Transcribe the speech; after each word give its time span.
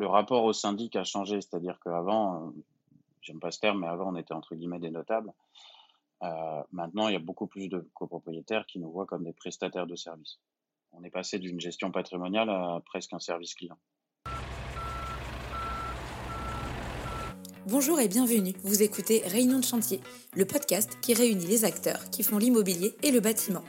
le 0.00 0.06
rapport 0.06 0.44
au 0.44 0.54
syndic 0.54 0.96
a 0.96 1.04
changé, 1.04 1.42
c'est-à-dire 1.42 1.78
qu'avant, 1.84 2.54
j'aime 3.20 3.38
pas 3.38 3.50
ce 3.50 3.60
terme, 3.60 3.80
mais 3.80 3.86
avant 3.86 4.10
on 4.10 4.16
était 4.16 4.32
entre 4.32 4.54
guillemets 4.54 4.78
des 4.78 4.90
notables. 4.90 5.30
maintenant, 6.72 7.08
il 7.08 7.12
y 7.12 7.16
a 7.16 7.20
beaucoup 7.20 7.46
plus 7.46 7.68
de 7.68 7.86
copropriétaires 7.92 8.64
qui 8.64 8.78
nous 8.78 8.90
voient 8.90 9.04
comme 9.04 9.24
des 9.24 9.34
prestataires 9.34 9.86
de 9.86 9.96
services. 9.96 10.38
On 10.92 11.04
est 11.04 11.10
passé 11.10 11.38
d'une 11.38 11.60
gestion 11.60 11.92
patrimoniale 11.92 12.48
à 12.48 12.80
presque 12.86 13.12
un 13.12 13.18
service 13.18 13.54
client. 13.54 13.76
Bonjour 17.66 18.00
et 18.00 18.08
bienvenue, 18.08 18.54
vous 18.64 18.82
écoutez 18.82 19.20
Réunion 19.26 19.58
de 19.58 19.64
chantier, 19.64 20.00
le 20.34 20.46
podcast 20.46 20.98
qui 21.02 21.12
réunit 21.12 21.44
les 21.44 21.66
acteurs 21.66 22.08
qui 22.10 22.22
font 22.22 22.38
l'immobilier 22.38 22.96
et 23.02 23.10
le 23.10 23.20
bâtiment. 23.20 23.62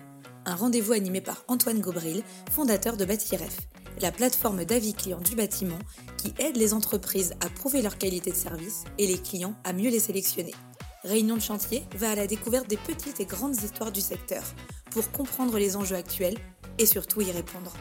Un 0.46 0.56
rendez-vous 0.56 0.94
animé 0.94 1.22
par 1.22 1.44
Antoine 1.48 1.80
Gobril, 1.80 2.24
fondateur 2.50 2.98
de 2.98 3.06
Bâtiref, 3.06 3.58
la 4.02 4.12
plateforme 4.12 4.66
d'avis 4.66 4.94
clients 4.94 5.20
du 5.20 5.36
bâtiment 5.36 5.78
qui 6.18 6.34
aide 6.40 6.58
les 6.58 6.74
entreprises 6.74 7.34
à 7.42 7.50
prouver 7.50 7.84
leur 7.84 7.98
qualité 7.98 8.32
de 8.32 8.36
service 8.36 8.86
et 8.98 9.06
les 9.06 9.20
clients 9.20 9.54
à 9.64 9.72
mieux 9.72 9.92
les 9.92 10.00
sélectionner. 10.00 10.56
Réunion 11.04 11.36
de 11.36 11.42
chantier 11.42 11.84
va 11.96 12.12
à 12.12 12.16
la 12.16 12.26
découverte 12.26 12.68
des 12.68 12.78
petites 12.78 13.20
et 13.20 13.26
grandes 13.26 13.62
histoires 13.62 13.92
du 13.92 14.02
secteur 14.02 14.44
pour 14.90 15.12
comprendre 15.12 15.60
les 15.60 15.76
enjeux 15.76 15.96
actuels 15.96 16.38
et 16.80 16.88
surtout 16.88 17.22
y 17.22 17.32
répondre. 17.32 17.74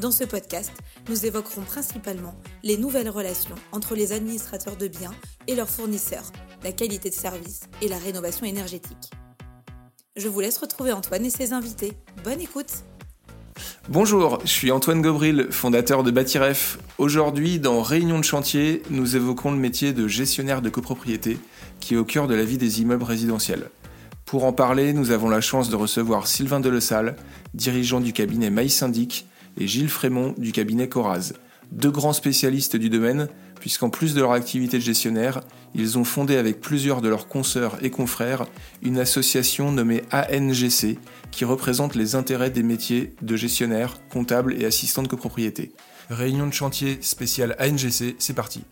Dans 0.00 0.12
ce 0.12 0.24
podcast, 0.24 0.72
nous 1.08 1.26
évoquerons 1.26 1.62
principalement 1.62 2.36
les 2.62 2.76
nouvelles 2.76 3.08
relations 3.08 3.54
entre 3.72 3.96
les 3.96 4.12
administrateurs 4.12 4.76
de 4.76 4.88
biens 4.88 5.14
et 5.48 5.56
leurs 5.56 5.70
fournisseurs, 5.70 6.30
la 6.62 6.72
qualité 6.72 7.10
de 7.10 7.14
service 7.14 7.62
et 7.82 7.88
la 7.88 7.98
rénovation 7.98 8.46
énergétique. 8.46 9.10
Je 10.16 10.28
vous 10.28 10.40
laisse 10.40 10.56
retrouver 10.56 10.92
Antoine 10.92 11.26
et 11.26 11.30
ses 11.30 11.52
invités. 11.52 11.92
Bonne 12.24 12.40
écoute 12.40 12.84
Bonjour, 13.90 14.38
je 14.44 14.50
suis 14.50 14.70
Antoine 14.70 15.02
Gobril, 15.02 15.48
fondateur 15.50 16.02
de 16.02 16.10
Batiref. 16.10 16.78
Aujourd'hui, 16.96 17.58
dans 17.58 17.82
Réunion 17.82 18.18
de 18.18 18.24
chantier, 18.24 18.82
nous 18.88 19.14
évoquons 19.14 19.50
le 19.50 19.58
métier 19.58 19.92
de 19.92 20.08
gestionnaire 20.08 20.62
de 20.62 20.70
copropriété 20.70 21.38
qui 21.80 21.94
est 21.94 21.98
au 21.98 22.04
cœur 22.04 22.28
de 22.28 22.34
la 22.34 22.44
vie 22.44 22.56
des 22.56 22.80
immeubles 22.80 23.04
résidentiels. 23.04 23.68
Pour 24.24 24.44
en 24.44 24.54
parler, 24.54 24.94
nous 24.94 25.10
avons 25.10 25.28
la 25.28 25.42
chance 25.42 25.68
de 25.68 25.76
recevoir 25.76 26.26
Sylvain 26.26 26.60
Delesalle, 26.60 27.16
dirigeant 27.52 28.00
du 28.00 28.14
cabinet 28.14 28.48
Maïs 28.48 28.74
Syndic, 28.74 29.26
et 29.58 29.66
Gilles 29.66 29.90
Frémont 29.90 30.34
du 30.38 30.52
cabinet 30.52 30.88
Coraz, 30.88 31.32
deux 31.72 31.90
grands 31.90 32.12
spécialistes 32.12 32.76
du 32.76 32.90
domaine, 32.90 33.28
puisqu'en 33.60 33.90
plus 33.90 34.14
de 34.14 34.20
leur 34.20 34.32
activité 34.32 34.78
de 34.78 34.82
gestionnaire, 34.82 35.40
ils 35.74 35.98
ont 35.98 36.04
fondé 36.04 36.36
avec 36.36 36.60
plusieurs 36.60 37.00
de 37.00 37.08
leurs 37.08 37.28
consoeurs 37.28 37.82
et 37.82 37.90
confrères 37.90 38.46
une 38.82 38.98
association 38.98 39.72
nommée 39.72 40.02
ANGC, 40.12 40.98
qui 41.30 41.44
représente 41.44 41.94
les 41.94 42.14
intérêts 42.14 42.50
des 42.50 42.62
métiers 42.62 43.14
de 43.22 43.36
gestionnaire, 43.36 43.98
comptable 44.08 44.54
et 44.60 44.64
assistant 44.64 45.02
de 45.02 45.08
copropriété. 45.08 45.72
Réunion 46.08 46.46
de 46.46 46.52
chantier 46.52 46.98
spéciale 47.02 47.56
ANGC, 47.60 48.16
c'est 48.18 48.34
parti. 48.34 48.62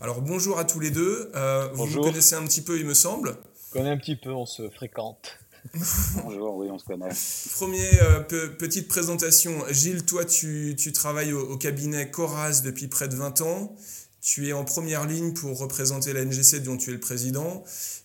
Alors 0.00 0.22
bonjour 0.22 0.58
à 0.58 0.64
tous 0.64 0.80
les 0.80 0.90
deux, 0.90 1.30
euh, 1.34 1.68
vous 1.74 1.86
vous 1.86 2.00
connaissez 2.00 2.36
un 2.36 2.44
petit 2.44 2.62
peu 2.62 2.78
il 2.78 2.86
me 2.86 2.94
semble 2.94 3.36
On 3.70 3.78
connaît 3.78 3.90
un 3.90 3.98
petit 3.98 4.14
peu, 4.14 4.30
on 4.30 4.46
se 4.46 4.68
fréquente. 4.70 5.38
Bonjour, 6.24 6.56
oui, 6.56 6.68
on 6.70 6.78
se 6.78 6.84
connaît. 6.84 7.08
Première 7.54 8.24
euh, 8.32 8.48
petite 8.48 8.88
présentation. 8.88 9.52
Gilles, 9.70 10.04
toi, 10.04 10.24
tu, 10.24 10.76
travailles 10.92 11.32
au, 11.32 11.56
cabinet 11.56 12.10
Coras 12.10 12.62
depuis 12.64 12.88
près 12.88 13.08
de 13.08 13.16
20 13.16 13.40
ans. 13.42 13.76
Tu 14.20 14.48
es 14.48 14.52
en 14.52 14.64
première 14.64 15.06
ligne 15.06 15.32
pour 15.32 15.58
représenter 15.58 16.12
la 16.12 16.24
NGC 16.24 16.60
dont 16.60 16.76
tu 16.76 16.90
es 16.90 16.92
le 16.92 17.00
président. 17.00 17.64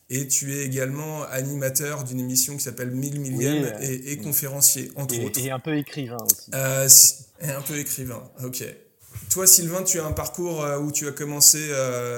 Et 0.09 0.27
tu 0.27 0.53
es 0.53 0.63
également 0.65 1.23
animateur 1.23 2.03
d'une 2.03 2.19
émission 2.19 2.55
qui 2.55 2.63
s'appelle 2.63 2.91
1000 2.91 3.19
millièmes 3.19 3.73
et, 3.81 4.17
conférencier, 4.17 4.91
entre 4.95 5.19
autres. 5.23 5.39
Et 5.39 5.49
un 5.49 5.59
peu 5.59 5.75
écrivain 5.77 6.17
aussi. 6.23 6.51
Euh, 6.53 6.87
et 7.41 7.49
un 7.49 7.61
peu 7.61 7.77
écrivain, 7.77 8.23
ok. 8.43 8.63
Toi, 9.29 9.47
Sylvain, 9.47 9.83
tu 9.83 9.99
as 9.99 10.05
un 10.05 10.11
parcours 10.11 10.63
euh, 10.63 10.79
où 10.79 10.91
tu 10.91 11.07
as 11.07 11.11
commencé 11.11 11.71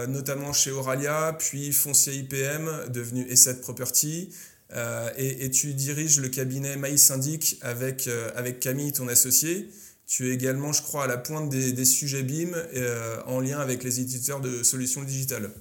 notamment 0.09 0.51
chez 0.51 0.71
Oralia, 0.71 1.35
puis 1.37 1.71
Foncier 1.71 2.15
IPM, 2.15 2.89
devenu 2.89 3.23
E7 3.25 3.61
Property. 3.61 4.29
Euh, 4.73 5.09
et, 5.17 5.51
tu 5.51 5.73
diriges 5.73 6.19
le 6.19 6.29
cabinet 6.29 6.75
Maïs 6.75 7.03
Syndic 7.03 7.57
avec, 7.61 8.07
euh, 8.07 8.31
avec 8.35 8.59
Camille, 8.59 8.91
ton 8.91 9.07
associé. 9.07 9.69
Tu 10.07 10.29
es 10.29 10.33
également, 10.33 10.71
je 10.71 10.81
crois, 10.81 11.05
à 11.05 11.07
la 11.07 11.17
pointe 11.17 11.49
des, 11.49 11.85
sujets 11.85 12.23
BIM 12.23 12.51
euh, 12.53 13.21
en 13.27 13.39
lien 13.39 13.59
avec 13.59 13.83
les 13.83 13.99
éditeurs 13.99 14.39
de 14.39 14.63
solutions 14.63 15.03
digitales. 15.03 15.51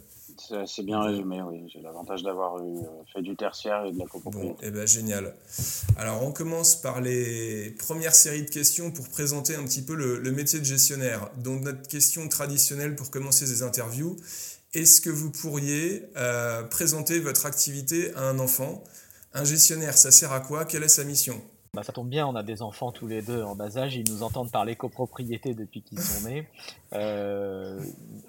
C'est 0.66 0.82
bien 0.82 1.00
résumé, 1.00 1.40
oui. 1.40 1.70
J'ai 1.72 1.80
l'avantage 1.80 2.22
d'avoir 2.22 2.60
fait 3.10 3.22
du 3.22 3.34
tertiaire 3.34 3.86
et 3.86 3.92
de 3.92 3.98
la 3.98 4.04
copropriété. 4.04 4.48
Bon, 4.52 4.56
eh 4.62 4.70
ben, 4.70 4.86
génial. 4.86 5.34
Alors, 5.96 6.22
on 6.22 6.32
commence 6.32 6.76
par 6.76 7.00
les 7.00 7.70
premières 7.78 8.14
séries 8.14 8.42
de 8.42 8.50
questions 8.50 8.90
pour 8.90 9.08
présenter 9.08 9.54
un 9.54 9.64
petit 9.64 9.80
peu 9.80 9.94
le, 9.94 10.18
le 10.18 10.32
métier 10.32 10.58
de 10.58 10.64
gestionnaire. 10.64 11.30
Donc, 11.38 11.62
notre 11.62 11.88
question 11.88 12.28
traditionnelle 12.28 12.94
pour 12.94 13.10
commencer 13.10 13.46
ces 13.46 13.62
interviews, 13.62 14.16
est-ce 14.74 15.00
que 15.00 15.08
vous 15.08 15.30
pourriez 15.30 16.02
présenter 16.68 17.20
votre 17.20 17.46
activité 17.46 18.12
à 18.14 18.24
un 18.24 18.38
enfant 18.38 18.84
un 19.34 19.44
gestionnaire, 19.44 19.98
ça 19.98 20.10
sert 20.10 20.32
à 20.32 20.40
quoi? 20.40 20.64
Quelle 20.64 20.84
est 20.84 20.88
sa 20.88 21.04
mission? 21.04 21.42
Bah, 21.74 21.82
ça 21.82 21.92
tombe 21.92 22.08
bien, 22.08 22.24
on 22.24 22.36
a 22.36 22.44
des 22.44 22.62
enfants 22.62 22.92
tous 22.92 23.08
les 23.08 23.20
deux 23.20 23.42
en 23.42 23.56
bas 23.56 23.76
âge, 23.78 23.96
ils 23.96 24.08
nous 24.08 24.22
entendent 24.22 24.52
parler 24.52 24.76
copropriété 24.76 25.54
depuis 25.54 25.82
qu'ils 25.82 26.00
sont 26.00 26.28
nés. 26.28 26.48
Euh, 26.92 27.80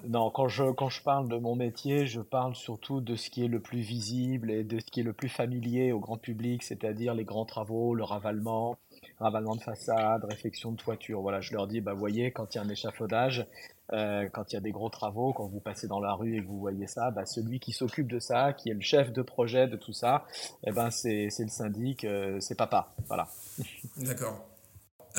non, 0.08 0.28
quand 0.28 0.48
je, 0.48 0.72
quand 0.72 0.88
je 0.88 1.00
parle 1.00 1.28
de 1.28 1.36
mon 1.36 1.54
métier, 1.54 2.08
je 2.08 2.20
parle 2.20 2.56
surtout 2.56 3.00
de 3.00 3.14
ce 3.14 3.30
qui 3.30 3.44
est 3.44 3.48
le 3.48 3.60
plus 3.60 3.78
visible 3.78 4.50
et 4.50 4.64
de 4.64 4.80
ce 4.80 4.86
qui 4.86 4.98
est 4.98 5.02
le 5.04 5.12
plus 5.12 5.28
familier 5.28 5.92
au 5.92 6.00
grand 6.00 6.16
public, 6.16 6.64
c'est-à-dire 6.64 7.14
les 7.14 7.22
grands 7.22 7.44
travaux, 7.44 7.94
le 7.94 8.02
ravalement, 8.02 8.76
ravalement 9.18 9.56
de 9.56 9.62
façade, 9.62 10.24
réfection 10.24 10.72
de 10.72 10.76
toiture. 10.76 11.20
Voilà, 11.20 11.40
je 11.40 11.52
leur 11.52 11.66
dis, 11.66 11.80
bah 11.80 11.94
voyez, 11.94 12.30
quand 12.32 12.54
il 12.54 12.58
y 12.58 12.60
a 12.60 12.64
un 12.64 12.68
échafaudage, 12.68 13.46
euh, 13.92 14.28
quand 14.32 14.52
il 14.52 14.54
y 14.54 14.58
a 14.58 14.60
des 14.60 14.72
gros 14.72 14.90
travaux, 14.90 15.32
quand 15.32 15.46
vous 15.46 15.60
passez 15.60 15.86
dans 15.86 16.00
la 16.00 16.12
rue 16.14 16.36
et 16.36 16.42
que 16.42 16.46
vous 16.46 16.58
voyez 16.58 16.86
ça, 16.86 17.10
bah, 17.10 17.24
celui 17.24 17.60
qui 17.60 17.72
s'occupe 17.72 18.08
de 18.08 18.18
ça, 18.18 18.52
qui 18.52 18.70
est 18.70 18.74
le 18.74 18.80
chef 18.80 19.12
de 19.12 19.22
projet 19.22 19.68
de 19.68 19.76
tout 19.76 19.92
ça, 19.92 20.26
eh 20.66 20.72
ben 20.72 20.90
c'est 20.90 21.28
le 21.38 21.48
syndic, 21.48 22.04
euh, 22.04 22.38
c'est 22.40 22.56
papa. 22.56 22.94
Voilà. 23.06 23.28
D'accord. 23.98 24.44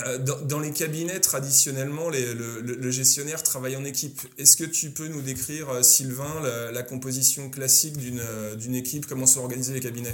Euh, 0.06 0.20
dans, 0.20 0.60
les 0.60 0.72
cabinets, 0.72 1.20
traditionnellement, 1.20 2.10
le, 2.12 2.92
gestionnaire 2.92 3.42
travaille 3.42 3.76
en 3.76 3.84
équipe. 3.84 4.22
Est-ce 4.38 4.56
que 4.56 4.64
tu 4.64 4.92
peux 4.92 5.08
nous 5.08 5.24
décrire, 5.24 5.84
Sylvain, 5.84 6.40
la, 6.44 6.72
la 6.72 6.84
composition 6.84 7.50
classique 7.50 7.98
d'une 7.98 8.76
équipe? 8.76 9.08
Comment 9.08 9.26
sont 9.26 9.40
organisés 9.40 9.74
les 9.74 9.80
cabinets? 9.80 10.14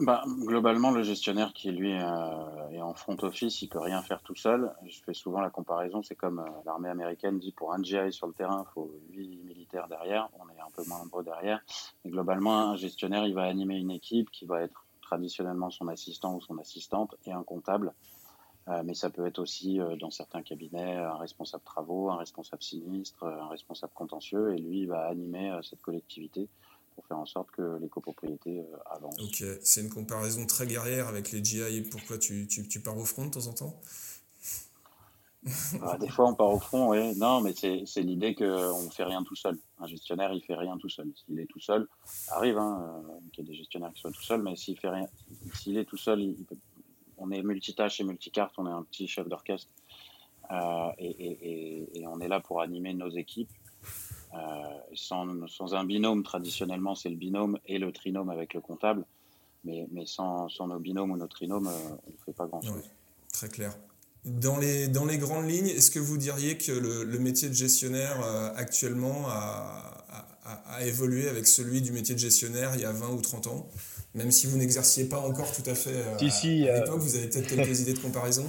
Bah, 0.00 0.24
globalement, 0.26 0.90
le 0.90 1.04
gestionnaire 1.04 1.52
qui 1.52 1.70
lui 1.70 1.92
euh, 1.92 2.68
est 2.72 2.80
en 2.80 2.94
front 2.94 3.16
office, 3.22 3.62
il 3.62 3.68
peut 3.68 3.78
rien 3.78 4.02
faire 4.02 4.22
tout 4.22 4.34
seul. 4.34 4.72
Je 4.84 5.00
fais 5.04 5.14
souvent 5.14 5.40
la 5.40 5.50
comparaison, 5.50 6.02
c'est 6.02 6.16
comme 6.16 6.40
euh, 6.40 6.50
l'armée 6.66 6.88
américaine 6.88 7.38
dit 7.38 7.52
pour 7.52 7.72
un 7.72 7.80
GI 7.80 8.12
sur 8.12 8.26
le 8.26 8.32
terrain, 8.32 8.64
il 8.68 8.72
faut 8.72 8.90
8 9.10 9.44
militaires 9.44 9.86
derrière, 9.86 10.28
on 10.40 10.48
est 10.48 10.60
un 10.60 10.70
peu 10.74 10.82
moins 10.88 10.98
nombreux 10.98 11.22
derrière. 11.22 11.60
Et 12.04 12.10
globalement, 12.10 12.70
un 12.70 12.76
gestionnaire, 12.76 13.24
il 13.24 13.34
va 13.34 13.44
animer 13.44 13.76
une 13.76 13.92
équipe 13.92 14.32
qui 14.32 14.46
va 14.46 14.62
être 14.62 14.84
traditionnellement 15.00 15.70
son 15.70 15.86
assistant 15.86 16.34
ou 16.34 16.40
son 16.40 16.58
assistante 16.58 17.14
et 17.24 17.32
un 17.32 17.44
comptable. 17.44 17.94
Euh, 18.66 18.82
mais 18.84 18.94
ça 18.94 19.10
peut 19.10 19.26
être 19.26 19.38
aussi, 19.38 19.78
dans 20.00 20.10
certains 20.10 20.42
cabinets, 20.42 20.96
un 20.96 21.18
responsable 21.18 21.62
travaux, 21.62 22.10
un 22.10 22.16
responsable 22.16 22.62
sinistre, 22.64 23.22
un 23.22 23.46
responsable 23.46 23.92
contentieux, 23.94 24.54
et 24.54 24.58
lui, 24.58 24.80
il 24.80 24.88
va 24.88 25.06
animer 25.06 25.56
cette 25.62 25.82
collectivité 25.82 26.48
pour 26.94 27.06
faire 27.06 27.18
en 27.18 27.26
sorte 27.26 27.50
que 27.50 27.78
les 27.80 27.88
copropriétés 27.88 28.60
euh, 28.60 28.76
avancent. 28.86 29.20
Ok, 29.20 29.44
c'est 29.62 29.80
une 29.80 29.90
comparaison 29.90 30.46
très 30.46 30.66
guerrière 30.66 31.08
avec 31.08 31.32
les 31.32 31.44
GI. 31.44 31.82
Pourquoi 31.90 32.18
tu, 32.18 32.46
tu, 32.46 32.66
tu 32.68 32.80
pars 32.80 32.96
au 32.96 33.04
front 33.04 33.26
de 33.26 33.30
temps 33.30 33.46
en 33.46 33.52
temps? 33.52 33.80
Ah, 35.82 35.98
Des 35.98 36.08
fois, 36.08 36.28
on 36.30 36.34
part 36.34 36.50
au 36.50 36.58
front, 36.58 36.90
oui. 36.90 37.14
Non, 37.16 37.40
mais 37.40 37.52
c'est 37.54 38.00
l'idée 38.02 38.34
qu'on 38.34 38.82
ne 38.82 38.90
fait 38.90 39.04
rien 39.04 39.22
tout 39.24 39.36
seul. 39.36 39.58
Un 39.78 39.86
gestionnaire, 39.86 40.32
il 40.32 40.42
fait 40.42 40.54
rien 40.54 40.78
tout 40.78 40.88
seul. 40.88 41.10
S'il 41.14 41.38
est 41.38 41.46
tout 41.46 41.60
seul, 41.60 41.86
arrive 42.28 42.58
hein, 42.58 43.02
euh, 43.08 43.12
qu'il 43.32 43.44
y 43.44 43.48
ait 43.48 43.50
des 43.50 43.58
gestionnaires 43.58 43.92
qui 43.92 44.00
soient 44.00 44.12
tout 44.12 44.22
seuls, 44.22 44.42
mais 44.42 44.56
s'il 44.56 44.78
fait 44.78 44.88
rien, 44.88 45.06
s'il 45.54 45.76
est 45.76 45.84
tout 45.84 45.98
seul, 45.98 46.34
on 47.18 47.30
est 47.30 47.42
multitâche 47.42 48.00
et 48.00 48.04
multicarte, 48.04 48.54
on 48.58 48.66
est 48.66 48.72
un 48.72 48.82
petit 48.84 49.06
chef 49.06 49.28
d'orchestre. 49.28 49.70
Euh, 50.50 50.90
et, 50.98 51.08
et, 51.08 52.00
et, 52.00 52.06
on 52.06 52.20
est 52.20 52.28
là 52.28 52.38
pour 52.40 52.60
animer 52.60 52.92
nos 52.92 53.08
équipes 53.08 53.50
sans, 54.94 55.46
sans, 55.48 55.74
un 55.74 55.84
binôme, 55.84 56.22
traditionnellement, 56.22 56.94
c'est 56.94 57.08
le 57.08 57.16
binôme 57.16 57.58
et 57.66 57.78
le 57.78 57.92
trinôme 57.92 58.30
avec 58.30 58.54
le 58.54 58.60
comptable. 58.60 59.04
Mais, 59.64 59.86
mais 59.92 60.04
sans, 60.06 60.48
sans, 60.48 60.66
nos 60.66 60.78
binômes 60.78 61.10
ou 61.10 61.16
nos 61.16 61.26
trinômes, 61.26 61.68
euh, 61.68 61.96
on 62.06 62.10
ne 62.10 62.16
fait 62.26 62.32
pas 62.32 62.46
grand-chose. 62.46 62.82
très 63.32 63.48
clair. 63.48 63.76
Dans 64.24 64.58
les, 64.58 64.88
dans 64.88 65.04
les 65.04 65.18
grandes 65.18 65.48
lignes, 65.48 65.68
est-ce 65.68 65.90
que 65.90 65.98
vous 65.98 66.16
diriez 66.16 66.56
que 66.56 66.72
le, 66.72 67.04
le 67.04 67.18
métier 67.18 67.48
de 67.48 67.54
gestionnaire 67.54 68.20
euh, 68.24 68.50
actuellement 68.56 69.24
a, 69.26 70.04
a, 70.44 70.76
a, 70.76 70.84
évolué 70.84 71.28
avec 71.28 71.46
celui 71.46 71.82
du 71.82 71.92
métier 71.92 72.14
de 72.14 72.20
gestionnaire 72.20 72.72
il 72.74 72.82
y 72.82 72.84
a 72.84 72.92
20 72.92 73.10
ou 73.10 73.20
30 73.20 73.46
ans? 73.48 73.68
Même 74.14 74.30
si 74.30 74.46
vous 74.46 74.56
n'exerciez 74.56 75.06
pas 75.06 75.18
encore 75.20 75.50
tout 75.52 75.68
à 75.68 75.74
fait 75.74 76.02
à, 76.02 76.22
l'époque, 76.22 77.00
vous 77.00 77.16
avez 77.16 77.28
peut-être 77.28 77.48
quelques 77.48 77.80
idées 77.80 77.94
de 77.94 77.98
comparaison? 77.98 78.46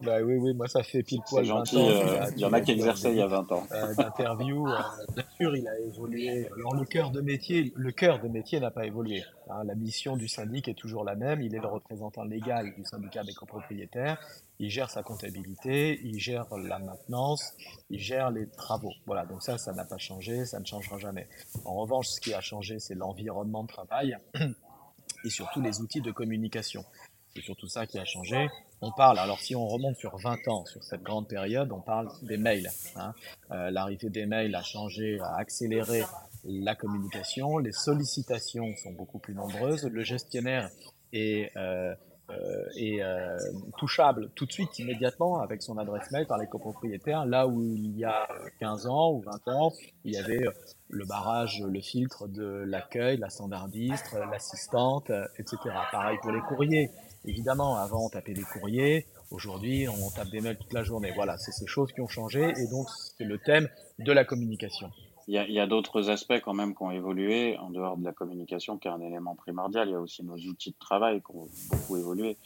Bah 0.00 0.20
oui, 0.22 0.34
oui, 0.36 0.52
moi 0.52 0.68
ça 0.68 0.82
fait 0.82 1.02
pile 1.02 1.22
poil 1.26 1.46
C'est 1.46 1.50
20 1.50 1.56
gentil, 1.58 1.76
ans. 1.78 1.88
euh, 1.88 2.30
il 2.36 2.40
y 2.40 2.44
en 2.44 2.52
a 2.52 2.60
qui 2.60 2.72
exerçaient 2.72 3.12
il 3.12 3.16
y 3.16 3.22
a 3.22 3.26
20 3.26 3.50
ans. 3.52 3.66
euh, 3.72 3.94
d'interview. 3.94 4.68
Euh, 4.68 4.78
bien 5.14 5.24
sûr, 5.36 5.56
il 5.56 5.66
a 5.66 5.78
évolué. 5.80 6.46
Alors 6.54 6.74
le 6.74 6.84
cœur 6.84 7.10
de 7.10 7.22
métier, 7.22 7.72
le 7.74 7.92
cœur 7.92 8.20
de 8.20 8.28
métier 8.28 8.60
n'a 8.60 8.70
pas 8.70 8.84
évolué. 8.84 9.22
hein. 9.48 9.64
la 9.64 9.74
mission 9.74 10.18
du 10.18 10.28
syndic 10.28 10.68
est 10.68 10.74
toujours 10.74 11.02
la 11.02 11.14
même. 11.14 11.40
Il 11.40 11.54
est 11.54 11.60
le 11.60 11.66
représentant 11.66 12.24
légal 12.24 12.74
du 12.74 12.84
syndicat 12.84 13.24
des 13.24 13.32
copropriétaires. 13.32 14.18
Il 14.58 14.68
gère 14.68 14.90
sa 14.90 15.02
comptabilité, 15.02 15.98
il 16.04 16.18
gère 16.20 16.44
la 16.54 16.78
maintenance, 16.78 17.54
il 17.88 17.98
gère 17.98 18.30
les 18.30 18.46
travaux. 18.48 18.92
Voilà, 19.06 19.24
donc 19.24 19.42
ça, 19.42 19.56
ça 19.56 19.72
n'a 19.72 19.84
pas 19.86 19.98
changé, 19.98 20.44
ça 20.44 20.60
ne 20.60 20.66
changera 20.66 20.98
jamais. 20.98 21.26
En 21.64 21.74
revanche, 21.74 22.08
ce 22.08 22.20
qui 22.20 22.34
a 22.34 22.42
changé, 22.42 22.78
c'est 22.80 22.94
l'environnement 22.94 23.62
de 23.62 23.68
travail 23.68 24.18
et 25.24 25.30
surtout 25.30 25.62
les 25.62 25.80
outils 25.80 26.02
de 26.02 26.10
communication. 26.10 26.84
C'est 27.36 27.42
surtout 27.42 27.68
ça 27.68 27.86
qui 27.86 27.98
a 27.98 28.04
changé. 28.06 28.48
On 28.80 28.90
parle, 28.92 29.18
alors 29.18 29.38
si 29.40 29.54
on 29.54 29.66
remonte 29.66 29.96
sur 29.98 30.16
20 30.16 30.48
ans, 30.48 30.64
sur 30.64 30.82
cette 30.82 31.02
grande 31.02 31.28
période, 31.28 31.70
on 31.70 31.80
parle 31.80 32.08
des 32.22 32.38
mails. 32.38 32.70
hein. 32.96 33.12
Euh, 33.50 33.70
L'arrivée 33.70 34.08
des 34.08 34.24
mails 34.24 34.54
a 34.54 34.62
changé, 34.62 35.18
a 35.20 35.36
accéléré 35.36 36.02
la 36.44 36.74
communication. 36.74 37.58
Les 37.58 37.72
sollicitations 37.72 38.74
sont 38.82 38.92
beaucoup 38.92 39.18
plus 39.18 39.34
nombreuses. 39.34 39.84
Le 39.84 40.02
gestionnaire 40.02 40.70
est, 41.12 41.54
euh, 41.58 41.94
euh, 42.30 42.64
est 42.76 43.00
touchable 43.76 44.30
tout 44.34 44.46
de 44.46 44.52
suite, 44.52 44.78
immédiatement, 44.78 45.40
avec 45.40 45.62
son 45.62 45.76
adresse 45.76 46.10
mail 46.12 46.26
par 46.26 46.38
les 46.38 46.46
copropriétaires. 46.46 47.26
Là 47.26 47.46
où 47.46 47.62
il 47.62 47.98
y 47.98 48.04
a 48.04 48.26
15 48.60 48.86
ans 48.86 49.12
ou 49.12 49.20
20 49.20 49.48
ans, 49.52 49.72
il 50.04 50.14
y 50.14 50.16
avait 50.16 50.44
le 50.88 51.04
barrage, 51.04 51.62
le 51.66 51.80
filtre 51.80 52.28
de 52.28 52.64
l'accueil, 52.66 53.18
la 53.18 53.28
standardiste, 53.28 54.16
l'assistante, 54.30 55.10
etc. 55.38 55.56
Pareil 55.92 56.18
pour 56.22 56.32
les 56.32 56.40
courriers. 56.40 56.90
Évidemment, 57.26 57.76
avant 57.76 58.06
on 58.06 58.08
tapait 58.08 58.34
des 58.34 58.42
courriers, 58.42 59.06
aujourd'hui 59.30 59.88
on 59.88 60.10
tape 60.10 60.30
des 60.30 60.40
mails 60.40 60.58
toute 60.58 60.72
la 60.72 60.84
journée. 60.84 61.12
Voilà, 61.14 61.36
c'est 61.38 61.52
ces 61.52 61.66
choses 61.66 61.92
qui 61.92 62.00
ont 62.00 62.08
changé 62.08 62.52
et 62.56 62.68
donc 62.68 62.86
c'est 63.18 63.24
le 63.24 63.38
thème 63.38 63.68
de 63.98 64.12
la 64.12 64.24
communication. 64.24 64.90
Il 65.28 65.34
y 65.34 65.58
a, 65.58 65.66
d'autres 65.66 66.08
aspects 66.08 66.40
quand 66.44 66.54
même 66.54 66.72
qui 66.76 66.84
ont 66.84 66.92
évolué 66.92 67.58
en 67.58 67.70
dehors 67.70 67.96
de 67.96 68.04
la 68.04 68.12
communication, 68.12 68.78
qui 68.78 68.86
est 68.86 68.92
un 68.92 69.00
élément 69.00 69.34
primordial. 69.34 69.88
Il 69.88 69.90
y 69.90 69.94
a 69.96 70.00
aussi 70.00 70.22
nos 70.22 70.36
outils 70.36 70.70
de 70.70 70.78
travail 70.78 71.20
qui 71.20 71.36
ont 71.36 71.48
beaucoup 71.68 71.96
évolué. 71.96 72.36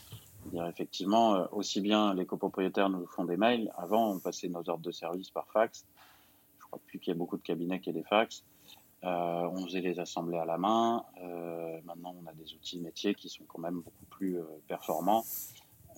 Effectivement, 0.67 1.35
euh, 1.35 1.44
aussi 1.53 1.82
bien 1.82 2.15
les 2.15 2.25
copropriétaires 2.25 2.88
nous 2.88 3.06
font 3.06 3.25
des 3.25 3.37
mails. 3.37 3.71
Avant, 3.77 4.12
on 4.12 4.19
passait 4.19 4.49
nos 4.49 4.67
ordres 4.71 4.79
de 4.79 4.91
service 4.93 5.29
par 5.29 5.47
fax. 5.53 5.85
Je 6.59 6.65
crois 6.65 6.81
plus 6.87 6.99
qu'il 6.99 7.12
y 7.12 7.15
a 7.15 7.19
beaucoup 7.19 7.37
de 7.37 7.43
cabinets 7.43 7.81
qui 7.81 7.91
aient 7.91 7.93
des 7.93 8.03
fax. 8.03 8.44
Euh, 9.02 9.49
on 9.52 9.64
faisait 9.64 9.81
les 9.81 9.99
assemblées 9.99 10.38
à 10.38 10.44
la 10.44 10.58
main. 10.58 11.05
Euh, 11.23 11.81
maintenant, 11.85 12.14
on 12.23 12.26
a 12.26 12.32
des 12.32 12.52
outils 12.55 12.79
métiers 12.79 13.14
qui 13.14 13.29
sont 13.29 13.44
quand 13.44 13.61
même 13.61 13.81
beaucoup 13.81 14.05
plus 14.11 14.38
euh, 14.38 14.44
performants. 14.69 15.25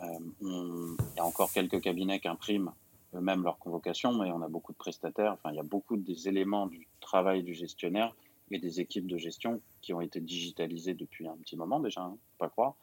Euh, 0.01 0.07
il 0.41 1.17
y 1.17 1.21
a 1.21 1.25
encore 1.25 1.53
quelques 1.53 1.81
cabinets 1.81 2.21
qui 2.21 2.29
impriment 2.29 2.73
eux-mêmes 3.15 3.43
leurs 3.43 3.59
convocations, 3.59 4.13
mais 4.13 4.31
on 4.31 4.43
a 4.43 4.49
beaucoup 4.49 4.73
de 4.73 4.79
prestataires. 4.79 5.33
Enfin, 5.33 5.51
il 5.51 5.57
y 5.57 5.61
a 5.61 5.65
beaucoup 5.65 5.97
des 5.97 6.29
éléments 6.29 6.67
du 6.67 6.87
travail 7.01 7.43
du 7.43 7.55
gestionnaire 7.55 8.15
et 8.51 8.59
des 8.59 8.81
équipes 8.81 9.07
de 9.07 9.17
gestion 9.17 9.61
qui 9.81 9.93
ont 9.93 10.01
été 10.01 10.21
digitalisés 10.21 10.95
depuis 10.95 11.27
un 11.27 11.37
petit 11.37 11.57
moment 11.57 11.81
déjà, 11.81 12.03
hein, 12.03 12.17
pas 12.39 12.49
croire. 12.49 12.75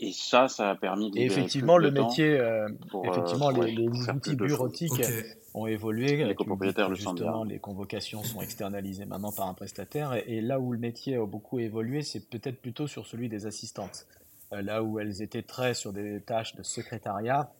Et 0.00 0.12
ça, 0.12 0.48
ça 0.48 0.70
a 0.70 0.74
permis 0.76 1.10
de 1.10 1.18
Et 1.18 1.26
effectivement, 1.26 1.76
le 1.76 1.90
métier, 1.90 2.38
euh, 2.38 2.68
pour, 2.90 3.04
euh, 3.04 3.10
effectivement, 3.10 3.50
les, 3.50 3.72
les 3.72 3.88
outils 3.88 4.36
bureautiques. 4.36 5.02
Ont 5.54 5.66
évolué. 5.66 6.24
Les 6.24 6.34
copropriétaires 6.34 6.88
le 6.88 6.94
Justement, 6.94 7.44
les 7.44 7.58
convocations 7.58 8.22
sont 8.22 8.40
externalisées 8.40 9.06
maintenant 9.06 9.32
par 9.32 9.48
un 9.48 9.54
prestataire. 9.54 10.14
Et, 10.14 10.24
et 10.26 10.40
là 10.40 10.60
où 10.60 10.72
le 10.72 10.78
métier 10.78 11.16
a 11.16 11.26
beaucoup 11.26 11.58
évolué, 11.58 12.02
c'est 12.02 12.28
peut-être 12.28 12.60
plutôt 12.60 12.86
sur 12.86 13.06
celui 13.06 13.28
des 13.28 13.46
assistantes. 13.46 14.06
Euh, 14.52 14.62
là 14.62 14.82
où 14.82 14.98
elles 14.98 15.22
étaient 15.22 15.42
très 15.42 15.74
sur 15.74 15.92
des 15.92 16.20
tâches 16.20 16.54
de 16.56 16.62
secrétariat, 16.62 17.52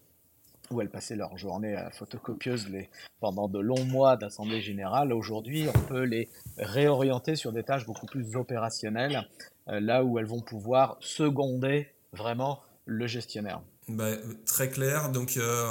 où 0.71 0.81
elles 0.81 0.91
passaient 0.91 1.17
leur 1.17 1.37
journée 1.37 1.75
à 1.75 1.85
la 1.85 1.91
photocopieuse 1.91 2.69
les, 2.69 2.89
pendant 3.21 3.49
de 3.49 3.59
longs 3.59 3.85
mois 3.85 4.17
d'assemblée 4.17 4.61
générale. 4.61 5.13
Aujourd'hui, 5.13 5.67
on 5.69 5.87
peut 5.87 6.05
les 6.05 6.29
réorienter 6.59 7.37
sur 7.37 7.53
des 7.53 7.63
tâches 7.63 7.87
beaucoup 7.87 8.07
plus 8.07 8.37
opérationnelles, 8.37 9.29
euh, 9.69 9.81
là 9.81 10.05
où 10.05 10.19
elles 10.19 10.27
vont 10.27 10.41
pouvoir 10.41 10.97
seconder 11.01 11.89
vraiment 12.13 12.61
le 12.87 13.07
gestionnaire. 13.07 13.63
Bah, 13.97 14.11
très 14.47 14.69
clair. 14.71 15.11
Donc, 15.11 15.37
euh, 15.37 15.65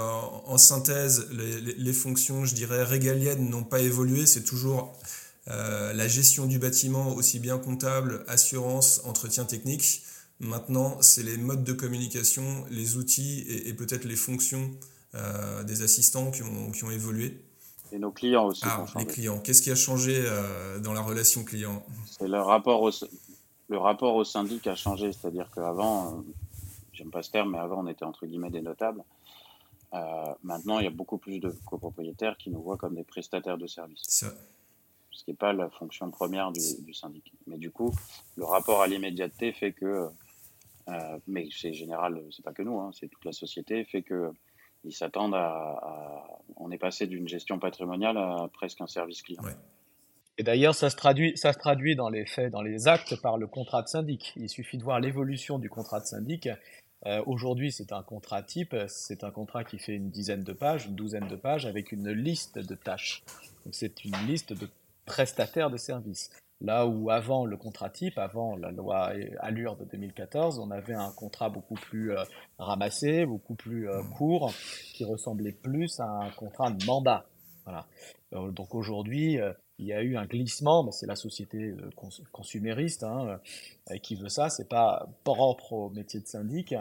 en 0.45 0.57
synthèse, 0.57 1.27
les, 1.31 1.61
les- 1.61 1.73
les 1.75 1.93
fonctions, 1.93 2.45
je 2.45 2.53
dirais, 2.55 2.83
régaliennes 2.83 3.49
n'ont 3.49 3.63
pas 3.63 3.79
évolué. 3.79 4.25
C'est 4.25 4.43
toujours 4.43 4.97
euh, 5.47 5.93
la 5.93 6.07
gestion 6.07 6.45
du 6.45 6.59
bâtiment, 6.59 7.13
aussi 7.15 7.39
bien 7.39 7.57
comptable, 7.57 8.23
assurance, 8.27 9.01
entretien 9.05 9.45
technique. 9.45 10.03
Maintenant, 10.39 10.97
c'est 11.01 11.23
les 11.23 11.37
modes 11.37 11.63
de 11.63 11.73
communication, 11.73 12.65
les 12.69 12.97
outils 12.97 13.39
et, 13.47 13.69
et 13.69 13.73
peut-être 13.73 14.05
les 14.05 14.15
fonctions 14.15 14.71
euh, 15.15 15.63
des 15.63 15.81
assistants 15.81 16.31
qui 16.31 16.43
ont, 16.43 16.71
qui 16.71 16.83
ont 16.83 16.91
évolué. 16.91 17.41
Et 17.91 17.97
nos 17.99 18.11
clients 18.11 18.45
aussi 18.45 18.61
Ah, 18.65 18.85
les 18.97 19.05
clients. 19.05 19.39
Qu'est-ce 19.39 19.61
qui 19.63 19.71
a 19.71 19.75
changé 19.75 20.23
dans 20.83 20.93
la 20.93 21.01
relation 21.01 21.43
client? 21.43 21.83
C'est 22.19 22.27
le 22.27 22.39
rapport 22.39 22.83
au, 22.83 22.91
le 23.69 23.77
rapport 23.77 24.13
au 24.15 24.23
syndic 24.23 24.67
a 24.67 24.75
changé. 24.75 25.11
C'est-à-dire 25.11 25.49
qu'avant, 25.55 26.23
j'aime 26.99 27.11
pas 27.11 27.23
ce 27.23 27.31
terme, 27.31 27.51
mais 27.51 27.57
avant, 27.59 27.83
on 27.83 27.87
était 27.87 28.05
entre 28.05 28.25
guillemets 28.27 28.49
des 28.51 28.61
notables. 28.61 29.03
Euh, 29.93 29.97
maintenant, 30.43 30.77
il 30.79 30.83
y 30.83 30.87
a 30.87 30.91
beaucoup 30.91 31.17
plus 31.17 31.39
de 31.39 31.49
copropriétaires 31.65 32.37
qui 32.37 32.51
nous 32.51 32.61
voient 32.61 32.77
comme 32.77 32.95
des 32.95 33.03
prestataires 33.03 33.57
de 33.57 33.65
services, 33.65 34.03
Ça- 34.07 34.31
ce 35.11 35.23
qui 35.23 35.31
n'est 35.31 35.37
pas 35.37 35.51
la 35.53 35.69
fonction 35.69 36.11
première 36.11 36.51
du, 36.51 36.61
du 36.83 36.93
syndic. 36.93 37.33
Mais 37.47 37.57
du 37.57 37.71
coup, 37.71 37.91
le 38.35 38.45
rapport 38.45 38.81
à 38.81 38.87
l'immédiateté 38.87 39.51
fait 39.51 39.71
que, 39.73 40.07
euh, 40.89 41.19
mais 41.27 41.47
c'est 41.51 41.73
général, 41.73 42.21
c'est 42.31 42.43
pas 42.45 42.53
que 42.53 42.61
nous, 42.61 42.79
hein, 42.79 42.91
c'est 42.93 43.07
toute 43.07 43.25
la 43.25 43.31
société, 43.31 43.83
fait 43.85 44.03
que 44.03 44.31
ils 44.85 44.93
s'attendent 44.93 45.35
à, 45.35 45.47
à- 45.81 46.25
On 46.57 46.71
est 46.71 46.77
passé 46.77 47.07
d'une 47.07 47.27
gestion 47.27 47.57
patrimoniale 47.59 48.17
à 48.17 48.49
presque 48.53 48.79
un 48.81 48.87
service 48.87 49.21
client. 49.23 49.41
Ouais. 49.43 49.55
Et 50.37 50.43
d'ailleurs, 50.43 50.73
ça 50.75 50.89
se 50.89 50.95
traduit, 50.95 51.35
ça 51.37 51.51
se 51.53 51.57
traduit 51.59 51.95
dans 51.97 52.09
les 52.09 52.25
faits, 52.25 52.51
dans 52.51 52.61
les 52.61 52.87
actes, 52.87 53.19
par 53.21 53.37
le 53.37 53.45
contrat 53.47 53.81
de 53.81 53.87
syndic. 53.87 54.31
Il 54.37 54.49
suffit 54.49 54.77
de 54.77 54.83
voir 54.83 54.99
l'évolution 55.01 55.57
du 55.59 55.69
contrat 55.69 55.99
de 55.99 56.05
syndic. 56.05 56.47
Euh, 57.05 57.23
Aujourd'hui, 57.25 57.71
c'est 57.71 57.91
un 57.91 58.03
contrat 58.03 58.43
type, 58.43 58.75
c'est 58.87 59.23
un 59.23 59.31
contrat 59.31 59.63
qui 59.63 59.79
fait 59.79 59.95
une 59.95 60.09
dizaine 60.09 60.43
de 60.43 60.53
pages, 60.53 60.85
une 60.85 60.95
douzaine 60.95 61.27
de 61.27 61.35
pages, 61.35 61.65
avec 61.65 61.91
une 61.91 62.09
liste 62.09 62.59
de 62.59 62.75
tâches. 62.75 63.23
C'est 63.71 64.03
une 64.03 64.15
liste 64.27 64.53
de 64.53 64.67
prestataires 65.05 65.69
de 65.69 65.77
services. 65.77 66.29
Là 66.61 66.85
où 66.85 67.09
avant 67.09 67.45
le 67.45 67.55
contrat 67.55 67.89
type, 67.89 68.17
avant 68.17 68.57
la 68.57 68.71
loi 68.71 69.13
Allure 69.39 69.77
de 69.77 69.85
2014, 69.85 70.59
on 70.59 70.71
avait 70.71 70.93
un 70.93 71.11
contrat 71.11 71.49
beaucoup 71.49 71.75
plus 71.75 72.11
euh, 72.11 72.23
ramassé, 72.57 73.25
beaucoup 73.25 73.55
plus 73.55 73.89
euh, 73.89 74.01
court, 74.17 74.53
qui 74.93 75.05
ressemblait 75.05 75.53
plus 75.53 76.01
à 76.01 76.05
un 76.05 76.31
contrat 76.31 76.71
de 76.71 76.83
mandat. 76.85 77.25
Voilà. 77.63 77.85
Donc 78.51 78.75
aujourd'hui, 78.75 79.39
il 79.79 79.87
y 79.87 79.93
a 79.93 80.03
eu 80.03 80.17
un 80.17 80.25
glissement, 80.25 80.83
mais 80.83 80.91
c'est 80.91 81.07
la 81.07 81.15
société 81.15 81.57
euh, 81.57 81.89
cons 81.95 82.09
consumériste 82.31 83.03
hein, 83.03 83.39
euh, 83.89 83.97
qui 83.97 84.15
veut 84.15 84.29
ça, 84.29 84.49
c'est 84.49 84.67
pas 84.67 85.07
propre 85.23 85.73
au 85.73 85.89
métier 85.89 86.19
de 86.19 86.27
syndic, 86.27 86.75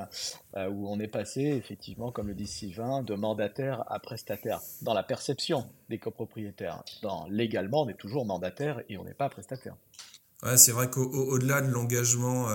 euh, 0.56 0.68
où 0.68 0.88
on 0.88 0.98
est 0.98 1.08
passé 1.08 1.42
effectivement, 1.42 2.10
comme 2.10 2.26
le 2.26 2.34
dit 2.34 2.46
Sylvain, 2.46 3.02
de 3.02 3.14
mandataire 3.14 3.84
à 3.86 4.00
prestataire, 4.00 4.60
dans 4.82 4.94
la 4.94 5.04
perception 5.04 5.66
des 5.88 5.98
copropriétaires. 5.98 6.82
Dans, 7.02 7.26
légalement, 7.28 7.82
on 7.82 7.88
est 7.88 7.98
toujours 7.98 8.26
mandataire 8.26 8.82
et 8.88 8.98
on 8.98 9.04
n'est 9.04 9.14
pas 9.14 9.28
prestataire. 9.28 9.76
Ouais, 10.42 10.56
c'est 10.56 10.70
vrai 10.70 10.88
qu'au-delà 10.88 11.60
de 11.62 11.68
l'engagement 11.68 12.46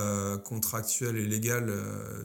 contractuel 0.45 1.17
et 1.17 1.25
légal 1.25 1.69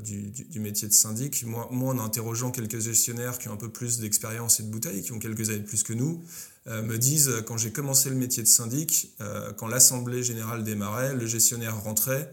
du, 0.05 0.61
métier 0.61 0.87
de 0.87 0.93
syndic, 0.93 1.45
moi, 1.45 1.67
moi, 1.73 1.93
en 1.95 1.99
interrogeant 1.99 2.53
quelques 2.53 2.79
gestionnaires 2.79 3.39
qui 3.39 3.49
ont 3.49 3.55
un 3.55 3.57
peu 3.57 3.69
plus 3.69 3.99
d'expérience 3.99 4.61
et 4.61 4.63
de 4.63 4.71
bouteilles, 4.71 5.03
qui 5.03 5.11
ont 5.11 5.19
quelques 5.19 5.51
années 5.51 5.59
de 5.59 5.67
plus 5.67 5.83
que 5.83 5.95
nous, 5.95 6.23
me 6.69 6.99
disent, 6.99 7.43
quand 7.47 7.57
j'ai 7.57 7.73
commencé 7.73 8.11
le 8.11 8.17
métier 8.17 8.43
de 8.43 8.49
syndic, 8.49 9.15
euh, 9.21 9.53
quand 9.55 9.69
l'assemblée 9.69 10.23
générale 10.23 10.65
démarrait, 10.65 11.15
le 11.15 11.27
gestionnaire 11.27 11.83
rentrait, 11.83 12.33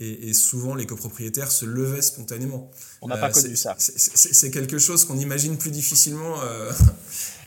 et, 0.00 0.28
et, 0.28 0.34
souvent 0.34 0.76
les 0.76 0.86
copropriétaires 0.86 1.50
se 1.50 1.64
levaient 1.64 2.02
spontanément. 2.02 2.70
On 3.02 3.08
n'a 3.08 3.16
pas 3.16 3.32
connu 3.32 3.56
ça. 3.56 3.74
C'est 3.78 4.50
quelque 4.52 4.78
chose 4.78 5.04
qu'on 5.04 5.18
imagine 5.18 5.58
plus 5.58 5.72
difficilement 5.72 6.40
euh, 6.40 6.70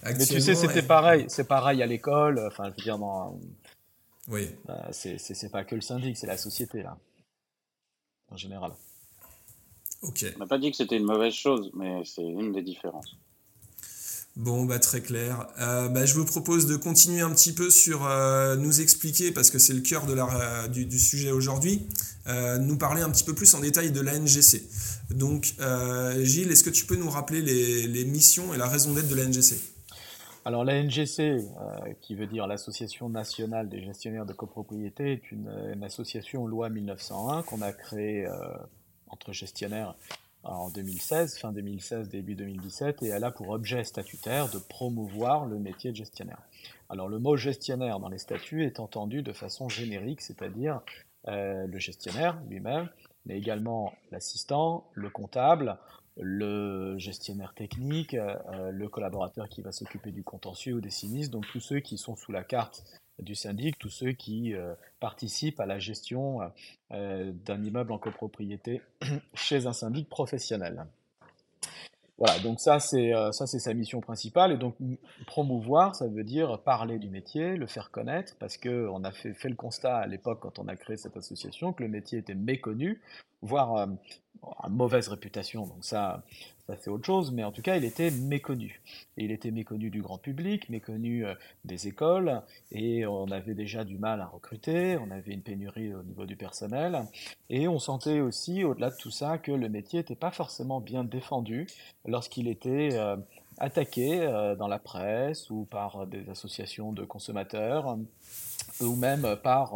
actuellement. 0.03 0.17
Mais 0.19 0.25
tu 0.25 0.41
sais, 0.41 0.55
c'était 0.55 0.79
et... 0.79 0.83
pareil, 0.83 1.25
c'est 1.29 1.47
pareil 1.47 1.81
à 1.81 1.85
l'école, 1.85 2.39
enfin, 2.45 2.65
je 2.65 2.69
veux 2.71 2.83
dire, 2.83 2.97
dans... 2.97 3.39
Oui. 4.27 4.50
Euh, 4.69 4.73
c'est 4.91 5.51
pas 5.51 5.63
que 5.63 5.75
le 5.75 5.81
syndic, 5.81 6.17
c'est 6.17 6.27
la 6.27 6.38
société, 6.38 6.83
là, 6.83 6.97
en 8.29 8.38
général. 8.38 8.73
Ok. 10.01 10.25
On 10.35 10.39
n'a 10.39 10.47
pas 10.47 10.57
dit 10.57 10.71
que 10.71 10.77
c'était 10.77 10.97
une 10.97 11.05
mauvaise 11.05 11.33
chose, 11.33 11.71
mais 11.73 12.03
c'est 12.05 12.21
une 12.21 12.51
des 12.51 12.63
différences. 12.63 13.15
Bon, 14.38 14.63
bah, 14.65 14.79
très 14.79 15.01
clair. 15.01 15.47
Euh, 15.59 15.89
bah, 15.89 16.05
je 16.05 16.13
vous 16.13 16.25
propose 16.25 16.65
de 16.65 16.77
continuer 16.77 17.21
un 17.21 17.31
petit 17.31 17.53
peu 17.53 17.69
sur 17.69 18.05
euh, 18.05 18.55
nous 18.55 18.79
expliquer, 18.79 19.31
parce 19.31 19.50
que 19.50 19.59
c'est 19.59 19.73
le 19.73 19.81
cœur 19.81 20.05
de 20.05 20.13
la, 20.13 20.67
du, 20.69 20.85
du, 20.85 21.00
sujet 21.00 21.31
aujourd'hui, 21.31 21.85
euh, 22.27 22.57
nous 22.57 22.77
parler 22.77 23.01
un 23.01 23.09
petit 23.09 23.25
peu 23.25 23.35
plus 23.35 23.53
en 23.55 23.59
détail 23.59 23.91
de 23.91 24.00
la 24.00 24.17
NGC. 24.17 24.63
Donc, 25.09 25.55
euh, 25.59 26.23
Gilles, 26.23 26.50
est-ce 26.50 26.63
que 26.63 26.69
tu 26.69 26.85
peux 26.85 26.95
nous 26.95 27.09
rappeler 27.09 27.41
les, 27.41 27.88
les 27.88 28.05
missions 28.05 28.53
et 28.53 28.57
la 28.57 28.67
raison 28.67 28.93
d'être 28.93 29.09
de 29.09 29.15
la 29.15 29.25
NGC 29.25 29.57
alors 30.43 30.63
la 30.63 30.81
NGC, 30.81 31.19
euh, 31.19 31.93
qui 32.01 32.15
veut 32.15 32.25
dire 32.25 32.47
l'Association 32.47 33.09
nationale 33.09 33.69
des 33.69 33.83
gestionnaires 33.83 34.25
de 34.25 34.33
copropriété, 34.33 35.11
est 35.11 35.31
une, 35.31 35.51
une 35.71 35.83
association 35.83 36.47
loi 36.47 36.69
1901 36.69 37.43
qu'on 37.43 37.61
a 37.61 37.71
créée 37.71 38.25
euh, 38.25 38.33
entre 39.07 39.33
gestionnaires 39.33 39.93
en 40.43 40.69
2016, 40.69 41.38
fin 41.38 41.51
2016, 41.51 42.10
début 42.10 42.36
2017, 42.36 43.03
et 43.03 43.07
elle 43.07 43.24
a 43.24 43.31
pour 43.31 43.50
objet 43.50 43.83
statutaire 43.83 44.50
de 44.50 44.57
promouvoir 44.57 45.45
le 45.45 45.60
métier 45.60 45.91
de 45.91 45.95
gestionnaire. 45.95 46.41
Alors 46.89 47.07
le 47.07 47.19
mot 47.19 47.38
gestionnaire 47.38 48.00
dans 48.00 48.10
les 48.10 48.17
statuts 48.17 48.65
est 48.65 48.79
entendu 48.79 49.21
de 49.21 49.33
façon 49.33 49.69
générique, 49.69 50.21
c'est-à-dire 50.21 50.81
euh, 51.27 51.67
le 51.67 51.79
gestionnaire 51.79 52.41
lui-même, 52.50 52.89
mais 53.25 53.38
également 53.38 53.93
l'assistant, 54.12 54.89
le 54.93 55.10
comptable, 55.10 55.77
le 56.17 56.98
gestionnaire 56.98 57.53
technique, 57.53 58.15
euh, 58.15 58.71
le 58.71 58.89
collaborateur 58.89 59.48
qui 59.48 59.62
va 59.62 59.71
s'occuper 59.71 60.12
du 60.12 60.24
contentieux 60.24 60.74
ou 60.74 60.81
des 60.81 60.89
sinistres, 60.89 61.31
donc 61.31 61.45
tous 61.51 61.60
ceux 61.60 61.79
qui 61.79 61.98
sont 61.98 62.15
sous 62.15 62.31
la 62.31 62.43
carte 62.43 62.83
du 63.22 63.36
syndic, 63.36 63.78
tous 63.78 63.90
ceux 63.90 64.12
qui 64.12 64.54
euh, 64.54 64.74
participent 65.00 65.60
à 65.60 65.66
la 65.66 65.80
gestion 65.80 66.40
euh, 66.92 67.32
d'un 67.46 67.63
immeuble 67.63 67.92
en 67.92 67.98
copropriété 67.98 68.82
chez 69.34 69.66
un 69.68 69.74
syndic 69.74 70.10
professionnel. 70.10 70.86
Voilà, 72.18 72.38
donc 72.40 72.60
ça 72.60 72.80
c'est 72.80 73.13
ça 73.32 73.48
c'est 73.48 73.58
sa 73.58 73.74
mission 73.74 74.00
principale 74.00 74.51
et 74.51 74.58
donc 74.58 74.75
promouvoir 75.25 75.96
ça 75.96 76.08
veut 76.08 76.24
dire 76.24 76.60
parler 76.60 77.00
du 77.00 77.10
métier, 77.10 77.56
le 77.58 77.66
faire 77.66 77.90
connaître 77.90 78.36
parce 78.38 78.58
que 78.58 78.88
on 78.90 79.04
a 79.04 79.12
fait, 79.12 79.34
fait 79.34 79.50
le 79.50 79.56
constat 79.56 79.98
à 79.98 80.06
l'époque 80.06 80.40
quand 80.40 80.60
on 80.60 80.68
a 80.68 80.75
créé 80.75 80.98
cette 80.98 81.18
association 81.18 81.74
que 81.74 81.82
le 81.82 81.90
métier 81.90 82.20
était 82.20 82.36
méconnu, 82.36 83.01
voire 83.42 83.88
une 84.43 84.74
mauvaise 84.74 85.07
réputation, 85.07 85.65
donc 85.65 85.83
ça, 85.83 86.24
ça 86.67 86.75
c'est 86.79 86.89
autre 86.89 87.05
chose, 87.05 87.31
mais 87.31 87.43
en 87.43 87.51
tout 87.51 87.62
cas, 87.62 87.77
il 87.77 87.86
était 87.86 88.12
méconnu. 88.12 88.81
Il 89.17 89.31
était 89.31 89.51
méconnu 89.51 89.89
du 89.89 90.01
grand 90.01 90.17
public, 90.17 90.69
méconnu 90.69 91.25
euh, 91.25 91.33
des 91.65 91.88
écoles, 91.88 92.41
et 92.71 93.05
on 93.05 93.29
avait 93.31 93.53
déjà 93.53 93.83
du 93.83 93.98
mal 93.98 94.21
à 94.21 94.27
recruter, 94.27 94.98
on 94.98 95.12
avait 95.12 95.33
une 95.33 95.41
pénurie 95.41 95.93
au 95.93 96.03
niveau 96.03 96.25
du 96.25 96.36
personnel, 96.36 97.03
et 97.50 97.67
on 97.67 97.79
sentait 97.79 98.21
aussi, 98.21 98.63
au-delà 98.63 98.89
de 98.89 98.98
tout 98.98 99.12
ça, 99.12 99.38
que 99.38 99.51
le 99.51 99.69
métier 99.69 100.00
n'était 100.00 100.15
pas 100.15 100.31
forcément 100.31 100.79
bien 100.79 101.03
défendu 101.03 101.67
lorsqu'il 102.05 102.48
était 102.48 102.89
euh, 102.93 103.17
attaqué 103.57 104.21
euh, 104.21 104.55
dans 104.55 104.67
la 104.67 104.79
presse 104.79 105.50
ou 105.50 105.65
par 105.65 106.07
des 106.07 106.29
associations 106.29 106.93
de 106.93 107.03
consommateurs, 107.03 107.98
ou 108.79 108.95
même 108.95 109.36
par 109.43 109.74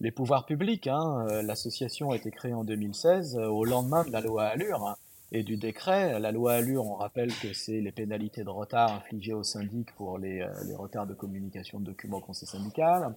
les 0.00 0.10
pouvoirs 0.10 0.46
publics. 0.46 0.86
Hein, 0.86 1.26
euh, 1.30 1.42
l'association 1.42 2.10
a 2.10 2.16
été 2.16 2.30
créée 2.30 2.54
en 2.54 2.64
2016 2.64 3.36
euh, 3.36 3.46
au 3.46 3.64
lendemain 3.64 4.04
de 4.04 4.10
la 4.10 4.20
loi 4.20 4.44
Allure 4.44 4.86
hein, 4.86 4.96
et 5.30 5.42
du 5.42 5.56
décret. 5.56 6.18
La 6.18 6.32
loi 6.32 6.54
Allure, 6.54 6.86
on 6.86 6.94
rappelle 6.94 7.32
que 7.34 7.52
c'est 7.52 7.80
les 7.80 7.92
pénalités 7.92 8.42
de 8.42 8.48
retard 8.48 8.92
infligées 8.92 9.34
aux 9.34 9.44
syndics 9.44 9.94
pour 9.94 10.18
les, 10.18 10.40
euh, 10.40 10.48
les 10.66 10.74
retards 10.74 11.06
de 11.06 11.14
communication 11.14 11.80
de 11.80 11.84
documents 11.84 12.18
au 12.18 12.22
conseil 12.22 12.48
syndical. 12.48 13.14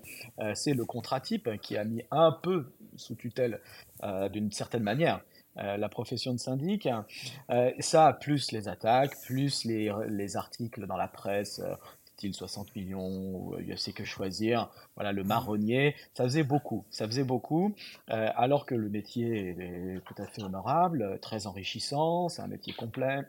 c'est 0.54 0.74
le 0.74 0.86
contrat 0.86 1.22
type 1.22 1.50
qui 1.62 1.78
a 1.78 1.86
mis 1.86 2.04
un 2.12 2.32
peu 2.32 2.74
sous 2.96 3.16
tutelle, 3.16 3.60
d'une 4.32 4.52
certaine 4.52 4.84
manière, 4.84 5.22
la 5.56 5.90
profession 5.90 6.34
de 6.34 6.40
syndic. 6.40 6.88
ça, 7.80 8.18
plus 8.20 8.52
les 8.52 8.68
attaques, 8.68 9.14
plus 9.26 9.66
les 9.66 10.38
articles 10.38 10.86
dans 10.86 10.98
la 10.98 11.08
presse 11.08 11.62
60 12.32 12.76
millions, 12.76 13.52
il 13.60 13.68
y 13.68 13.72
a 13.74 13.76
que 13.92 14.06
choisir, 14.06 14.70
voilà, 14.96 15.12
le 15.12 15.24
marronnier, 15.24 15.96
ça 16.14 16.24
faisait 16.24 16.44
beaucoup, 16.44 16.86
ça 16.90 17.06
faisait 17.06 17.24
beaucoup, 17.24 17.76
euh, 18.10 18.30
alors 18.36 18.66
que 18.66 18.76
le 18.76 18.88
métier 18.90 19.50
est 19.50 20.00
tout 20.06 20.16
à 20.18 20.26
fait 20.28 20.44
honorable, 20.44 21.20
très 21.22 21.48
enrichissant, 21.48 22.30
c'est 22.30 22.42
un 22.42 22.48
métier 22.48 22.74
complet, 22.74 23.24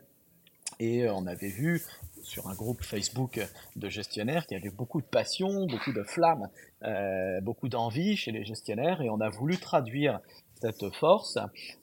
et 0.79 1.03
euh, 1.03 1.13
on 1.13 1.25
avait 1.27 1.49
vu 1.49 1.81
sur 2.21 2.47
un 2.47 2.55
groupe 2.55 2.83
Facebook 2.83 3.39
de 3.75 3.89
gestionnaires 3.89 4.47
qu'il 4.47 4.57
y 4.57 4.59
avait 4.59 4.75
beaucoup 4.75 4.99
de 4.99 5.05
passion, 5.05 5.67
beaucoup 5.67 5.93
de 5.93 6.03
flamme, 6.03 6.49
euh, 6.83 7.39
beaucoup 7.41 7.69
d'envie 7.69 8.15
chez 8.15 8.31
les 8.31 8.45
gestionnaires, 8.45 9.01
et 9.01 9.09
on 9.09 9.21
a 9.21 9.29
voulu 9.29 9.57
traduire 9.57 10.19
cette 10.59 10.89
force, 10.95 11.37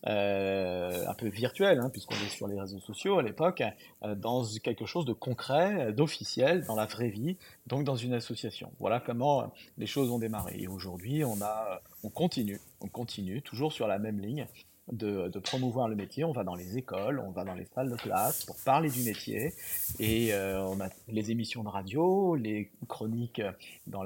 euh, 0.07 1.07
un 1.07 1.14
peu 1.14 1.29
virtuelle, 1.29 1.79
hein, 1.81 1.91
puisqu'on 1.91 2.14
est 2.17 2.31
sur 2.31 2.49
les 2.49 2.59
réseaux 2.59 2.81
sociaux 2.81 3.19
à 3.19 3.23
l'époque, 3.23 3.62
euh, 4.02 4.14
dans 4.14 4.45
quelque 4.62 4.87
chose 4.87 5.05
de 5.05 5.12
concret, 5.12 5.93
d'officiel, 5.93 6.64
dans 6.67 6.76
la 6.76 6.87
vraie 6.87 7.11
vie, 7.11 7.37
donc 7.67 7.85
dans 7.85 7.97
une 7.97 8.14
association. 8.14 8.73
Voilà 8.81 9.00
comment 9.00 9.52
les 9.79 9.87
choses 9.87 10.11
ont 10.11 10.19
démarré. 10.19 10.57
Et 10.59 10.69
aujourd'hui, 10.69 11.25
on, 11.25 11.41
a, 11.43 11.81
on 12.02 12.09
continue, 12.09 12.61
on 12.81 12.88
continue, 12.88 13.43
toujours 13.43 13.73
sur 13.73 13.87
la 13.87 13.99
même 13.99 14.21
ligne, 14.21 14.47
de, 14.91 15.39
promouvoir 15.39 15.89
le 15.89 15.97
métier. 15.97 16.25
On 16.25 16.33
va 16.33 16.45
dans 16.45 16.55
les 16.55 16.77
écoles, 16.77 17.21
on 17.21 17.31
va 17.31 17.45
dans 17.45 17.55
les 17.55 17.67
salles 17.67 17.91
de 17.91 17.97
classe 17.97 18.45
pour 18.45 18.57
parler 18.65 18.91
du 18.91 19.03
métier. 19.03 19.53
Et 19.99 20.33
euh, 20.33 20.65
on 20.65 20.81
a 20.81 20.89
les 21.09 21.31
émissions 21.31 21.62
de 21.62 21.69
radio, 21.69 22.35
les 22.35 22.71
chroniques 22.89 23.43
dans, 23.87 24.03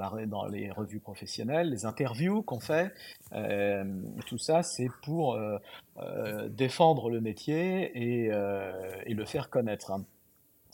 les 0.47 0.71
revues 0.71 0.99
professionnelles, 0.99 1.69
les 1.69 1.85
interviews 1.85 2.41
qu'on 2.41 2.59
fait. 2.59 2.93
Euh, 3.33 3.83
tout 4.27 4.37
ça, 4.37 4.63
c'est 4.63 4.89
pour 5.03 5.35
euh, 5.35 6.49
défendre 6.49 7.09
le 7.09 7.21
métier 7.21 7.91
et, 7.95 8.25
et, 8.25 9.13
le 9.13 9.25
faire 9.25 9.49
connaître. 9.49 9.91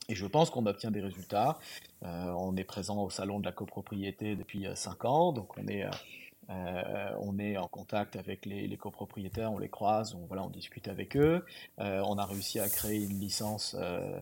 Et 0.09 0.15
je 0.15 0.25
pense 0.25 0.49
qu'on 0.49 0.65
obtient 0.65 0.91
des 0.91 1.01
résultats. 1.01 1.57
on 2.01 2.57
est 2.57 2.65
présent 2.65 3.01
au 3.01 3.09
salon 3.09 3.39
de 3.39 3.45
la 3.45 3.53
copropriété 3.53 4.35
depuis 4.35 4.67
5 4.73 5.05
ans, 5.05 5.31
donc 5.31 5.57
on 5.57 5.67
est 5.67 5.85
euh, 6.49 7.09
on 7.19 7.39
est 7.39 7.57
en 7.57 7.67
contact 7.67 8.15
avec 8.15 8.45
les, 8.45 8.75
copropriétaires, 8.77 9.51
on 9.51 9.59
les 9.59 9.69
croise, 9.69 10.15
on, 10.15 10.25
voilà, 10.25 10.43
on 10.43 10.49
discute 10.49 10.87
avec 10.87 11.15
eux. 11.15 11.45
Euh, 11.79 12.01
on 12.05 12.17
a 12.17 12.25
réussi 12.25 12.59
à 12.59 12.67
créer 12.67 13.03
une 13.03 13.19
licence 13.19 13.75
euh, 13.79 14.19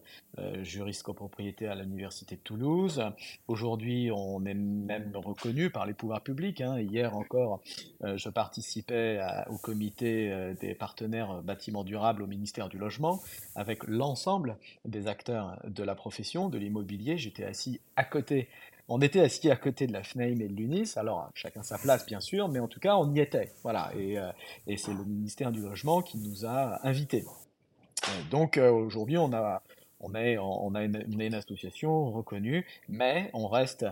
juriste 0.64 1.04
copropriété 1.04 1.68
à 1.68 1.76
l'université 1.76 2.36
de 2.36 2.42
Toulouse. 2.42 3.04
Aujourd'hui, 3.48 4.12
on 4.12 4.46
est 4.46 4.54
même 4.54 5.12
reconnu 5.16 5.70
par 5.70 5.86
les 5.86 5.94
pouvoirs 5.94 6.22
publics. 6.22 6.62
Hein. 6.62 6.80
Hier 6.80 7.16
encore, 7.16 7.62
je 8.02 8.30
participais 8.30 9.20
au 9.50 9.58
comité 9.58 10.54
des 10.60 10.76
partenaires 10.76 11.42
bâtiments 11.42 11.84
durables 11.84 12.24
au 12.24 12.28
ministère 12.28 12.70
du 12.70 12.78
Logement 12.78 13.20
avec 13.56 13.86
l'ensemble 13.88 14.58
des 14.86 15.08
acteurs 15.08 15.60
de 15.66 15.84
la 15.84 15.96
profession, 15.96 16.50
de 16.50 16.58
l'immobilier. 16.58 17.18
J'étais 17.18 17.44
assis 17.44 17.82
à 17.96 18.04
côté 18.04 18.48
on 18.92 19.00
était 19.00 19.22
assis 19.22 19.50
à 19.50 19.56
côté 19.56 19.88
de 19.88 19.94
la 19.94 20.04
FNAIM 20.04 20.42
et 20.42 20.50
de 20.50 20.54
l'UNIS, 20.54 20.98
alors 20.98 21.30
chacun 21.34 21.64
sa 21.64 21.78
place 21.78 22.06
bien 22.06 22.20
sûr, 22.20 22.50
mais 22.50 22.60
en 22.60 22.68
tout 22.68 22.82
cas 22.82 22.98
on 22.98 23.14
y 23.16 23.22
était. 23.22 23.54
Voilà, 23.64 23.90
et, 23.98 24.20
euh, 24.20 24.30
c'est 24.76 24.94
le 24.94 25.06
ministère 25.06 25.54
du 25.54 25.62
Logement 25.62 26.02
qui 26.02 26.18
nous 26.18 26.46
a 26.46 26.86
invités. 26.86 27.24
Euh, 27.24 28.12
donc 28.30 28.58
euh, 28.58 28.70
aujourd'hui 28.70 29.18
on 29.18 29.32
a, 29.32 29.64
on, 30.02 30.14
est, 30.14 30.38
on 30.38 30.76
a 30.76 30.84
une, 30.84 31.34
association 31.34 32.12
reconnue, 32.12 32.66
mais 32.90 33.30
on 33.34 33.48
reste 33.48 33.86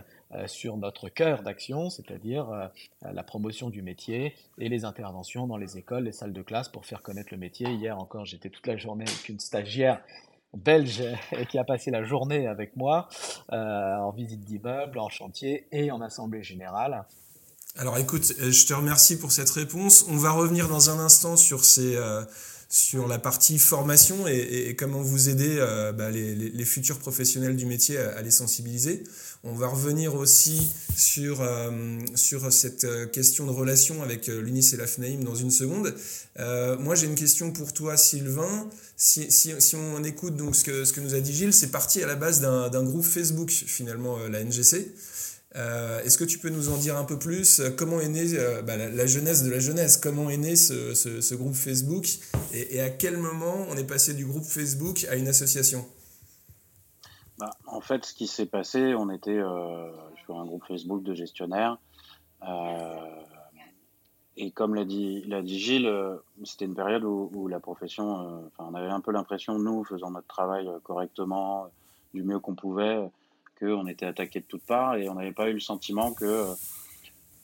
sur 0.46 0.76
notre 0.76 1.08
cœur 1.08 1.42
d'action, 1.42 1.88
c'est-à-dire 1.88 2.70
la 3.02 3.22
promotion 3.22 3.70
du 3.70 3.80
métier 3.80 4.34
et 4.58 4.68
les 4.68 4.84
interventions 4.84 5.46
dans 5.46 5.56
les 5.56 5.78
écoles, 5.78 6.04
les 6.04 6.12
salles 6.12 6.32
de 6.32 6.42
classe 6.42 6.68
pour 6.68 6.84
faire 6.84 7.02
connaître 7.02 7.28
le 7.30 7.38
métier. 7.38 7.70
Hier 7.70 7.98
encore 7.98 8.26
j'étais 8.26 8.50
toute 8.50 8.66
la 8.66 8.76
journée 8.76 9.04
avec 9.06 9.28
une 9.28 9.40
stagiaire 9.40 10.02
belge 10.56 11.02
qui 11.50 11.58
a 11.58 11.64
passé 11.64 11.90
la 11.90 12.04
journée 12.04 12.46
avec 12.46 12.76
moi 12.76 13.08
euh, 13.52 13.96
en 13.96 14.10
visite 14.10 14.44
d'immeuble, 14.44 14.98
en 14.98 15.08
chantier 15.08 15.66
et 15.72 15.90
en 15.90 16.00
assemblée 16.00 16.42
générale. 16.42 17.04
Alors 17.76 17.98
écoute, 17.98 18.32
euh, 18.40 18.50
je 18.50 18.66
te 18.66 18.74
remercie 18.74 19.18
pour 19.18 19.30
cette 19.30 19.50
réponse. 19.50 20.04
On 20.08 20.16
va 20.16 20.32
revenir 20.32 20.68
dans 20.68 20.90
un 20.90 20.98
instant 20.98 21.36
sur 21.36 21.64
ces, 21.64 21.94
euh, 21.96 22.24
sur 22.72 23.08
la 23.08 23.18
partie 23.18 23.58
formation 23.58 24.28
et, 24.28 24.76
comment 24.78 25.02
vous 25.02 25.28
aider 25.28 25.56
euh, 25.58 25.90
bah, 25.90 26.08
les, 26.08 26.64
futurs 26.64 27.00
professionnels 27.00 27.56
du 27.56 27.66
métier 27.66 27.98
à, 27.98 28.22
les 28.22 28.30
sensibiliser. 28.30 29.02
On 29.42 29.54
va 29.54 29.66
revenir 29.66 30.14
aussi 30.14 30.70
sur, 30.96 31.40
euh, 31.40 31.98
sur 32.14 32.52
cette 32.52 32.84
euh, 32.84 33.06
question 33.06 33.46
de 33.46 33.50
relation 33.50 34.04
avec 34.04 34.28
l'UNIS 34.28 34.70
et 34.72 34.76
la 34.76 34.86
FNAIM 34.86 35.24
dans 35.24 35.34
une 35.34 35.50
seconde. 35.50 35.92
moi, 36.78 36.94
j'ai 36.94 37.06
une 37.06 37.16
question 37.16 37.50
pour 37.50 37.72
toi, 37.72 37.96
Sylvain. 37.96 38.70
Si, 38.96 39.32
si, 39.32 39.74
on 39.74 40.04
écoute 40.04 40.36
donc 40.36 40.54
ce 40.54 40.62
que, 40.62 40.84
ce 40.84 40.92
que 40.92 41.00
nous 41.00 41.14
a 41.14 41.20
dit 41.20 41.34
Gilles, 41.34 41.52
c'est 41.52 41.72
parti 41.72 42.02
à 42.04 42.06
la 42.06 42.14
base 42.14 42.40
d'un 42.40 42.84
groupe 42.84 43.04
Facebook, 43.04 43.50
finalement, 43.50 44.16
la 44.28 44.44
NGC. 44.44 44.94
Euh, 45.56 46.00
est-ce 46.04 46.16
que 46.16 46.24
tu 46.24 46.38
peux 46.38 46.48
nous 46.48 46.68
en 46.68 46.76
dire 46.76 46.96
un 46.96 47.04
peu 47.04 47.18
plus? 47.18 47.60
Comment 47.76 48.00
est 48.00 48.08
née 48.08 48.38
euh, 48.38 48.62
bah, 48.62 48.76
la, 48.76 49.06
jeunesse 49.06 49.42
de 49.42 49.50
la 49.50 49.58
jeunesse? 49.58 49.96
Comment 49.96 50.30
est 50.30 50.36
né 50.36 50.54
ce, 50.54 51.34
groupe 51.34 51.54
Facebook? 51.54 52.06
Et, 52.52 52.80
à 52.80 52.90
quel 52.90 53.16
moment 53.16 53.66
on 53.68 53.76
est 53.76 53.86
passé 53.86 54.14
du 54.14 54.24
groupe 54.24 54.44
Facebook 54.44 55.04
à 55.10 55.16
une 55.16 55.26
association? 55.26 55.84
Bah, 57.38 57.50
En 57.66 57.80
fait, 57.80 58.04
ce 58.04 58.14
qui 58.14 58.28
s'est 58.28 58.46
passé, 58.46 58.94
on 58.94 59.10
était 59.10 59.38
euh, 59.38 59.90
sur 60.24 60.38
un 60.38 60.44
groupe 60.44 60.64
Facebook 60.68 61.02
de 61.02 61.14
gestionnaires. 61.14 61.78
et 64.36 64.52
comme 64.52 64.76
l'a 64.76 64.84
dit, 64.84 65.24
dit, 65.42 65.58
Gilles, 65.58 65.92
c'était 66.44 66.66
une 66.66 66.76
période 66.76 67.02
où, 67.02 67.48
la 67.48 67.58
profession, 67.58 68.50
on 68.58 68.74
avait 68.74 68.88
un 68.88 69.00
peu 69.00 69.10
l'impression, 69.10 69.58
nous, 69.58 69.82
faisant 69.82 70.12
notre 70.12 70.28
travail 70.28 70.68
correctement, 70.84 71.70
du 72.14 72.22
mieux 72.22 72.38
qu'on 72.38 72.54
pouvait, 72.54 73.10
qu'on 73.60 73.86
était 73.86 74.06
attaqué 74.06 74.40
de 74.40 74.44
toutes 74.44 74.64
parts 74.64 74.96
et 74.96 75.08
on 75.08 75.14
n'avait 75.14 75.32
pas 75.32 75.48
eu 75.48 75.54
le 75.54 75.60
sentiment 75.60 76.12
que, 76.12 76.46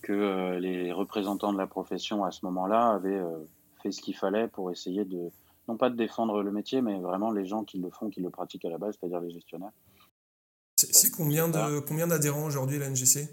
que 0.03 0.13
euh, 0.13 0.59
les 0.59 0.93
représentants 0.93 1.53
de 1.53 1.59
la 1.59 1.67
profession 1.67 2.25
à 2.25 2.31
ce 2.31 2.45
moment-là 2.47 2.93
avaient 2.93 3.19
euh, 3.19 3.39
fait 3.83 3.93
ce 3.93 4.01
qu'il 4.01 4.17
fallait 4.17 4.49
pour 4.49 4.71
essayer 4.71 5.05
de, 5.05 5.31
non 5.69 5.77
pas 5.77 5.91
de 5.91 5.97
défendre 5.97 6.43
le 6.43 6.51
métier, 6.51 6.81
mais 6.81 6.99
vraiment 6.99 7.31
les 7.31 7.47
gens 7.47 7.65
qui 7.65 7.79
le 7.79 7.91
font, 7.91 8.11
qui 8.11 8.21
le 8.21 8.31
pratiquent 8.31 8.65
à 8.65 8.71
la 8.71 8.79
base, 8.79 8.97
c'est-à-dire 8.99 9.21
les 9.21 9.31
gestionnaires. 9.31 9.73
C'est 10.77 11.11
combien 11.11 11.49
de 11.49 11.81
combien 11.81 12.07
d'adhérents 12.07 12.45
aujourd'hui 12.45 12.79
la 12.79 12.91
NGC 12.91 13.31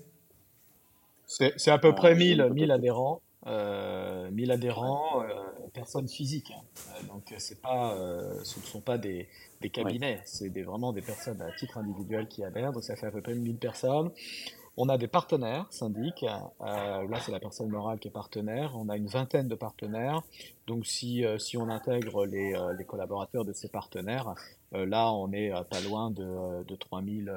C'est 1.28 1.72
à 1.72 1.78
peu 1.78 1.94
près 1.94 2.16
1000, 2.16 2.52
1000 2.54 2.72
adhérents. 2.72 3.22
1000 3.46 4.52
adhérents 4.52 5.26
personnes 5.74 6.08
physiques. 6.08 6.52
Hein. 6.52 7.06
donc 7.08 7.34
c'est 7.38 7.62
pas, 7.62 7.96
ce 8.44 8.60
ne 8.60 8.66
sont 8.66 8.82
pas 8.82 8.98
des, 8.98 9.28
des 9.62 9.70
cabinets, 9.70 10.22
c'est 10.26 10.50
des, 10.50 10.64
vraiment 10.64 10.94
des 10.94 11.02
personnes 11.02 11.42
à 11.42 11.52
titre 11.58 11.78
individuel 11.78 12.28
qui 12.28 12.44
adhèrent. 12.44 12.72
Donc 12.72 12.84
ça 12.84 12.96
fait 12.96 13.08
à 13.08 13.12
peu 13.12 13.22
près 13.22 13.36
1000 13.36 13.58
personnes. 13.58 14.12
On 14.76 14.90
a 14.90 14.98
des 14.98 15.08
partenaires 15.08 15.68
syndics. 15.70 16.24
Euh, 16.24 17.08
là, 17.08 17.20
c'est 17.20 17.32
la 17.32 17.40
personne 17.40 17.70
morale 17.70 18.00
qui 18.00 18.08
est 18.08 18.12
partenaire. 18.12 18.74
On 18.76 18.90
a 18.90 18.98
une 18.98 19.06
vingtaine 19.06 19.48
de 19.48 19.54
partenaires. 19.54 20.22
Donc, 20.66 20.88
si, 20.88 21.24
euh, 21.24 21.38
si 21.38 21.58
on 21.58 21.70
intègre 21.70 22.26
les, 22.26 22.56
euh, 22.56 22.74
les, 22.74 22.84
collaborateurs 22.84 23.46
de 23.46 23.54
ces 23.54 23.70
partenaires, 23.70 24.34
là, 24.72 25.12
on 25.14 25.32
est 25.32 25.52
pas 25.70 25.80
loin 25.82 26.10
de, 26.10 26.64
de 26.64 26.76
3000 26.76 27.32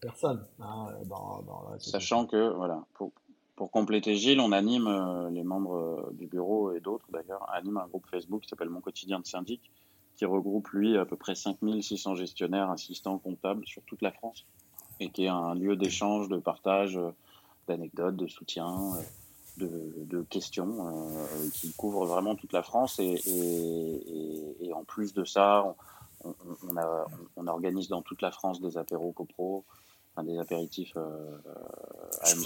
personnes. 0.00 0.44
Hein, 0.58 0.88
dans, 1.04 1.44
Sachant 1.78 2.26
que, 2.26 2.52
voilà, 2.54 2.82
pour, 2.94 3.12
pour 3.58 3.70
compléter 3.70 4.14
Gilles, 4.14 4.40
on 4.40 4.52
anime, 4.52 5.28
les 5.32 5.42
membres 5.42 6.10
du 6.12 6.26
bureau 6.26 6.72
et 6.72 6.80
d'autres 6.80 7.06
d'ailleurs, 7.10 7.44
animent 7.52 7.78
un 7.78 7.88
groupe 7.88 8.06
Facebook 8.10 8.42
qui 8.42 8.48
s'appelle 8.48 8.70
Mon 8.70 8.80
quotidien 8.80 9.18
de 9.18 9.26
syndic, 9.26 9.70
qui 10.16 10.24
regroupe, 10.24 10.68
lui, 10.68 10.96
à 10.96 11.04
peu 11.04 11.16
près 11.16 11.34
5600 11.34 12.14
gestionnaires, 12.14 12.70
assistants, 12.70 13.18
comptables 13.18 13.66
sur 13.66 13.82
toute 13.82 14.00
la 14.00 14.12
France 14.12 14.46
et 15.00 15.10
qui 15.10 15.24
est 15.24 15.28
un 15.28 15.54
lieu 15.54 15.76
d'échange, 15.76 16.28
de 16.28 16.38
partage 16.38 16.96
euh, 16.96 17.10
d'anecdotes, 17.66 18.16
de 18.16 18.26
soutien, 18.26 18.94
euh, 19.60 19.66
de, 20.04 20.22
questions, 20.22 20.86
euh, 20.86 21.48
qui 21.52 21.72
couvre 21.72 22.06
vraiment 22.06 22.34
toute 22.34 22.52
la 22.52 22.62
France. 22.62 22.98
Et, 23.00 23.20
et, 24.60 24.72
en 24.72 24.84
plus 24.84 25.14
de 25.14 25.24
ça, 25.24 25.74
on, 26.24 26.34
on, 27.36 27.46
organise 27.46 27.88
dans 27.88 28.02
toute 28.02 28.22
la 28.22 28.30
France 28.30 28.60
des 28.60 28.78
apéros 28.78 29.12
copro, 29.12 29.64
des 30.22 30.38
apéritifs 30.38 30.92
euh, 30.96 31.08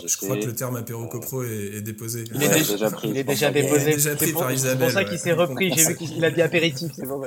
Je, 0.06 0.16
crois 0.16 0.36
que 0.36 0.46
le 0.46 0.54
terme 0.54 0.76
apéro 0.76 1.06
copro 1.06 1.42
est, 1.42 1.80
déposé. 1.82 2.24
Il, 2.34 2.42
est, 2.42 2.48
déjà, 2.48 2.90
pris. 2.90 3.08
Il 3.08 3.16
est 3.16 3.24
déjà 3.24 3.50
déposé. 3.50 3.98
C'est 3.98 4.32
pour, 4.32 4.44
ça 4.90 5.04
qu'il 5.04 5.18
s'est 5.18 5.32
repris. 5.32 5.72
J'ai 5.72 5.84
vu 5.88 5.96
qu'il 5.96 6.24
a 6.24 6.30
dit 6.30 6.42
apéritif. 6.42 6.92
C'est 6.94 7.06
bon. 7.06 7.20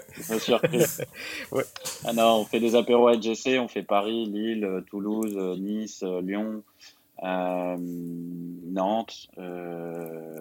ouais. 1.51 1.63
Ah 2.05 2.13
non, 2.13 2.41
on 2.41 2.45
fait 2.45 2.59
des 2.59 2.75
apéros 2.75 3.07
à 3.07 3.19
GC, 3.19 3.59
on 3.59 3.67
fait 3.67 3.83
Paris, 3.83 4.25
Lille, 4.25 4.83
Toulouse, 4.89 5.35
Nice, 5.59 6.03
Lyon. 6.21 6.63
Euh, 7.23 7.77
Nantes. 7.79 9.27
Euh, 9.37 10.37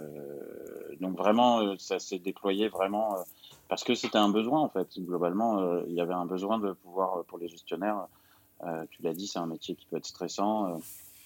donc 1.00 1.16
vraiment, 1.16 1.78
ça 1.78 1.98
s'est 1.98 2.18
déployé 2.18 2.68
vraiment 2.68 3.16
parce 3.68 3.84
que 3.84 3.94
c'était 3.94 4.18
un 4.18 4.28
besoin 4.28 4.60
en 4.60 4.68
fait. 4.68 4.88
Globalement, 4.98 5.80
il 5.86 5.94
y 5.94 6.00
avait 6.00 6.14
un 6.14 6.26
besoin 6.26 6.58
de 6.58 6.72
pouvoir 6.72 7.24
pour 7.24 7.38
les 7.38 7.48
gestionnaires 7.48 8.06
euh, 8.66 8.84
tu 8.90 9.02
l'as 9.02 9.14
dit, 9.14 9.26
c'est 9.26 9.38
un 9.38 9.46
métier 9.46 9.74
qui 9.74 9.86
peut 9.86 9.96
être 9.96 10.06
stressant, 10.06 10.80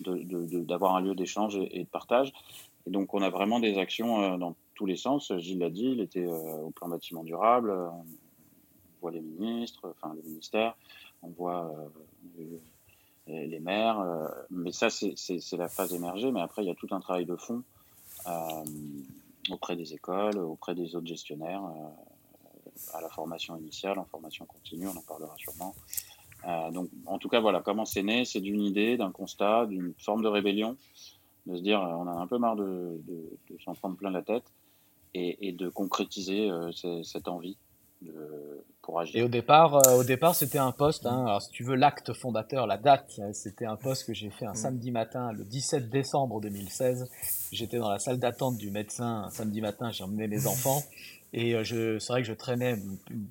euh, 0.07 0.63
d'avoir 0.65 0.97
un 0.97 1.01
lieu 1.01 1.15
d'échange 1.15 1.57
et, 1.57 1.85
de 1.85 1.89
partage. 1.89 2.33
Et 2.87 2.91
donc, 2.91 3.15
on 3.15 3.23
a 3.23 3.31
vraiment 3.31 3.61
des 3.61 3.79
actions 3.79 4.23
euh, 4.23 4.37
dans 4.37 4.57
tous 4.75 4.87
les 4.87 4.97
sens. 4.97 5.33
Gilles 5.39 5.59
l'a 5.59 5.71
dit, 5.71 5.87
il 5.87 6.01
était 6.01 6.27
au 6.27 6.71
plan 6.71 6.89
bâtiment 6.89 7.25
durable. 7.25 7.71
On 7.71 8.05
voit 9.01 9.11
les 9.11 9.21
ministres, 9.21 9.95
enfin 9.97 10.15
les 10.15 10.23
ministères, 10.29 10.77
on 11.23 11.29
voit 11.29 11.73
les, 13.29 13.61
maires. 13.61 14.05
mais 14.51 14.71
ça, 14.71 14.89
c'est 14.89 15.57
la 15.57 15.69
phase 15.69 15.93
émergée. 15.93 16.31
Mais 16.31 16.41
après, 16.41 16.63
il 16.63 16.69
y 16.69 16.71
a 16.71 16.77
tout 16.77 16.89
un 16.93 17.01
travail 17.01 17.27
de 17.27 17.35
fond 17.35 17.63
auprès 19.51 19.75
des 19.75 19.95
écoles, 19.95 20.39
auprès 20.39 20.77
des 20.77 20.95
autres 20.95 21.07
gestionnaires, 21.07 21.63
à 22.95 23.01
la 23.01 23.09
formation 23.09 23.57
initiale, 23.57 23.99
en 23.99 24.05
formation 24.05 24.47
continue, 24.47 24.87
on 24.87 24.97
en 24.97 25.03
parlera 25.03 25.35
sûrement. 25.37 25.75
Euh, 26.47 26.71
donc, 26.71 26.89
en 27.07 27.19
tout 27.19 27.29
cas, 27.29 27.41
voilà, 27.41 27.61
comment 27.61 27.85
c'est 27.85 28.03
né 28.03 28.25
C'est 28.25 28.41
d'une 28.41 28.63
idée, 28.63 28.97
d'un 28.97 29.11
constat, 29.11 29.67
d'une 29.67 29.93
forme 29.99 30.23
de 30.23 30.29
rébellion, 30.29 30.77
de 31.47 31.57
se 31.57 31.63
dire, 31.63 31.83
euh, 31.83 31.95
on 31.95 32.07
a 32.07 32.13
un 32.13 32.27
peu 32.27 32.39
marre 32.39 32.57
de, 32.57 33.01
s'en 33.65 33.75
prendre 33.75 33.97
plein 33.97 34.11
la 34.11 34.23
tête 34.23 34.45
et, 35.15 35.53
de 35.53 35.69
concrétiser 35.69 36.49
euh, 36.49 36.71
cette 37.03 37.27
envie 37.27 37.57
de, 38.03 38.13
pour 38.83 39.01
agir. 39.01 39.17
Et 39.17 39.23
au 39.25 39.29
départ, 39.29 39.81
au 39.97 40.05
départ, 40.05 40.37
c'était 40.37 40.59
un 40.59 40.71
poste. 40.71 41.07
Hein, 41.07 41.25
alors, 41.27 41.43
si 41.43 41.51
tu 41.51 41.65
veux, 41.65 41.75
l'acte 41.75 42.13
fondateur, 42.13 42.69
la 42.69 42.77
date, 42.77 43.21
c'était 43.33 43.67
un 43.67 43.77
poste 43.77 44.07
que 44.07 44.15
j'ai 44.15 44.31
fait 44.31 44.47
un 44.47 44.53
mm. 44.53 44.57
samedi 44.57 44.91
matin, 44.93 45.33
le 45.33 45.45
17 45.45 45.91
décembre 45.91 46.41
2016. 46.41 47.11
J'étais 47.51 47.79
dans 47.79 47.91
la 47.91 47.99
salle 47.99 48.19
d'attente 48.19 48.57
du 48.57 48.71
médecin 48.71 49.25
un 49.25 49.31
samedi 49.31 49.61
matin. 49.61 49.91
J'ai 49.91 50.05
emmené 50.05 50.29
mes 50.29 50.47
enfants. 50.47 50.83
Et 51.33 51.55
euh, 51.55 51.99
c'est 51.99 52.13
vrai 52.13 52.23
que 52.23 52.29
je 52.29 52.33
traînais 52.33 52.77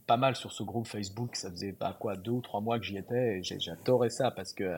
pas 0.05 0.17
mal 0.17 0.35
sur 0.35 0.51
ce 0.51 0.63
groupe 0.63 0.87
Facebook. 0.87 1.35
Ça 1.35 1.49
faisait 1.49 1.73
pas 1.73 1.93
quoi 1.93 2.15
deux 2.15 2.31
ou 2.31 2.41
trois 2.41 2.61
mois 2.61 2.79
que 2.79 2.85
j'y 2.85 2.97
étais. 2.97 3.41
J'adorais 3.43 4.09
ça 4.09 4.31
parce 4.31 4.53
que 4.53 4.77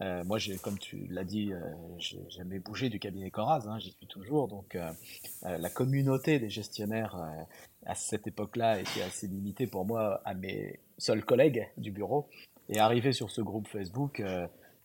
euh, 0.00 0.24
moi, 0.24 0.38
comme 0.62 0.78
tu 0.78 1.06
l'as 1.08 1.24
dit, 1.24 1.52
euh, 1.52 1.60
j'ai 1.98 2.18
jamais 2.28 2.60
du 2.90 2.98
cabinet 2.98 3.30
Coraz. 3.30 3.66
Hein, 3.68 3.78
j'y 3.78 3.92
suis 3.92 4.06
toujours. 4.06 4.48
Donc, 4.48 4.74
euh, 4.74 4.90
euh, 5.44 5.58
la 5.58 5.70
communauté 5.70 6.38
des 6.38 6.50
gestionnaires 6.50 7.16
à 7.86 7.94
cette 7.94 8.26
époque-là 8.26 8.80
était 8.80 9.02
assez 9.02 9.28
limitée 9.28 9.66
pour 9.66 9.84
moi 9.84 10.20
à 10.24 10.34
mes 10.34 10.80
seuls 10.98 11.24
collègues 11.24 11.68
du 11.76 11.90
bureau. 11.90 12.28
Et 12.68 12.78
arrivé 12.78 13.12
sur 13.12 13.30
ce 13.30 13.42
groupe 13.42 13.68
Facebook, 13.68 14.22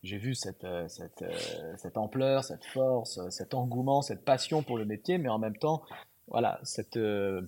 j'ai 0.03 0.17
vu 0.17 0.35
cette, 0.35 0.67
cette, 0.89 1.23
cette 1.77 1.97
ampleur, 1.97 2.43
cette 2.43 2.65
force, 2.65 3.21
cet 3.29 3.53
engouement, 3.53 4.01
cette 4.01 4.25
passion 4.25 4.63
pour 4.63 4.77
le 4.77 4.83
métier, 4.83 5.17
mais 5.17 5.29
en 5.29 5.39
même 5.39 5.55
temps, 5.55 5.81
voilà, 6.29 6.59
cette, 6.63 6.97
euh, 6.97 7.41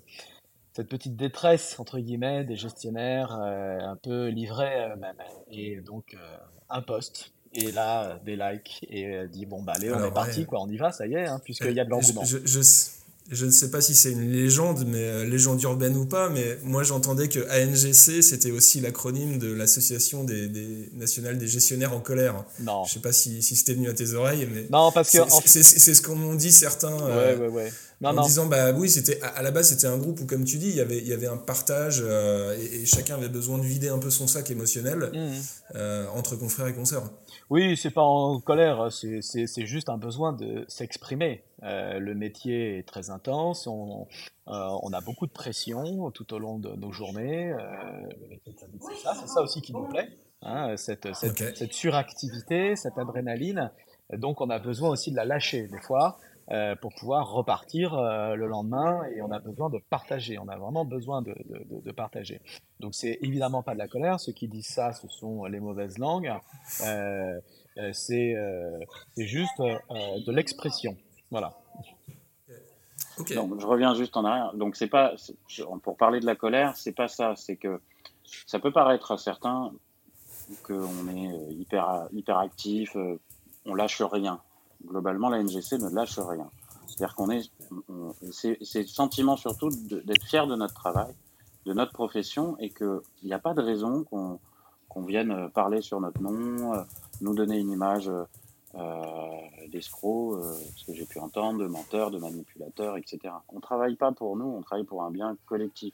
cette 0.75 0.87
petite 0.87 1.15
détresse, 1.15 1.75
entre 1.79 1.99
guillemets, 1.99 2.43
des 2.43 2.55
gestionnaires 2.55 3.37
euh, 3.39 3.79
un 3.79 3.95
peu 3.95 4.27
livrés 4.27 4.89
eux-mêmes. 4.93 5.15
Et 5.51 5.77
donc, 5.81 6.13
euh, 6.13 6.37
un 6.69 6.81
poste. 6.81 7.31
Et 7.53 7.71
là, 7.71 8.19
des 8.25 8.37
likes. 8.37 8.85
Et 8.89 9.27
dit, 9.27 9.45
bon, 9.45 9.61
bah, 9.61 9.73
allez, 9.75 9.91
on 9.91 10.05
est 10.05 10.11
parti, 10.11 10.45
quoi, 10.45 10.61
on 10.61 10.69
y 10.69 10.77
va, 10.77 10.91
ça 10.91 11.05
y 11.05 11.15
est, 11.15 11.25
hein, 11.25 11.41
puisqu'il 11.43 11.73
y 11.73 11.81
a 11.81 11.85
de 11.85 11.89
l'engouement. 11.89 12.23
Je, 12.23 12.37
je, 13.29 13.45
ne 13.45 13.51
sais 13.51 13.69
pas 13.69 13.81
si 13.81 13.93
c'est 13.93 14.11
une 14.11 14.31
légende, 14.31 14.85
mais 14.87 15.25
légende 15.25 15.61
urbaine 15.61 15.97
ou 15.97 16.05
pas, 16.05 16.29
mais 16.29 16.57
moi 16.63 16.83
j'entendais 16.83 17.27
que 17.27 17.39
ANGC, 17.39 18.23
c'était 18.23 18.51
aussi 18.51 18.79
l'acronyme 18.79 19.37
de 19.37 19.51
l'Association 19.51 20.23
des, 20.23 20.47
des, 20.47 20.89
nationale 20.93 21.37
des 21.37 21.47
gestionnaires 21.47 21.93
en 21.93 21.99
colère. 21.99 22.45
Non. 22.61 22.85
Je 22.85 22.93
sais 22.93 22.99
pas 23.01 23.11
si, 23.11 23.41
si 23.41 23.57
c'était 23.57 23.73
venu 23.73 23.89
à 23.89 23.93
tes 23.93 24.13
oreilles, 24.13 24.47
mais. 24.49 24.67
Non, 24.69 24.93
parce 24.93 25.11
que. 25.11 25.17
C'est 25.45 25.63
ce 25.93 26.01
qu'on 26.01 26.15
m'ont 26.15 26.35
dit 26.35 26.53
certains. 26.53 26.95
Ouais, 26.95 27.35
ouais, 27.35 27.47
ouais 27.49 27.71
en 28.03 28.21
disant 28.21 28.47
bah 28.47 28.71
oui 28.71 28.89
c'était 28.89 29.21
à, 29.21 29.41
la 29.41 29.51
base 29.51 29.69
c'était 29.69 29.87
un 29.87 29.97
groupe 29.97 30.19
où 30.21 30.25
comme 30.25 30.43
tu 30.43 30.57
dis 30.57 30.69
il 30.69 30.75
y 30.75 30.81
avait 30.81 30.97
il 30.97 31.07
y 31.07 31.13
avait 31.13 31.27
un 31.27 31.37
partage 31.37 32.01
euh, 32.03 32.57
et, 32.57 32.85
chacun 32.85 33.15
avait 33.15 33.29
besoin 33.29 33.57
de 33.57 33.63
vider 33.63 33.89
un 33.89 33.99
peu 33.99 34.09
son 34.09 34.27
sac 34.27 34.49
émotionnel 34.51 35.11
mmh. 35.13 35.75
euh, 35.75 36.07
entre 36.15 36.35
confrères 36.35 36.67
et 36.67 36.73
consoeurs. 36.73 37.03
Oui 37.49 37.77
c'est 37.77 37.91
pas 37.91 38.01
en 38.01 38.39
colère 38.39 38.91
c'est 38.91 39.65
juste 39.65 39.89
un 39.89 39.97
besoin 39.97 40.33
de 40.33 40.65
s'exprimer. 40.67 41.43
Euh, 41.63 41.99
le 41.99 42.15
métier 42.15 42.79
est 42.79 42.87
très 42.87 43.11
intense 43.11 43.67
on, 43.67 44.07
on 44.47 44.93
a 44.93 45.01
beaucoup 45.01 45.27
de 45.27 45.31
pression 45.31 46.09
tout 46.11 46.33
au 46.33 46.39
long 46.39 46.57
de 46.57 46.69
nos 46.69 46.91
journées. 46.91 47.53
c'est 48.45 49.03
ça 49.03 49.13
c'est 49.19 49.27
ça 49.27 49.41
aussi 49.41 49.61
qui 49.61 49.73
nous 49.73 49.87
plaît. 49.87 50.09
Hein, 50.43 50.75
cette, 50.75 51.13
cette, 51.13 51.55
cette 51.55 51.73
suractivité, 51.73 52.75
cette 52.75 52.97
adrénaline. 52.97 53.69
Donc 54.11 54.41
on 54.41 54.49
a 54.49 54.57
besoin 54.57 54.89
aussi 54.89 55.11
de 55.11 55.15
la 55.15 55.25
lâcher 55.25 55.67
des 55.67 55.79
fois. 55.79 56.17
Euh, 56.51 56.75
pour 56.75 56.93
pouvoir 56.93 57.31
repartir 57.31 57.93
euh, 57.93 58.35
le 58.35 58.45
lendemain 58.45 59.05
et 59.15 59.21
on 59.21 59.31
a 59.31 59.39
besoin 59.39 59.69
de 59.69 59.79
partager, 59.89 60.37
on 60.37 60.49
a 60.49 60.57
vraiment 60.57 60.83
besoin 60.83 61.21
de, 61.21 61.33
de, 61.45 61.79
de 61.79 61.91
partager. 61.93 62.41
Donc 62.81 62.93
c'est 62.93 63.19
évidemment 63.21 63.63
pas 63.63 63.73
de 63.73 63.77
la 63.77 63.87
colère, 63.87 64.19
ceux 64.19 64.33
qui 64.33 64.49
disent 64.49 64.67
ça 64.67 64.91
ce 64.91 65.07
sont 65.07 65.45
les 65.45 65.61
mauvaises 65.61 65.97
langues, 65.97 66.33
euh, 66.83 67.39
euh 67.77 67.93
c'est 67.93 68.35
juste 69.15 69.59
de 69.59 70.31
l'expression. 70.31 70.97
Voilà. 71.29 71.53
Donc, 73.17 73.61
je 73.61 73.65
reviens 73.65 73.93
juste 73.93 74.17
en 74.17 74.25
arrière. 74.25 74.53
Donc 74.53 74.75
c'est 74.75 74.87
pas 74.87 75.13
pour 75.83 75.95
parler 75.95 76.19
de 76.19 76.25
la 76.25 76.35
colère, 76.35 76.75
c'est 76.75 76.91
pas 76.91 77.07
ça, 77.07 77.33
c'est 77.37 77.55
que 77.55 77.79
ça 78.45 78.59
peut 78.59 78.71
paraître 78.71 79.13
à 79.13 79.17
certains 79.17 79.71
qu'on 80.63 81.07
est 81.15 81.53
hyper 81.53 82.09
hyper 82.11 82.39
actif, 82.39 82.97
on 83.65 83.73
lâche 83.73 84.01
rien 84.01 84.41
globalement, 84.85 85.29
la 85.29 85.41
NGC 85.43 85.77
ne 85.77 85.89
lâche 85.89 86.19
rien. 86.19 86.49
C'est-à-dire 86.87 87.15
qu'on 87.15 87.29
est, 87.29 87.49
c'est 88.31 88.57
le 88.81 88.87
sentiment 88.87 89.37
surtout 89.37 89.69
d'être 89.69 90.25
fier 90.25 90.47
de 90.47 90.55
notre 90.55 90.73
travail, 90.73 91.13
de 91.65 91.73
notre 91.73 91.93
profession, 91.93 92.57
et 92.59 92.69
qu'il 92.69 93.01
n'y 93.23 93.33
a 93.33 93.39
pas 93.39 93.53
de 93.53 93.61
raison 93.61 94.03
qu'on 94.03 95.01
vienne 95.03 95.49
parler 95.53 95.81
sur 95.81 96.01
notre 96.01 96.21
nom, 96.21 96.73
euh, 96.73 96.83
nous 97.21 97.33
donner 97.33 97.59
une 97.59 97.71
image 97.71 98.11
euh, 98.75 99.67
d'escroc, 99.67 100.35
euh, 100.35 100.53
ce 100.77 100.85
que 100.85 100.93
j'ai 100.93 101.05
pu 101.05 101.19
entendre, 101.19 101.59
de 101.59 101.67
menteur, 101.67 102.09
de 102.09 102.19
manipulateur, 102.19 102.95
etc. 102.97 103.33
On 103.49 103.57
ne 103.57 103.61
travaille 103.61 103.95
pas 103.95 104.13
pour 104.13 104.37
nous, 104.37 104.45
on 104.45 104.61
travaille 104.61 104.85
pour 104.85 105.03
un 105.03 105.11
bien 105.11 105.35
collectif. 105.45 105.93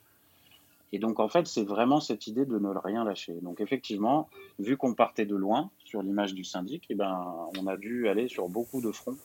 Et 0.94 1.00
donc, 1.00 1.20
en 1.20 1.28
fait, 1.28 1.48
c'est 1.48 1.64
vraiment 1.64 2.00
cette 2.00 2.28
idée 2.28 2.46
de 2.46 2.58
ne 2.58 2.70
rien 2.70 3.04
lâcher. 3.04 3.34
Donc, 3.42 3.60
effectivement, 3.60 4.30
vu 4.58 4.78
qu'on 4.78 4.94
partait 4.94 5.26
de 5.26 5.36
loin 5.36 5.70
sur 5.84 6.02
l'image 6.02 6.34
du 6.34 6.44
syndic, 6.44 6.86
eh 6.90 6.96
ben, 6.96 7.50
on 7.60 7.68
a 7.68 7.76
dû 7.76 8.08
aller 8.08 8.28
sur 8.28 8.48
beaucoup 8.48 8.82
de 8.82 8.92
fronts 8.92 9.18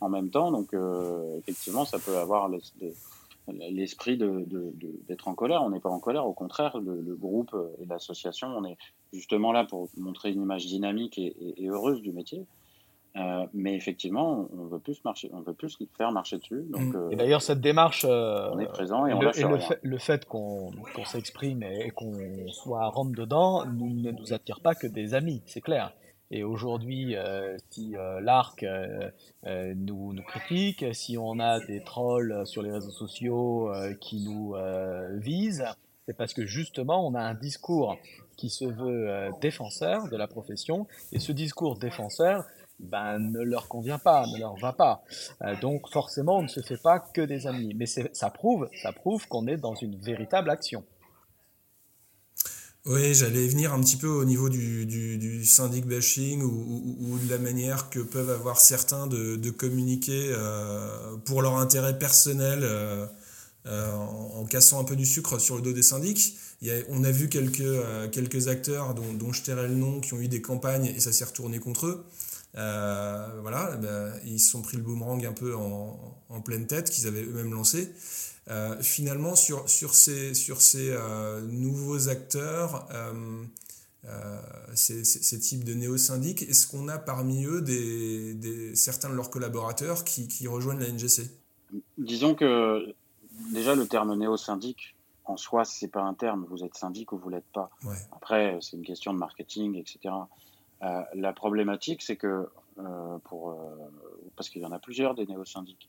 en 0.00 0.08
même 0.08 0.30
temps. 0.30 0.52
Donc, 0.52 0.74
euh, 0.74 1.36
effectivement, 1.38 1.84
ça 1.84 1.98
peut 1.98 2.16
avoir 2.16 2.48
l'esprit 3.48 4.16
d'être 4.16 5.28
en 5.28 5.34
colère. 5.34 5.62
On 5.62 5.70
n'est 5.70 5.80
pas 5.80 5.90
en 5.90 5.98
colère, 5.98 6.26
au 6.26 6.34
contraire, 6.34 6.78
le, 6.78 7.16
groupe 7.16 7.56
et 7.80 7.86
l'association, 7.86 8.48
on 8.48 8.64
est 8.64 8.76
justement 9.12 9.52
là 9.52 9.64
pour 9.64 9.88
montrer 9.96 10.30
une 10.30 10.42
image 10.42 10.66
dynamique 10.66 11.18
et, 11.18 11.34
heureuse 11.66 12.00
du 12.00 12.12
métier. 12.12 12.46
Euh, 13.16 13.46
mais 13.52 13.74
effectivement, 13.74 14.48
on 14.56 14.66
veut 14.66 14.78
plus 14.78 15.02
marcher, 15.04 15.30
on 15.32 15.40
veut 15.40 15.54
plus 15.54 15.76
faire 15.96 16.12
marcher 16.12 16.38
dessus. 16.38 16.64
Donc, 16.70 16.94
mm. 16.94 17.12
et 17.12 17.16
d'ailleurs, 17.16 17.42
cette 17.42 17.60
démarche, 17.60 18.04
on 18.04 18.58
est 18.58 18.66
présent 18.66 19.06
et 19.06 19.12
on 19.12 19.20
le, 19.20 19.26
le, 19.26 19.58
fait, 19.58 19.78
le 19.82 19.98
fait 19.98 20.24
qu'on 20.24 20.70
s'exprime 21.04 21.62
et, 21.62 21.90
qu'on 21.90 22.12
soit 22.48 22.86
Rome 22.88 23.14
dedans 23.14 23.64
ne 23.66 24.10
nous 24.10 24.32
attire 24.32 24.60
pas 24.60 24.74
que 24.74 24.86
des 24.86 25.14
amis, 25.14 25.42
c'est 25.46 25.60
clair. 25.60 25.92
Et 26.30 26.44
aujourd'hui, 26.44 27.16
euh, 27.16 27.56
si 27.70 27.96
euh, 27.96 28.20
l'ARC 28.20 28.62
euh, 28.62 29.10
nous, 29.74 30.12
nous, 30.12 30.22
critique, 30.22 30.84
si 30.92 31.16
on 31.16 31.38
a 31.38 31.58
des 31.60 31.82
trolls 31.82 32.46
sur 32.46 32.62
les 32.62 32.70
réseaux 32.70 32.90
sociaux 32.90 33.72
qui 34.00 34.20
nous 34.24 34.54
visent, 35.14 35.64
c'est 36.06 36.16
parce 36.16 36.34
que 36.34 36.46
justement, 36.46 37.06
on 37.06 37.14
a 37.14 37.20
un 37.20 37.34
discours 37.34 37.96
qui 38.36 38.50
se 38.50 38.64
veut 38.64 39.30
défenseur 39.40 40.08
de 40.08 40.16
la 40.16 40.26
profession, 40.26 40.86
et 41.12 41.18
ce 41.18 41.32
discours 41.32 41.78
défenseur 41.78 42.44
ben, 42.78 43.18
ne 43.18 43.40
leur 43.40 43.68
convient 43.68 43.98
pas, 43.98 44.26
ne 44.26 44.38
leur 44.38 44.56
va 44.56 44.72
pas. 44.72 45.02
donc 45.60 45.88
forcément, 45.90 46.38
on 46.38 46.42
ne 46.42 46.48
se 46.48 46.60
fait 46.60 46.80
pas 46.80 47.00
que 47.00 47.22
des 47.22 47.46
amis. 47.46 47.74
Mais 47.74 47.86
ça 47.86 48.30
prouve, 48.30 48.68
ça 48.82 48.92
prouve 48.92 49.26
qu'on 49.28 49.46
est 49.46 49.56
dans 49.56 49.74
une 49.74 49.96
véritable 49.96 50.50
action. 50.50 50.84
Oui, 52.88 53.14
j'allais 53.14 53.46
venir 53.46 53.74
un 53.74 53.80
petit 53.82 53.98
peu 53.98 54.08
au 54.08 54.24
niveau 54.24 54.48
du, 54.48 55.44
syndic 55.44 55.84
bashing 55.84 56.42
ou, 56.42 57.18
de 57.22 57.28
la 57.28 57.36
manière 57.36 57.90
que 57.90 58.00
peuvent 58.00 58.30
avoir 58.30 58.58
certains 58.58 59.06
de, 59.06 59.50
communiquer 59.50 60.30
euh, 60.32 61.16
pour 61.26 61.42
leur 61.42 61.58
intérêt 61.58 61.98
personnel 61.98 62.60
euh, 62.62 63.04
euh, 63.66 63.92
en, 63.92 64.44
cassant 64.46 64.80
un 64.80 64.84
peu 64.84 64.96
du 64.96 65.04
sucre 65.04 65.38
sur 65.38 65.56
le 65.56 65.62
dos 65.62 65.74
des 65.74 65.82
syndics. 65.82 66.38
On 66.88 67.04
a 67.04 67.10
vu 67.10 67.28
quelques, 67.28 68.10
quelques 68.10 68.48
acteurs 68.48 68.94
dont, 68.94 69.12
dont, 69.12 69.34
je 69.34 69.42
tairai 69.42 69.68
le 69.68 69.74
nom 69.74 70.00
qui 70.00 70.14
ont 70.14 70.20
eu 70.20 70.28
des 70.28 70.40
campagnes 70.40 70.86
et 70.86 70.98
ça 70.98 71.12
s'est 71.12 71.24
retourné 71.24 71.58
contre 71.58 71.86
eux. 71.86 72.06
Voilà, 72.54 73.76
ben, 73.76 74.12
ils 74.24 74.40
se 74.40 74.50
sont 74.50 74.62
pris 74.62 74.76
le 74.76 74.82
boomerang 74.82 75.24
un 75.24 75.32
peu 75.32 75.54
en, 75.54 76.18
en 76.28 76.40
pleine 76.40 76.66
tête 76.66 76.90
qu'ils 76.90 77.06
avaient 77.06 77.22
eux-mêmes 77.22 77.52
lancé. 77.52 77.92
Euh, 78.50 78.80
finalement, 78.80 79.36
sur, 79.36 79.68
sur 79.68 79.94
ces, 79.94 80.32
sur 80.32 80.62
ces 80.62 80.90
euh, 80.90 81.42
nouveaux 81.42 82.08
acteurs, 82.08 82.88
euh, 82.92 84.40
ces, 84.74 85.04
ces, 85.04 85.38
types 85.38 85.64
de 85.64 85.74
néo-syndics, 85.74 86.42
est-ce 86.42 86.66
qu'on 86.66 86.88
a 86.88 86.96
parmi 86.98 87.44
eux 87.44 87.60
des, 87.60 88.32
des, 88.34 88.74
certains 88.74 89.10
de 89.10 89.14
leurs 89.14 89.28
collaborateurs 89.28 90.02
qui, 90.04 90.28
qui 90.28 90.48
rejoignent 90.48 90.80
la 90.80 90.90
NGC 90.90 91.30
Disons 91.98 92.34
que 92.34 92.94
déjà 93.52 93.74
le 93.74 93.86
terme 93.86 94.14
néo-syndic, 94.14 94.96
en 95.26 95.36
soi, 95.36 95.66
c'est 95.66 95.88
pas 95.88 96.00
un 96.00 96.14
terme. 96.14 96.46
Vous 96.48 96.64
êtes 96.64 96.74
syndic 96.74 97.12
ou 97.12 97.18
vous 97.18 97.28
l'êtes 97.28 97.52
pas. 97.52 97.68
Après, 98.12 98.58
c'est 98.62 98.78
une 98.78 98.84
question 98.84 99.12
de 99.12 99.18
marketing, 99.18 99.74
etc. 99.74 100.14
la 100.80 101.32
problématique, 101.32 102.02
c'est 102.02 102.16
que 102.16 102.48
pour 103.24 103.56
parce 104.36 104.48
qu'il 104.48 104.62
y 104.62 104.66
en 104.66 104.72
a 104.72 104.78
plusieurs 104.78 105.14
des 105.14 105.26
néo-syndics. 105.26 105.88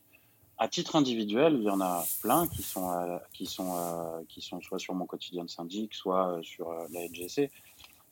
À 0.58 0.68
titre 0.68 0.96
individuel, 0.96 1.54
il 1.54 1.62
y 1.62 1.70
en 1.70 1.80
a 1.80 2.04
plein 2.20 2.46
qui 2.46 2.62
sont, 2.62 2.90
euh, 2.90 3.16
qui 3.32 3.46
sont, 3.46 3.76
euh, 3.76 4.20
qui 4.28 4.42
sont 4.42 4.60
soit 4.60 4.78
sur 4.78 4.92
mon 4.92 5.06
quotidien 5.06 5.44
de 5.44 5.48
syndic, 5.48 5.94
soit 5.94 6.32
euh, 6.32 6.42
sur 6.42 6.70
la 6.92 7.00
NGC. 7.08 7.50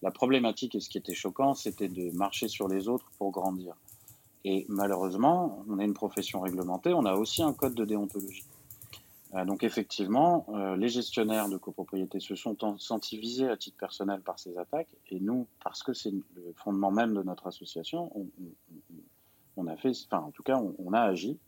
La 0.01 0.11
problématique 0.11 0.75
et 0.75 0.81
ce 0.81 0.89
qui 0.89 0.97
était 0.97 1.13
choquant, 1.13 1.55
c'était 1.55 1.89
de 1.89 2.11
marcher 2.17 2.49
sur 2.49 2.67
les 2.67 2.89
autres 2.89 3.11
pour 3.19 3.33
grandir. 3.33 3.75
Et 4.45 4.65
malheureusement, 4.69 5.63
on 5.69 5.79
est 5.79 5.85
une 5.85 5.93
profession 5.93 6.41
réglementée, 6.41 6.95
on 6.95 7.05
a 7.05 7.17
aussi 7.17 7.43
un 7.43 7.53
code 7.53 7.75
de 7.75 7.85
déontologie. 7.85 8.45
Donc 9.47 9.63
effectivement, 9.63 10.47
les 10.77 10.89
gestionnaires 10.89 11.49
de 11.49 11.57
copropriété 11.57 12.19
se 12.21 12.35
sont 12.35 12.57
sentis 12.79 13.19
visés 13.19 13.49
à 13.49 13.57
titre 13.57 13.77
personnel 13.77 14.21
par 14.21 14.39
ces 14.39 14.57
attaques, 14.57 14.89
et 15.11 15.21
nous, 15.21 15.47
parce 15.63 15.83
que 15.83 15.93
c'est 15.93 16.11
le 16.11 16.53
fondement 16.57 16.91
même 16.91 17.15
de 17.15 17.23
notre 17.23 17.47
association, 17.47 18.11
on, 19.57 19.67
a 19.67 19.77
fait, 19.77 19.93
enfin 20.11 20.25
en 20.25 20.31
tout 20.31 20.43
cas, 20.43 20.59
on 20.79 20.93
a 20.93 21.01
agi 21.01 21.39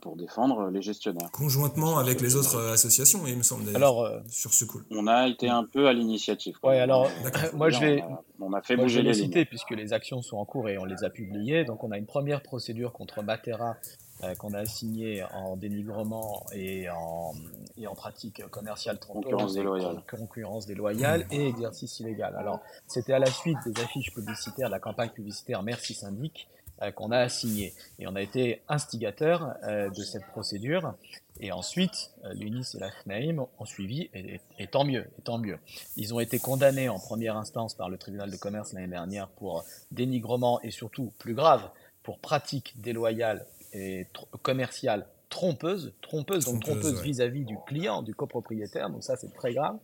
pour 0.00 0.16
défendre 0.16 0.70
les 0.70 0.82
gestionnaires. 0.82 1.30
Conjointement 1.30 1.98
avec 1.98 2.20
les 2.20 2.36
autres 2.36 2.56
associations, 2.72 3.26
il 3.26 3.36
me 3.36 3.42
semble 3.42 3.64
d'ailleurs, 3.64 3.76
alors, 3.76 4.04
euh, 4.04 4.20
sur 4.28 4.52
ce 4.54 4.64
coup. 4.64 4.80
On 4.90 5.06
a 5.06 5.28
été 5.28 5.48
un 5.48 5.64
peu 5.64 5.88
à 5.88 5.92
l'initiative. 5.92 6.56
Ouais, 6.62 6.78
alors 6.78 7.08
moi 7.54 7.70
je 7.70 7.80
vais, 7.80 8.04
on 8.40 8.52
a, 8.52 8.62
fait 8.62 8.76
bouger 8.76 9.02
les 9.02 9.14
citer 9.14 9.44
puisque 9.44 9.70
les 9.70 9.92
actions 9.92 10.22
sont 10.22 10.36
en 10.36 10.44
cours 10.44 10.68
et 10.68 10.78
on 10.78 10.84
les 10.84 11.04
a 11.04 11.10
publiées. 11.10 11.64
Donc 11.64 11.84
on 11.84 11.90
a 11.90 11.98
une 11.98 12.06
première 12.06 12.42
procédure 12.42 12.92
contre 12.92 13.22
Matera 13.22 13.76
euh, 14.24 14.34
qu'on 14.34 14.52
a 14.54 14.58
assignée 14.58 15.24
en 15.32 15.56
dénigrement 15.56 16.46
et 16.52 16.88
en, 16.90 17.34
et 17.76 17.86
en 17.86 17.94
pratique 17.94 18.46
commerciale 18.48 18.98
trompeuse, 18.98 19.30
concurrence 19.30 19.54
déloyale, 19.54 20.02
concurrence 20.10 20.66
déloyale 20.66 21.26
et 21.30 21.46
exercice 21.46 22.00
illégal. 22.00 22.34
Alors 22.36 22.60
c'était 22.86 23.12
à 23.12 23.18
la 23.18 23.30
suite 23.30 23.58
des 23.66 23.80
affiches 23.80 24.12
publicitaires, 24.12 24.68
de 24.68 24.72
la 24.72 24.80
campagne 24.80 25.10
publicitaire 25.10 25.62
Merci 25.62 25.94
Syndic 25.94 26.48
euh, 26.82 26.90
qu'on 26.90 27.12
a 27.12 27.18
assigné. 27.18 27.72
Et 28.00 28.08
on 28.08 28.16
a 28.16 28.20
été 28.20 28.62
instigateur 28.68 29.54
euh, 29.62 29.90
de 29.90 30.02
cette 30.02 30.26
procédure. 30.26 30.94
Et 31.38 31.52
ensuite, 31.52 32.10
l'UNIS 32.34 32.74
et 32.74 32.80
la 32.80 32.90
FNAIM 32.90 33.46
ont 33.58 33.64
suivi, 33.64 34.08
et, 34.12 34.40
et, 34.58 34.66
tant 34.66 34.84
mieux, 34.84 35.06
et 35.18 35.22
tant 35.22 35.38
mieux. 35.38 35.58
Ils 35.96 36.14
ont 36.14 36.20
été 36.20 36.38
condamnés 36.38 36.88
en 36.88 36.98
première 36.98 37.36
instance 37.36 37.74
par 37.74 37.88
le 37.88 37.96
tribunal 37.96 38.30
de 38.30 38.36
commerce 38.36 38.72
l'année 38.72 38.88
dernière 38.88 39.28
pour 39.28 39.64
dénigrement 39.92 40.60
et 40.62 40.70
surtout, 40.70 41.12
plus 41.18 41.34
grave, 41.34 41.68
pour 42.02 42.18
pratique 42.18 42.74
déloyale 42.80 43.46
et 43.74 44.06
commerciale 44.42 45.06
trompeuse, 45.28 45.92
trompeuse, 46.00 46.44
donc 46.44 46.62
trompeuse 46.62 47.02
vis-à-vis 47.02 47.44
du 47.44 47.56
client, 47.66 48.02
du 48.02 48.14
copropriétaire, 48.14 48.88
donc 48.88 49.02
ça 49.02 49.16
c'est 49.16 49.34
très 49.34 49.52
grave. 49.52 49.76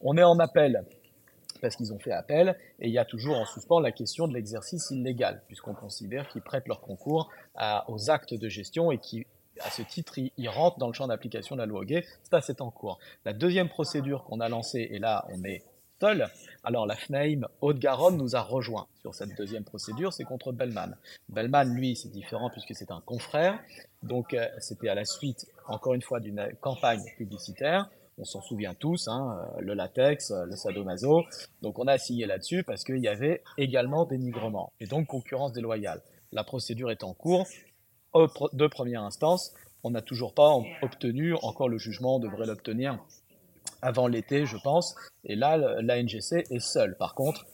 On 0.00 0.16
est 0.18 0.22
en 0.22 0.38
appel 0.38 0.84
parce 1.60 1.76
qu'ils 1.76 1.92
ont 1.92 1.98
fait 1.98 2.12
appel, 2.12 2.56
et 2.78 2.88
il 2.88 2.92
y 2.92 2.98
a 2.98 3.04
toujours 3.04 3.36
en 3.36 3.44
suspens 3.44 3.80
la 3.80 3.92
question 3.92 4.28
de 4.28 4.34
l'exercice 4.34 4.90
illégal, 4.90 5.42
puisqu'on 5.46 5.74
considère 5.74 6.28
qu'ils 6.28 6.42
prêtent 6.42 6.68
leur 6.68 6.80
concours 6.80 7.30
aux 7.88 8.10
actes 8.10 8.34
de 8.34 8.48
gestion 8.48 8.90
et 8.92 8.98
qui, 8.98 9.26
à 9.60 9.70
ce 9.70 9.82
titre, 9.82 10.18
ils, 10.18 10.48
rentrent 10.48 10.78
dans 10.78 10.86
le 10.86 10.92
champ 10.92 11.08
d'application 11.08 11.56
de 11.56 11.60
la 11.60 11.66
loi 11.66 11.84
Gay. 11.84 12.04
Ça, 12.30 12.40
c'est 12.40 12.60
en 12.60 12.70
cours. 12.70 12.98
La 13.24 13.32
deuxième 13.32 13.68
procédure 13.68 14.24
qu'on 14.24 14.40
a 14.40 14.48
lancée, 14.48 14.88
et 14.90 14.98
là, 14.98 15.26
on 15.30 15.42
est 15.44 15.64
alors 16.64 16.86
la 16.86 16.96
FNAIM 16.96 17.46
Haute-Garonne 17.60 18.16
nous 18.16 18.36
a 18.36 18.40
rejoint 18.40 18.86
sur 19.00 19.14
cette 19.14 19.36
deuxième 19.36 19.64
procédure, 19.64 20.12
c'est 20.12 20.24
contre 20.24 20.52
Bellman. 20.52 20.94
Bellman, 21.28 21.64
lui, 21.64 21.96
c'est 21.96 22.10
différent 22.10 22.50
puisque 22.50 22.74
c'est 22.74 22.90
un 22.90 23.00
confrère, 23.00 23.58
donc 24.02 24.34
euh, 24.34 24.46
c'était 24.58 24.88
à 24.88 24.94
la 24.94 25.04
suite, 25.04 25.46
encore 25.66 25.94
une 25.94 26.02
fois, 26.02 26.20
d'une 26.20 26.48
campagne 26.60 27.02
publicitaire 27.16 27.88
on 28.18 28.24
s'en 28.24 28.40
souvient 28.40 28.74
tous, 28.74 29.08
hein, 29.08 29.38
euh, 29.56 29.60
le 29.60 29.74
latex, 29.74 30.30
euh, 30.30 30.44
le 30.44 30.56
sadomaso. 30.56 31.22
Donc 31.62 31.78
on 31.78 31.86
a 31.86 31.98
signé 31.98 32.26
là-dessus 32.26 32.64
parce 32.64 32.84
qu'il 32.84 32.98
y 32.98 33.08
avait 33.08 33.42
également 33.56 34.04
dénigrement 34.04 34.72
et 34.80 34.86
donc 34.86 35.06
concurrence 35.06 35.52
déloyale. 35.52 36.02
La 36.32 36.44
procédure 36.44 36.90
est 36.90 37.04
en 37.04 37.14
cours 37.14 37.46
de 38.14 38.66
première 38.66 39.02
instance. 39.02 39.54
On 39.84 39.90
n'a 39.90 40.02
toujours 40.02 40.34
pas 40.34 40.56
obtenu, 40.82 41.34
encore 41.42 41.68
le 41.68 41.78
jugement, 41.78 42.16
on 42.16 42.18
devrait 42.18 42.46
l'obtenir 42.46 42.98
avant 43.82 44.06
l'été, 44.06 44.46
je 44.46 44.56
pense. 44.56 44.94
Et 45.24 45.36
là, 45.36 45.56
la 45.56 46.02
NGC 46.02 46.44
est 46.50 46.60
seule. 46.60 46.96
Par 46.96 47.14
contre, 47.14 47.46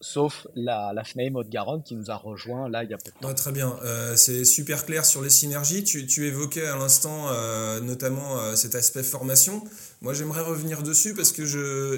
sauf 0.00 0.46
la, 0.54 0.92
la 0.94 1.04
FNAIM 1.04 1.36
Haute-Garonne 1.36 1.82
qui 1.82 1.96
nous 1.96 2.10
a 2.10 2.16
rejoint 2.16 2.68
là 2.68 2.84
il 2.84 2.90
y 2.90 2.94
a 2.94 2.98
peu 2.98 3.10
de 3.10 3.16
temps. 3.20 3.34
très 3.34 3.52
bien, 3.52 3.78
euh, 3.82 4.14
c'est 4.16 4.44
super 4.44 4.84
clair 4.84 5.04
sur 5.04 5.22
les 5.22 5.30
synergies. 5.30 5.84
Tu, 5.84 6.06
tu 6.06 6.26
évoquais 6.26 6.66
à 6.66 6.76
l'instant 6.76 7.28
euh, 7.30 7.80
notamment 7.80 8.38
euh, 8.38 8.56
cet 8.56 8.74
aspect 8.74 9.02
formation. 9.02 9.62
Moi 10.02 10.14
j'aimerais 10.14 10.42
revenir 10.42 10.82
dessus 10.82 11.14
parce 11.14 11.32
que 11.32 11.44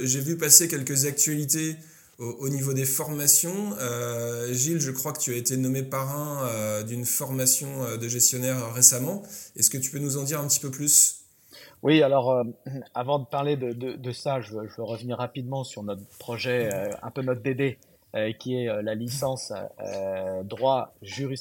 j'ai 0.05 0.21
vu 0.21 0.37
passer 0.37 0.69
quelques 0.69 1.07
actualités 1.07 1.77
au, 2.19 2.25
au 2.41 2.49
niveau 2.49 2.73
des 2.73 2.85
formations. 2.85 3.77
Gilles, 4.53 4.81
je 4.81 4.91
crois 4.91 5.13
que 5.13 5.21
tu 5.21 5.33
as 5.33 5.37
été 5.37 5.57
nommé 5.57 5.83
parrain 5.83 6.83
d'une 6.85 7.05
formation 7.05 7.97
de 7.97 8.09
gestionnaire 8.09 8.73
récemment. 8.73 9.23
Est-ce 9.57 9.71
que 9.71 9.79
tu 9.79 9.91
peux 9.91 9.99
nous 9.99 10.17
en 10.17 10.23
dire 10.23 10.41
un 10.41 10.47
petit 10.47 10.61
peu 10.61 10.71
plus? 10.71 11.18
Oui, 11.83 12.03
alors 12.03 12.31
euh, 12.31 12.43
avant 12.95 13.21
de 13.21 13.27
parler 13.27 13.57
de, 13.57 13.73
de, 13.73 13.93
de 13.93 14.13
ça, 14.13 14.41
je 14.41 14.53
veux, 14.53 14.69
je 14.69 14.77
veux, 14.77 14.83
revenir 14.83 15.19
rapidement 15.19 15.63
sur 15.63 15.83
notre 15.85 16.05
projet, 16.19 16.73
euh, 16.73 16.91
un 17.03 17.11
peu 17.11 17.23
notre 17.23 17.41
bébé, 17.41 17.79
euh, 18.17 18.33
qui 18.33 18.57
est 18.57 18.83
la 18.83 18.95
licence 18.95 19.53
droit 20.45 20.95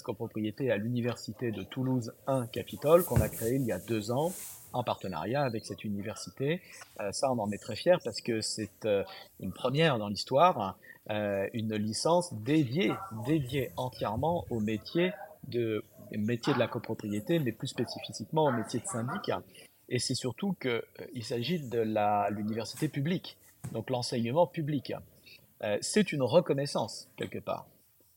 copropriété 0.03 0.69
à 0.69 0.77
l'université 0.77 1.51
de 1.51 1.63
Toulouse 1.63 2.13
1 2.27 2.47
Capitole, 2.47 3.03
qu'on 3.03 3.21
a 3.21 3.29
créé 3.29 3.55
il 3.55 3.63
y 3.63 3.71
a 3.71 3.79
deux 3.79 4.11
ans 4.11 4.31
en 4.73 4.83
partenariat 4.83 5.41
avec 5.41 5.65
cette 5.65 5.83
université. 5.85 6.61
ça, 7.11 7.31
on 7.31 7.39
en 7.39 7.51
est 7.51 7.57
très 7.57 7.75
fiers 7.75 7.97
parce 8.03 8.21
que 8.21 8.41
c'est 8.41 8.87
une 9.39 9.53
première 9.53 9.97
dans 9.97 10.09
l'histoire, 10.09 10.77
une 11.09 11.73
licence 11.75 12.33
dédiée, 12.33 12.91
dédiée 13.25 13.71
entièrement 13.77 14.45
au 14.49 14.59
métier 14.59 15.13
de 15.47 15.83
métier 16.11 16.53
de 16.53 16.59
la 16.59 16.67
copropriété, 16.67 17.39
mais 17.39 17.51
plus 17.51 17.67
spécifiquement 17.67 18.45
au 18.45 18.51
métier 18.51 18.79
de 18.79 18.85
syndic. 18.85 19.31
Et 19.89 19.99
c'est 19.99 20.15
surtout 20.15 20.53
qu'il 20.59 20.71
euh, 20.71 21.21
s'agit 21.21 21.59
de 21.59 21.81
l'université 22.29 22.87
publique, 22.87 23.37
donc 23.71 23.89
l'enseignement 23.89 24.47
public. 24.47 24.93
Euh, 25.63 25.77
c'est 25.81 26.11
une 26.11 26.21
reconnaissance, 26.21 27.07
quelque 27.15 27.39
part. 27.39 27.67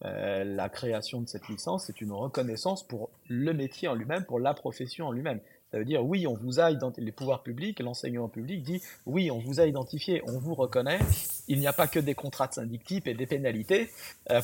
Euh, 0.04 0.44
la 0.44 0.68
création 0.68 1.20
de 1.20 1.28
cette 1.28 1.48
licence, 1.48 1.84
c'est 1.86 2.00
une 2.00 2.12
reconnaissance 2.12 2.82
pour 2.82 3.10
le 3.28 3.52
métier 3.52 3.86
en 3.86 3.94
lui-même, 3.94 4.24
pour 4.24 4.40
la 4.40 4.54
profession 4.54 5.06
en 5.08 5.12
lui-même. 5.12 5.40
Ça 5.70 5.78
veut 5.78 5.84
dire 5.84 6.04
oui, 6.04 6.26
on 6.26 6.34
vous 6.34 6.58
a 6.58 6.72
identifié, 6.72 7.04
les 7.04 7.12
pouvoirs 7.12 7.44
publics, 7.44 7.78
l'enseignement 7.78 8.28
public 8.28 8.64
dit 8.64 8.82
oui, 9.06 9.30
on 9.30 9.38
vous 9.38 9.60
a 9.60 9.66
identifié, 9.66 10.20
on 10.26 10.38
vous 10.38 10.54
reconnaît. 10.54 10.98
Il 11.46 11.60
n'y 11.60 11.68
a 11.68 11.72
pas 11.72 11.86
que 11.86 12.00
des 12.00 12.14
contrats 12.14 12.48
de 12.48 12.54
syndic 12.54 12.82
type 12.82 13.06
et 13.06 13.14
des 13.14 13.26
pénalités 13.26 13.88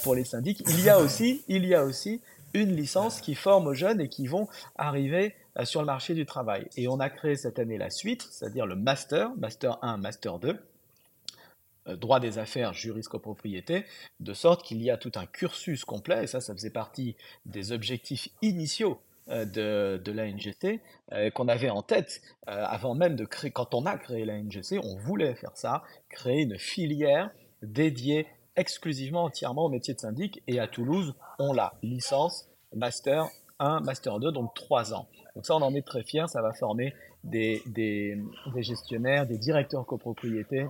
pour 0.04 0.14
les 0.14 0.24
syndics. 0.24 0.62
Il 0.68 0.84
y 0.84 0.88
a 0.88 1.00
aussi, 1.00 1.42
il 1.48 1.66
y 1.66 1.74
a 1.74 1.82
aussi 1.82 2.20
une 2.54 2.76
licence 2.76 3.20
qui 3.20 3.34
forme 3.34 3.66
aux 3.66 3.74
jeunes 3.74 4.00
et 4.00 4.08
qui 4.08 4.28
vont 4.28 4.46
arriver 4.76 5.34
sur 5.64 5.80
le 5.80 5.86
marché 5.86 6.14
du 6.14 6.26
travail. 6.26 6.68
Et 6.76 6.88
on 6.88 7.00
a 7.00 7.08
créé 7.08 7.36
cette 7.36 7.58
année 7.58 7.78
la 7.78 7.90
suite, 7.90 8.26
c'est-à-dire 8.30 8.66
le 8.66 8.76
master, 8.76 9.30
master 9.36 9.78
1, 9.82 9.96
master 9.96 10.38
2 10.38 10.58
euh, 11.88 11.96
droit 11.96 12.20
des 12.20 12.38
affaires, 12.38 12.72
copropriété, 13.10 13.84
de 14.20 14.32
sorte 14.32 14.64
qu'il 14.64 14.82
y 14.82 14.90
a 14.90 14.96
tout 14.96 15.12
un 15.14 15.26
cursus 15.26 15.84
complet, 15.84 16.24
et 16.24 16.26
ça, 16.26 16.40
ça 16.40 16.52
faisait 16.52 16.70
partie 16.70 17.16
des 17.44 17.70
objectifs 17.70 18.28
initiaux 18.42 19.00
euh, 19.28 19.44
de, 19.44 20.02
de 20.02 20.12
l'ANGC, 20.12 20.80
euh, 21.12 21.30
qu'on 21.30 21.48
avait 21.48 21.70
en 21.70 21.82
tête 21.82 22.22
avant 22.46 22.94
même 22.94 23.16
de 23.16 23.24
créer, 23.24 23.50
quand 23.50 23.74
on 23.74 23.86
a 23.86 23.96
créé 23.98 24.24
l'ANGC, 24.24 24.80
on 24.82 24.96
voulait 24.96 25.34
faire 25.34 25.56
ça, 25.56 25.82
créer 26.08 26.42
une 26.42 26.58
filière 26.58 27.30
dédiée 27.62 28.26
exclusivement, 28.56 29.24
entièrement 29.24 29.66
au 29.66 29.68
métier 29.68 29.94
de 29.94 30.00
syndic, 30.00 30.42
et 30.46 30.58
à 30.58 30.66
Toulouse, 30.66 31.14
on 31.38 31.52
l'a, 31.52 31.74
licence, 31.82 32.48
master 32.74 33.28
1, 33.58 33.80
master 33.80 34.18
2, 34.18 34.32
donc 34.32 34.54
3 34.54 34.94
ans. 34.94 35.08
Donc 35.36 35.44
ça, 35.44 35.54
on 35.54 35.60
en 35.60 35.74
est 35.74 35.86
très 35.86 36.02
fiers, 36.02 36.26
ça 36.28 36.40
va 36.40 36.54
former 36.54 36.94
des, 37.22 37.62
gestionnaires, 38.56 39.26
des 39.26 39.36
directeurs 39.36 39.84
copropriétés, 39.84 40.66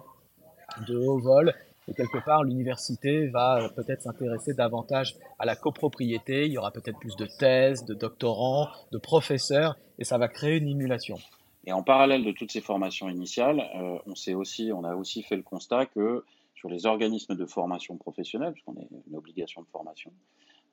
de 0.88 0.96
haut 0.96 1.20
vol. 1.20 1.54
Et 1.88 1.94
quelque 1.94 2.18
part, 2.24 2.42
l'université 2.42 3.28
va 3.28 3.70
peut-être 3.76 4.02
s'intéresser 4.02 4.54
davantage 4.54 5.14
à 5.38 5.46
la 5.46 5.54
copropriété. 5.54 6.46
Il 6.46 6.52
y 6.52 6.58
aura 6.58 6.72
peut-être 6.72 6.98
plus 6.98 7.14
de 7.14 7.26
thèses, 7.38 7.84
de 7.84 7.94
doctorants, 7.94 8.66
de 8.90 8.98
professeurs, 8.98 9.78
et 10.00 10.04
ça 10.04 10.18
va 10.18 10.26
créer 10.26 10.56
une 10.56 10.66
émulation. 10.66 11.16
Et 11.64 11.72
en 11.72 11.84
parallèle 11.84 12.24
de 12.24 12.32
toutes 12.32 12.50
ces 12.50 12.60
formations 12.60 13.08
initiales, 13.08 13.60
euh, 13.76 13.98
on, 14.06 14.16
sait 14.16 14.34
aussi, 14.34 14.72
on 14.72 14.82
a 14.82 14.96
aussi 14.96 15.22
fait 15.22 15.36
le 15.36 15.42
constat 15.42 15.86
que 15.86 16.24
sur 16.56 16.68
les 16.68 16.86
organismes 16.86 17.36
de 17.36 17.46
formation 17.46 17.96
professionnelle, 17.96 18.52
puisqu'on 18.52 18.76
est 18.76 18.88
une 19.08 19.16
obligation 19.16 19.62
de 19.62 19.68
formation, 19.68 20.10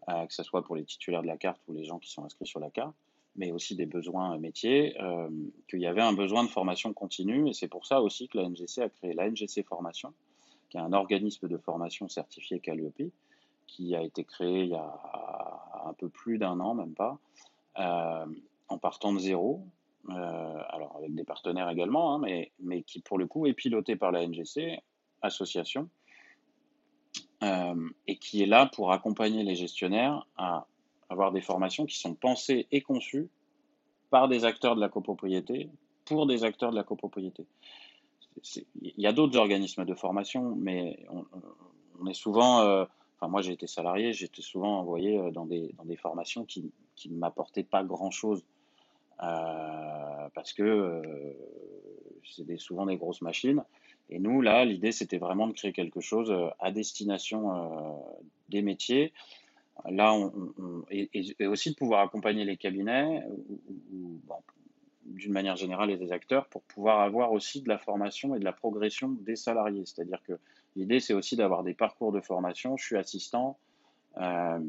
euh, 0.09 0.25
que 0.25 0.33
ce 0.33 0.41
soit 0.41 0.63
pour 0.63 0.75
les 0.75 0.83
titulaires 0.83 1.21
de 1.21 1.27
la 1.27 1.37
carte 1.37 1.61
ou 1.67 1.73
les 1.73 1.85
gens 1.85 1.99
qui 1.99 2.09
sont 2.09 2.25
inscrits 2.25 2.47
sur 2.47 2.59
la 2.59 2.71
carte, 2.71 2.95
mais 3.35 3.51
aussi 3.51 3.75
des 3.75 3.85
besoins 3.85 4.37
métiers, 4.37 4.95
euh, 5.01 5.29
qu'il 5.67 5.79
y 5.79 5.87
avait 5.87 6.01
un 6.01 6.13
besoin 6.13 6.43
de 6.43 6.49
formation 6.49 6.93
continue. 6.93 7.49
Et 7.49 7.53
c'est 7.53 7.67
pour 7.67 7.85
ça 7.85 8.01
aussi 8.01 8.27
que 8.27 8.37
la 8.37 8.47
NGC 8.49 8.81
a 8.81 8.89
créé 8.89 9.13
la 9.13 9.29
NGC 9.29 9.63
Formation, 9.63 10.13
qui 10.69 10.77
est 10.77 10.81
un 10.81 10.93
organisme 10.93 11.47
de 11.47 11.57
formation 11.57 12.07
certifié 12.07 12.59
Calliope, 12.59 13.11
qui 13.65 13.95
a 13.95 14.03
été 14.03 14.23
créé 14.23 14.63
il 14.63 14.69
y 14.69 14.75
a 14.75 14.93
un 15.85 15.93
peu 15.93 16.09
plus 16.09 16.37
d'un 16.37 16.59
an, 16.59 16.75
même 16.75 16.93
pas, 16.93 17.17
euh, 17.79 18.25
en 18.67 18.77
partant 18.77 19.13
de 19.13 19.19
zéro. 19.19 19.65
Euh, 20.09 20.63
alors 20.69 20.97
avec 20.97 21.15
des 21.15 21.23
partenaires 21.23 21.69
également, 21.69 22.13
hein, 22.13 22.19
mais, 22.19 22.51
mais 22.59 22.83
qui 22.83 22.99
pour 22.99 23.17
le 23.17 23.25
coup 23.25 23.47
est 23.47 23.53
piloté 23.53 23.95
par 23.95 24.11
la 24.11 24.27
NGC, 24.27 24.79
association, 25.21 25.89
et 28.07 28.17
qui 28.19 28.41
est 28.41 28.45
là 28.45 28.67
pour 28.73 28.93
accompagner 28.93 29.43
les 29.43 29.55
gestionnaires 29.55 30.25
à 30.37 30.65
avoir 31.13 31.31
des 31.31 31.41
formations 31.41 31.85
qui 31.85 31.97
sont 31.97 32.13
pensées 32.13 32.67
et 32.71 32.81
conçues 32.81 33.29
par 34.09 34.27
des 34.27 34.45
acteurs 34.45 34.75
de 34.75 34.81
la 34.81 34.89
copropriété 34.89 35.69
pour 36.05 36.27
des 36.27 36.43
acteurs 36.43 36.71
de 36.71 36.75
la 36.75 36.83
copropriété. 36.83 37.45
Il 38.81 38.93
y 38.97 39.07
a 39.07 39.13
d'autres 39.13 39.37
organismes 39.37 39.85
de 39.85 39.93
formation, 39.93 40.55
mais 40.57 41.05
on, 41.99 42.07
est 42.07 42.13
souvent, 42.13 42.61
euh, 42.61 42.85
enfin 43.15 43.27
moi 43.27 43.41
j'ai 43.41 43.53
été 43.53 43.67
salarié, 43.67 44.11
j'étais 44.11 44.41
souvent 44.41 44.79
envoyé 44.79 45.17
euh, 45.17 45.31
dans 45.31 45.45
des, 45.45 45.73
dans 45.77 45.85
des 45.85 45.95
formations 45.95 46.43
qui, 46.43 46.71
ne 47.05 47.15
m'apportaient 47.15 47.63
pas 47.63 47.83
grand-chose. 47.83 48.43
Euh, 49.21 50.29
parce 50.33 50.51
que 50.53 51.01
c'est 52.23 52.57
souvent 52.57 52.87
des 52.87 52.97
grosses 52.97 53.21
machines. 53.21 53.63
Et 54.09 54.19
nous, 54.19 54.41
là, 54.41 54.65
l'idée, 54.65 54.91
c'était 54.91 55.19
vraiment 55.19 55.47
de 55.47 55.53
créer 55.53 55.71
quelque 55.71 56.01
chose 56.01 56.33
à 56.59 56.71
destination 56.71 58.03
des 58.49 58.61
métiers 58.61 59.13
Là, 59.89 60.15
et, 60.91 61.47
aussi 61.47 61.71
de 61.71 61.75
pouvoir 61.75 62.01
accompagner 62.01 62.45
les 62.45 62.57
cabinets, 62.57 63.23
ou, 63.91 64.19
d'une 65.05 65.33
manière 65.33 65.55
générale, 65.55 65.91
et 65.91 65.97
des 65.97 66.11
acteurs, 66.11 66.47
pour 66.47 66.63
pouvoir 66.63 67.01
avoir 67.01 67.31
aussi 67.31 67.61
de 67.61 67.69
la 67.69 67.77
formation 67.77 68.35
et 68.35 68.39
de 68.39 68.45
la 68.45 68.53
progression 68.53 69.09
des 69.09 69.35
salariés. 69.35 69.83
C'est-à-dire 69.85 70.21
que 70.23 70.33
l'idée, 70.75 70.99
c'est 70.99 71.13
aussi 71.13 71.35
d'avoir 71.35 71.63
des 71.63 71.73
parcours 71.73 72.11
de 72.11 72.21
formation. 72.21 72.77
Je 72.77 72.85
suis 72.85 72.97
assistant. 72.97 73.57
Euh, 74.17 74.59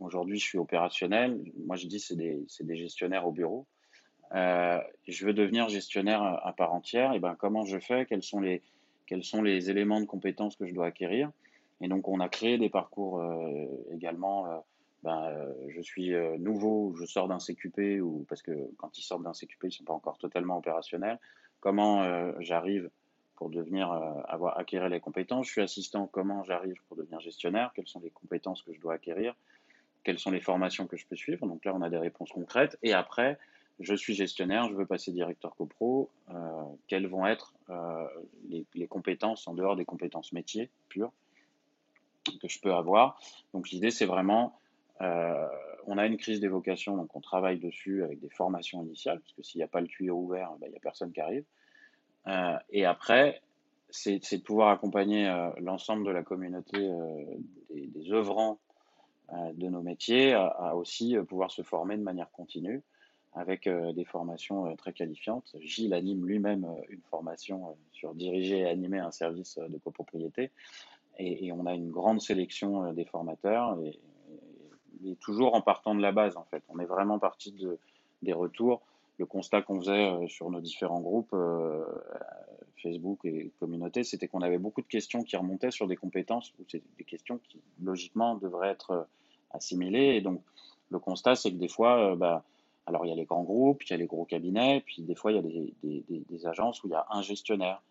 aujourd'hui, 0.00 0.38
je 0.38 0.44
suis 0.44 0.58
opérationnel. 0.58 1.40
Moi, 1.66 1.76
je 1.76 1.86
dis 1.86 2.00
c'est 2.00 2.16
des, 2.16 2.46
des, 2.60 2.76
gestionnaires 2.76 3.26
au 3.26 3.32
bureau. 3.32 3.66
Euh, 4.34 4.80
je 5.06 5.26
veux 5.26 5.34
devenir 5.34 5.68
gestionnaire 5.68 6.22
à 6.22 6.52
part 6.52 6.72
entière. 6.72 7.12
Et 7.12 7.18
ben, 7.18 7.34
comment 7.38 7.64
je 7.64 7.78
fais? 7.78 8.06
Quels 8.06 8.22
sont 8.22 8.40
les 8.40 8.62
quels 9.06 9.22
sont 9.22 9.42
les 9.42 9.68
éléments 9.68 10.00
de 10.00 10.06
compétences 10.06 10.56
que 10.56 10.66
je 10.66 10.72
dois 10.72 10.86
acquérir? 10.86 11.30
Et 11.80 11.88
donc, 11.88 12.08
on 12.08 12.20
a 12.20 12.28
créé 12.28 12.58
des 12.58 12.68
parcours 12.68 13.20
euh, 13.20 13.66
également. 13.92 14.46
Euh, 14.46 14.58
ben, 15.02 15.24
euh, 15.24 15.52
je 15.68 15.82
suis 15.82 16.12
nouveau, 16.38 16.94
je 16.98 17.04
sors 17.04 17.28
d'un 17.28 17.38
CQP, 17.38 18.00
ou, 18.00 18.24
parce 18.28 18.42
que 18.42 18.52
quand 18.78 18.96
ils 18.96 19.02
sortent 19.02 19.22
d'un 19.22 19.34
CQP, 19.34 19.64
ils 19.64 19.66
ne 19.66 19.72
sont 19.72 19.84
pas 19.84 19.92
encore 19.92 20.18
totalement 20.18 20.56
opérationnels. 20.56 21.18
Comment 21.60 22.40
j'arrive 22.40 22.90
pour 23.36 23.48
devenir 23.48 23.90
avoir 24.26 24.58
acquérir 24.58 24.88
les 24.90 25.00
compétences? 25.00 25.46
Je 25.46 25.52
suis 25.52 25.62
assistant, 25.62 26.06
comment 26.06 26.42
j'arrive 26.44 26.76
pour 26.88 26.96
devenir 26.96 27.20
gestionnaire, 27.20 27.72
quelles 27.74 27.86
sont 27.86 28.00
les 28.00 28.10
compétences 28.10 28.62
que 28.62 28.72
je 28.72 28.80
dois 28.80 28.94
acquérir, 28.94 29.34
quelles 30.04 30.18
sont 30.18 30.30
les 30.30 30.40
formations 30.40 30.86
que 30.86 30.98
je 30.98 31.06
peux 31.06 31.16
suivre? 31.16 31.46
Donc 31.46 31.64
là, 31.64 31.74
on 31.74 31.80
a 31.80 31.88
des 31.88 31.98
réponses 31.98 32.30
concrètes. 32.30 32.78
Et 32.82 32.92
après, 32.92 33.38
je 33.80 33.94
suis 33.94 34.14
gestionnaire, 34.14 34.68
je 34.68 34.74
veux 34.74 34.86
passer 34.86 35.10
directeur 35.10 35.54
copro. 35.56 36.10
quelles 36.86 37.06
vont 37.06 37.26
être 37.26 37.54
les, 38.48 38.66
les, 38.74 38.86
compétences 38.86 39.48
en 39.48 39.54
dehors 39.54 39.76
des 39.76 39.86
compétences 39.86 40.32
métiers 40.32 40.70
pures? 40.90 41.12
Que 42.40 42.48
je 42.48 42.60
peux 42.60 42.74
avoir. 42.74 43.18
Donc 43.52 43.70
l'idée, 43.70 43.90
c'est 43.90 44.06
vraiment, 44.06 44.58
euh, 45.00 45.46
on 45.86 45.98
a 45.98 46.06
une 46.06 46.16
crise 46.16 46.40
des 46.40 46.48
vocations, 46.48 46.96
donc 46.96 47.14
on 47.14 47.20
travaille 47.20 47.58
dessus 47.58 48.02
avec 48.02 48.20
des 48.20 48.30
formations 48.30 48.82
initiales, 48.82 49.20
parce 49.20 49.32
que 49.32 49.42
s'il 49.42 49.58
n'y 49.58 49.64
a 49.64 49.68
pas 49.68 49.80
le 49.80 49.86
tuyau 49.86 50.16
ouvert, 50.16 50.52
ben, 50.60 50.66
il 50.66 50.70
n'y 50.70 50.76
a 50.76 50.80
personne 50.80 51.12
qui 51.12 51.20
arrive. 51.20 51.44
Euh, 52.26 52.56
et 52.70 52.84
après, 52.84 53.42
c'est 53.90 54.18
de 54.18 54.42
pouvoir 54.42 54.70
accompagner 54.70 55.28
euh, 55.28 55.50
l'ensemble 55.60 56.04
de 56.04 56.10
la 56.10 56.22
communauté 56.22 56.78
des, 57.70 57.86
des, 57.86 58.12
œuvrants 58.12 58.58
de 59.32 59.68
nos 59.68 59.82
métiers 59.82 60.32
à, 60.34 60.74
aussi 60.76 61.16
pouvoir 61.28 61.50
se 61.50 61.62
former 61.62 61.96
de 61.96 62.02
manière 62.02 62.30
continue 62.30 62.82
avec 63.32 63.68
des 63.68 64.04
formations 64.04 64.76
très 64.76 64.92
qualifiantes. 64.92 65.56
Gilles 65.60 65.94
anime 65.94 66.24
lui-même 66.24 66.66
une 66.88 67.00
formation 67.10 67.76
sur 67.92 68.14
diriger 68.14 68.60
et 68.60 68.66
animer 68.66 68.98
un 68.98 69.10
service 69.10 69.58
de 69.58 69.78
copropriété. 69.78 70.50
Et, 71.18 71.52
on 71.52 71.66
a 71.66 71.74
une 71.74 71.90
grande 71.90 72.20
sélection 72.20 72.84
euh, 72.84 72.92
des 72.92 73.04
formateurs, 73.04 73.78
et, 73.82 73.98
toujours 75.20 75.54
en 75.54 75.60
partant 75.60 75.94
de 75.94 76.00
la 76.00 76.12
base, 76.12 76.36
en 76.38 76.44
fait. 76.44 76.62
On 76.70 76.78
est 76.78 76.86
vraiment 76.86 77.18
parti 77.18 77.52
de, 77.52 77.78
des 78.22 78.32
retours. 78.32 78.80
Le 79.18 79.26
constat 79.26 79.60
qu'on 79.60 79.78
faisait 79.78 80.10
euh, 80.10 80.26
sur 80.28 80.50
nos 80.50 80.60
différents 80.60 81.00
groupes, 81.00 81.34
euh, 81.34 81.84
Facebook 82.82 83.20
et 83.24 83.52
communauté, 83.60 84.02
c'était 84.02 84.28
qu'on 84.28 84.40
avait 84.40 84.58
beaucoup 84.58 84.80
de 84.80 84.86
questions 84.86 85.22
qui 85.22 85.36
remontaient 85.36 85.70
sur 85.70 85.86
des 85.86 85.96
compétences, 85.96 86.54
ou 86.58 86.64
des 86.72 87.04
questions 87.04 87.38
qui, 87.38 87.60
logiquement, 87.82 88.36
devraient 88.36 88.70
être 88.70 89.06
assimilées. 89.50 90.16
Et 90.16 90.20
donc, 90.22 90.40
le 90.90 90.98
constat, 90.98 91.34
c'est 91.34 91.50
que 91.50 91.56
des 91.56 91.68
fois, 91.68 92.16
bah, 92.16 92.44
alors 92.86 93.04
il 93.04 93.10
y 93.10 93.12
a 93.12 93.14
les 93.14 93.24
grands 93.24 93.42
groupes, 93.42 93.82
il 93.84 93.90
y 93.90 93.94
a 93.94 93.96
les 93.96 94.06
gros 94.06 94.24
cabinets, 94.24 94.82
puis 94.84 95.02
des 95.02 95.14
fois, 95.14 95.32
il 95.32 95.36
y 95.36 95.38
a 95.38 95.42
des, 95.42 96.24
des 96.30 96.46
agences 96.46 96.82
où 96.82 96.88
il 96.88 96.90
y 96.90 96.94
a 96.94 97.06
un 97.10 97.22
gestionnaire 97.22 97.82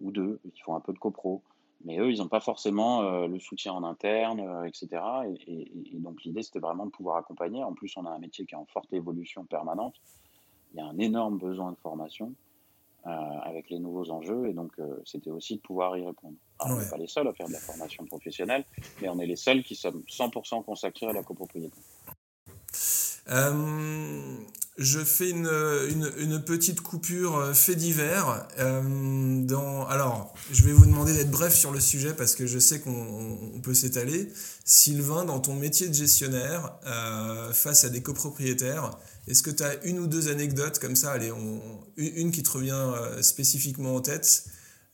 ou 0.00 0.10
deux 0.10 0.40
qui 0.54 0.60
font 0.60 0.74
un 0.74 0.80
peu 0.80 0.92
de 0.92 0.98
copro 0.98 1.42
mais 1.84 1.98
eux, 1.98 2.10
ils 2.10 2.18
n'ont 2.18 2.28
pas 2.28 2.40
forcément 2.40 3.02
euh, 3.02 3.26
le 3.26 3.38
soutien 3.38 3.72
en 3.72 3.84
interne, 3.84 4.40
euh, 4.40 4.64
etc. 4.64 5.02
Et, 5.46 5.70
donc 5.94 6.22
l'idée, 6.24 6.42
c'était 6.42 6.58
vraiment 6.58 6.86
de 6.86 6.90
pouvoir 6.90 7.16
accompagner. 7.16 7.62
En 7.62 7.72
plus, 7.72 7.92
on 7.96 8.06
a 8.06 8.10
un 8.10 8.18
métier 8.18 8.46
qui 8.46 8.54
est 8.54 8.58
en 8.58 8.66
forte 8.66 8.92
évolution 8.92 9.44
permanente. 9.44 9.94
Il 10.72 10.78
y 10.78 10.80
a 10.80 10.86
un 10.86 10.98
énorme 10.98 11.38
besoin 11.38 11.72
de 11.72 11.76
formation 11.76 12.34
euh, 13.06 13.10
avec 13.10 13.68
les 13.70 13.78
nouveaux 13.78 14.10
enjeux, 14.10 14.48
et 14.48 14.52
donc 14.52 14.72
c'était 15.04 15.30
aussi 15.30 15.56
de 15.56 15.60
pouvoir 15.60 15.96
y 15.96 16.04
répondre. 16.04 16.36
Alors, 16.58 16.78
On 16.78 16.80
n'est 16.80 16.88
pas 16.88 16.96
les 16.96 17.08
seuls 17.08 17.26
à 17.26 17.32
faire 17.32 17.48
de 17.48 17.52
la 17.52 17.58
formation 17.58 18.04
professionnelle, 18.04 18.64
mais 19.00 19.08
on 19.08 19.18
est 19.18 19.26
les 19.26 19.36
seuls 19.36 19.62
qui 19.62 19.74
sommes 19.74 20.02
100% 20.08 20.64
consacrés 20.64 21.06
à 21.06 21.12
la 21.12 21.22
copropriété. 21.22 21.76
Je 24.78 25.00
fais 25.00 25.28
une, 25.28 25.50
une, 26.18 26.42
petite 26.42 26.80
coupure 26.80 27.36
euh, 27.36 27.52
fait 27.52 27.74
divers. 27.74 28.48
Euh, 28.58 29.44
dans, 29.44 29.86
alors, 29.86 30.32
je 30.50 30.64
vais 30.64 30.72
vous 30.72 30.86
demander 30.86 31.12
d'être 31.12 31.30
bref 31.30 31.54
sur 31.54 31.72
le 31.72 31.80
sujet 31.80 32.14
parce 32.14 32.34
que 32.34 32.46
je 32.46 32.58
sais 32.58 32.80
qu'on 32.80 33.60
peut 33.62 33.74
s'étaler. 33.74 34.32
Sylvain, 34.64 35.26
dans 35.26 35.40
ton 35.40 35.54
métier 35.54 35.88
de 35.88 35.92
gestionnaire, 35.92 36.78
euh, 36.86 37.52
face 37.52 37.84
à 37.84 37.90
des 37.90 38.02
copropriétaires, 38.02 38.92
est-ce 39.28 39.42
que 39.42 39.50
tu 39.50 39.62
as 39.62 39.84
une 39.84 39.98
ou 39.98 40.06
deux 40.06 40.28
anecdotes 40.28 40.78
comme 40.78 40.96
ça? 40.96 41.12
Allez, 41.12 41.32
on, 41.32 41.60
une 41.98 42.32
qui 42.32 42.42
te 42.42 42.50
revient 42.50 42.94
spécifiquement 43.20 43.96
en 43.96 44.00
tête, 44.00 44.46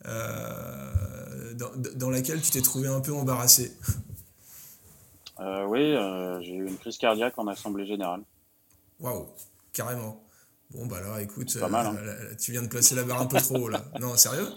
dans, 0.04 1.70
dans, 1.94 2.10
laquelle 2.10 2.40
tu 2.40 2.50
t'es 2.50 2.62
trouvé 2.62 2.88
un 2.88 3.00
peu 3.00 3.12
embarrassé 3.12 3.72
Oui, 5.38 5.94
j'ai 6.42 6.54
eu 6.54 6.66
une 6.66 6.78
crise 6.78 6.98
cardiaque 6.98 7.38
en 7.38 7.46
assemblée 7.46 7.86
générale. 7.86 8.22
Waouh 8.98 9.28
carrément. 9.78 10.22
Bon, 10.70 10.86
bah 10.86 10.98
alors 10.98 11.18
écoute, 11.18 11.58
Pas 11.58 11.68
mal, 11.68 11.86
hein. 11.86 11.96
euh, 11.98 12.34
tu 12.38 12.52
viens 12.52 12.62
de 12.62 12.68
placer 12.68 12.94
la 12.94 13.04
barre 13.04 13.22
un 13.22 13.26
peu 13.26 13.38
trop 13.40 13.56
haut 13.56 13.68
là. 13.68 13.82
Non, 14.00 14.16
sérieux? 14.16 14.48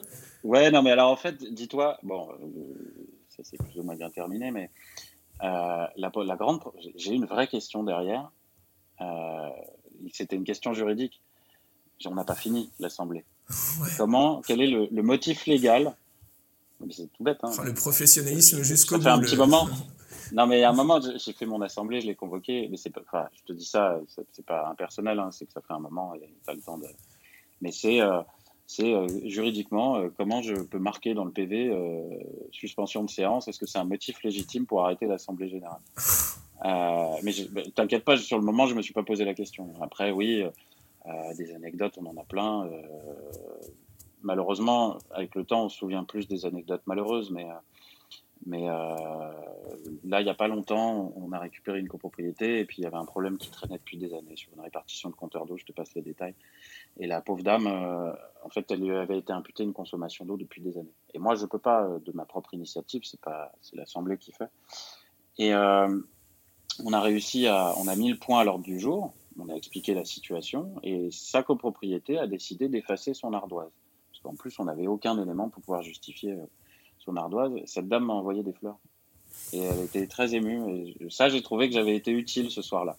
Ouais, 0.44 0.70
non, 0.72 0.82
mais 0.82 0.92
alors 0.92 1.10
en 1.12 1.16
fait, 1.16 1.38
dis-toi, 1.54 1.98
bon, 2.04 2.28
euh, 2.42 2.46
ça 3.30 3.44
c'est 3.44 3.58
plus 3.58 3.80
ou 3.80 3.84
moins 3.84 3.96
bien 3.96 4.10
terminé, 4.10 4.52
mais 4.52 4.70
euh, 5.44 5.86
la, 5.96 6.12
la 6.26 6.36
grande, 6.36 6.60
j'ai 6.98 7.14
une 7.14 7.26
vraie 7.26 7.48
question 7.48 7.84
derrière. 7.84 8.30
C'était 10.12 10.36
une 10.36 10.44
question 10.44 10.74
juridique. 10.74 11.22
On 12.06 12.16
n'a 12.16 12.24
pas 12.24 12.36
fini 12.36 12.70
l'Assemblée. 12.80 13.24
Ouais. 13.82 13.90
Comment, 13.98 14.42
quel 14.42 14.62
est 14.62 14.68
le, 14.68 14.88
le 14.92 15.04
motif 15.04 15.46
légal? 15.46 15.94
C'est 16.90 17.12
tout 17.14 17.24
bête. 17.24 17.38
Hein. 17.44 17.50
Enfin, 17.50 17.64
le 17.64 17.74
professionnalisme 17.74 18.64
jusqu'au 18.64 18.96
Ça 18.96 18.98
bout. 18.98 19.04
fait 19.04 19.10
un 19.10 19.18
le- 19.18 19.26
petit 19.28 19.36
moment. 19.38 19.68
Non, 20.32 20.48
mais 20.48 20.64
à 20.64 20.70
un 20.70 20.74
moment, 20.74 21.00
j'ai 21.02 21.34
fait 21.34 21.46
mon 21.46 21.62
assemblée, 21.62 22.00
je 22.00 22.08
l'ai 22.08 22.16
convoqué, 22.16 22.68
mais 22.70 22.78
c'est 22.78 22.90
pas, 22.90 23.02
enfin, 23.02 23.28
je 23.36 23.44
te 23.44 23.54
dis 23.54 23.66
ça, 23.66 24.00
c'est- 24.08 24.46
pas 24.46 24.68
impersonnel, 24.68 25.20
hein, 25.20 25.30
c'est 25.32 25.46
que 25.46 25.52
ça 25.52 25.62
fait 25.62 25.74
un 25.74 25.80
moment, 25.80 26.16
et 26.16 26.34
t'as 26.46 26.54
le 26.54 26.62
temps 26.62 26.78
de. 26.78 26.88
Mais 27.62 27.72
c'est, 27.72 28.02
euh, 28.02 28.22
c'est 28.66 28.94
euh, 28.94 29.08
juridiquement, 29.26 29.98
euh, 29.98 30.10
comment 30.18 30.42
je 30.42 30.56
peux 30.56 30.80
marquer 30.80 31.14
dans 31.14 31.26
le 31.26 31.32
PV 31.32 31.76
suspension 32.52 33.04
de 33.04 33.10
séance? 33.10 33.48
Est-ce 33.48 33.60
que 33.60 33.66
c'est 33.66 33.78
un 33.78 33.84
motif 33.84 34.24
légitime 34.24 34.66
pour 34.66 34.84
arrêter 34.86 35.06
l'assemblée 35.06 35.50
générale? 35.50 35.82
Mais 37.24 37.34
bah, 37.52 37.62
t'inquiète 37.76 38.06
pas, 38.06 38.18
sur 38.18 38.38
le 38.38 38.46
moment, 38.46 38.68
je 38.68 38.76
me 38.76 38.82
suis 38.82 38.94
pas 38.94 39.04
posé 39.04 39.26
la 39.26 39.34
question. 39.34 39.74
Après, 39.82 40.12
oui, 40.12 40.44
des 41.38 41.54
anecdotes, 41.54 41.98
on 41.98 42.06
en 42.06 42.16
a 42.18 42.24
plein. 42.24 42.70
malheureusement, 44.22 44.98
avec 45.12 45.36
le 45.36 45.44
temps, 45.44 45.66
on 45.66 45.70
se 45.70 45.78
souvient 45.78 46.04
plus 46.04 46.28
des 46.28 46.46
anecdotes 46.46 46.84
malheureuses, 46.86 47.32
mais. 47.32 47.48
Mais 48.46 48.68
euh, 48.68 48.96
là, 50.04 50.20
il 50.20 50.24
n'y 50.24 50.30
a 50.30 50.34
pas 50.34 50.48
longtemps, 50.48 51.14
on 51.16 51.32
a 51.32 51.40
récupéré 51.40 51.80
une 51.80 51.88
copropriété 51.88 52.60
et 52.60 52.66
puis 52.66 52.78
il 52.80 52.84
y 52.84 52.88
avait 52.88 52.98
un 52.98 53.06
problème 53.06 53.38
qui 53.38 53.52
traînait 53.52 53.78
depuis 53.78 53.98
des 53.98 54.14
années 54.14 54.36
sur 54.36 54.52
une 54.54 54.62
répartition 54.62 55.10
de 55.10 55.16
compteurs 55.16 55.46
d'eau. 55.46 55.58
Je 55.58 55.66
te 55.66 55.72
passe 55.72 55.94
les 55.94 56.02
détails. 56.02 56.34
Et 56.98 57.08
la 57.08 57.22
pauvre 57.22 57.44
dame, 57.44 57.68
euh, 57.68 58.12
en 58.44 58.50
fait, 58.50 58.70
elle 58.72 58.80
lui 58.80 58.92
avait 58.92 59.20
été 59.20 59.32
imputée 59.32 59.64
une 59.64 59.74
consommation 59.74 60.26
d'eau 60.26 60.38
depuis 60.38 60.62
des 60.62 60.78
années. 60.78 60.94
Et 61.14 61.20
moi, 61.20 61.36
je 61.36 61.46
peux 61.46 61.60
pas, 61.60 61.84
euh, 61.84 62.00
de 62.00 62.12
ma 62.14 62.26
propre 62.26 62.54
initiative, 62.54 63.04
c'est 63.04 63.22
pas, 63.22 63.52
l'Assemblée 63.74 64.18
qui 64.18 64.32
fait. 64.32 64.50
Et 65.38 65.54
on 65.54 66.94
a 66.94 67.00
réussi 67.00 67.48
à, 67.48 67.74
on 67.78 67.88
a 67.88 67.96
mis 67.96 68.10
le 68.10 68.18
point 68.18 68.40
à 68.40 68.44
l'ordre 68.44 68.64
du 68.64 68.80
jour. 68.80 69.14
On 69.40 69.50
a 69.50 69.54
expliqué 69.54 69.94
la 69.94 70.04
situation 70.04 70.76
et 70.84 71.10
sa 71.12 71.42
copropriété 71.42 72.20
a 72.20 72.28
décidé 72.28 72.68
d'effacer 72.68 73.14
son 73.14 73.34
ardoise. 73.34 73.72
Parce 74.12 74.22
qu'en 74.22 74.36
plus, 74.36 74.60
on 74.60 74.66
n'avait 74.66 74.88
aucun 74.88 75.20
élément 75.20 75.50
pour 75.50 75.64
pouvoir 75.64 75.84
justifier 75.84 76.36
euh, 77.02 77.06
son 77.06 77.16
ardoise. 77.16 77.52
Cette 77.66 77.88
dame 77.88 78.06
m'a 78.06 78.14
envoyé 78.14 78.44
des 78.44 78.54
fleurs. 78.54 78.78
Et 79.54 79.60
elle 79.60 79.80
était 79.80 80.08
très 80.08 80.34
émue. 80.34 80.60
Et 80.70 81.10
ça, 81.10 81.30
j'ai 81.30 81.42
trouvé 81.42 81.68
que 81.68 81.74
j'avais 81.74 81.96
été 81.96 82.12
utile 82.12 82.52
ce 82.52 82.62
soir-là. 82.62 82.98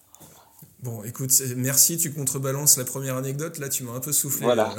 Bon, 0.81 1.03
écoute, 1.03 1.31
merci, 1.55 1.97
tu 1.97 2.13
contrebalances 2.13 2.77
la 2.77 2.85
première 2.85 3.15
anecdote. 3.15 3.57
Là, 3.57 3.69
tu 3.69 3.83
m'as 3.83 3.93
un 3.93 3.99
peu 3.99 4.11
soufflé. 4.11 4.45
Voilà. 4.45 4.75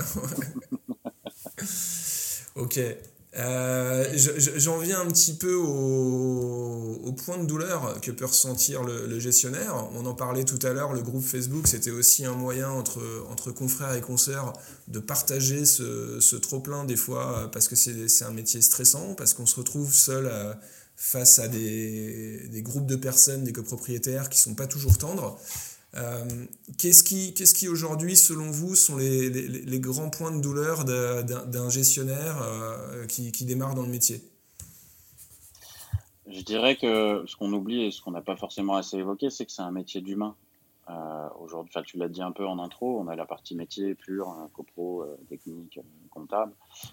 euh, 1.58 1.64
ok. 2.62 2.80
Euh, 3.36 4.04
je- 4.14 4.38
je- 4.38 4.58
J'en 4.60 4.78
viens 4.78 5.00
un 5.00 5.06
petit 5.06 5.34
peu 5.34 5.54
au, 5.54 7.00
au 7.02 7.12
point 7.12 7.36
de 7.38 7.46
douleur 7.46 8.00
que 8.00 8.12
peut 8.12 8.26
ressentir 8.26 8.84
le, 8.84 9.06
le 9.06 9.18
gestionnaire. 9.18 9.88
On 9.94 10.06
en 10.06 10.14
parlait 10.14 10.44
tout 10.44 10.58
à 10.64 10.72
l'heure, 10.72 10.92
le 10.92 11.02
groupe 11.02 11.24
Facebook, 11.24 11.66
c'était 11.66 11.90
aussi 11.90 12.24
un 12.24 12.34
moyen 12.34 12.70
entre, 12.70 13.00
entre 13.30 13.50
confrères 13.50 13.94
et 13.94 14.00
consoeurs 14.00 14.52
de 14.86 15.00
partager 15.00 15.64
ce, 15.66 16.20
ce 16.20 16.36
trop-plein 16.36 16.84
des 16.84 16.96
fois, 16.96 17.38
euh, 17.38 17.46
parce 17.48 17.66
que 17.66 17.74
c'est 17.76 18.08
c'est 18.08 18.24
un 18.24 18.30
métier 18.32 18.62
stressant, 18.62 19.14
parce 19.14 19.34
qu'on 19.34 19.46
se 19.46 19.56
retrouve 19.56 19.92
seul 19.92 20.28
à- 20.28 20.58
face 20.96 21.40
à 21.40 21.48
des, 21.48 22.46
des 22.52 22.62
groupes 22.62 22.86
de 22.86 22.94
personnes, 22.94 23.42
des 23.42 23.52
copropriétaires 23.52 24.28
qui 24.28 24.38
sont 24.38 24.54
pas 24.54 24.68
toujours 24.68 24.96
tendres. 24.96 25.36
Euh, 25.96 26.24
Qu'est-ce 26.78 27.04
qui, 27.04 27.34
qu'est-ce 27.34 27.54
qui 27.54 27.68
aujourd'hui, 27.68 28.16
selon 28.16 28.50
vous, 28.50 28.74
sont 28.74 28.96
les, 28.96 29.80
grands 29.80 30.10
points 30.10 30.32
de 30.32 30.40
douleur 30.40 30.84
d'un 30.84 31.70
gestionnaire 31.70 32.42
euh, 32.42 33.06
qui, 33.06 33.44
démarre 33.44 33.74
dans 33.74 33.82
le 33.82 33.88
métier? 33.88 34.22
Je 36.26 36.40
dirais 36.40 36.76
que 36.76 37.24
ce 37.26 37.36
qu'on 37.36 37.52
oublie 37.52 37.84
et 37.84 37.90
ce 37.90 38.00
qu'on 38.00 38.10
n'a 38.10 38.22
pas 38.22 38.36
forcément 38.36 38.76
assez 38.76 38.96
évoqué, 38.96 39.30
c'est 39.30 39.46
que 39.46 39.52
c'est 39.52 39.62
un 39.62 39.70
métier 39.70 40.00
d'humain. 40.00 40.34
Euh, 40.90 41.28
Aujourd'hui, 41.40 41.72
tu 41.86 41.96
l'as 41.96 42.08
dit 42.08 42.22
un 42.22 42.32
peu 42.32 42.46
en 42.46 42.58
intro, 42.58 42.98
on 42.98 43.08
a 43.08 43.16
la 43.16 43.24
partie 43.24 43.54
métier 43.54 43.94
pure, 43.94 44.28
hein, 44.28 44.48
copro, 44.52 45.02
euh, 45.02 45.16
technique, 45.28 45.78
comptable, 46.10 46.52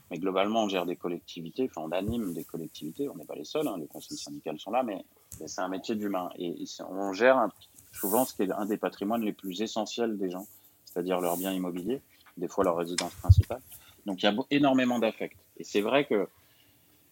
mais 0.09 0.17
globalement, 0.17 0.63
on 0.63 0.69
gère 0.69 0.85
des 0.85 0.95
collectivités, 0.95 1.69
enfin, 1.69 1.87
on 1.87 1.91
anime 1.91 2.33
des 2.33 2.43
collectivités, 2.43 3.09
on 3.09 3.15
n'est 3.15 3.25
pas 3.25 3.35
les 3.35 3.43
seuls, 3.43 3.67
hein, 3.67 3.75
les 3.79 3.87
conseils 3.87 4.17
syndicaux 4.17 4.57
sont 4.57 4.71
là, 4.71 4.83
mais, 4.83 5.05
c'est 5.45 5.61
un 5.61 5.67
métier 5.69 5.95
d'humain. 5.95 6.29
Et, 6.37 6.55
on 6.89 7.13
gère 7.13 7.37
un- 7.37 7.51
souvent 7.91 8.25
ce 8.25 8.33
qui 8.33 8.43
est 8.43 8.51
un 8.51 8.65
des 8.65 8.77
patrimoines 8.77 9.23
les 9.23 9.33
plus 9.33 9.61
essentiels 9.61 10.17
des 10.17 10.29
gens, 10.29 10.47
c'est-à-dire 10.85 11.19
leur 11.19 11.37
bien 11.37 11.51
immobilier, 11.53 12.01
des 12.37 12.47
fois 12.47 12.63
leur 12.63 12.77
résidence 12.77 13.13
principale. 13.15 13.61
Donc 14.05 14.21
il 14.23 14.25
y 14.25 14.29
a 14.29 14.35
énormément 14.49 14.99
d'affect. 14.99 15.37
Et 15.57 15.63
c'est 15.63 15.81
vrai 15.81 16.05
que 16.05 16.27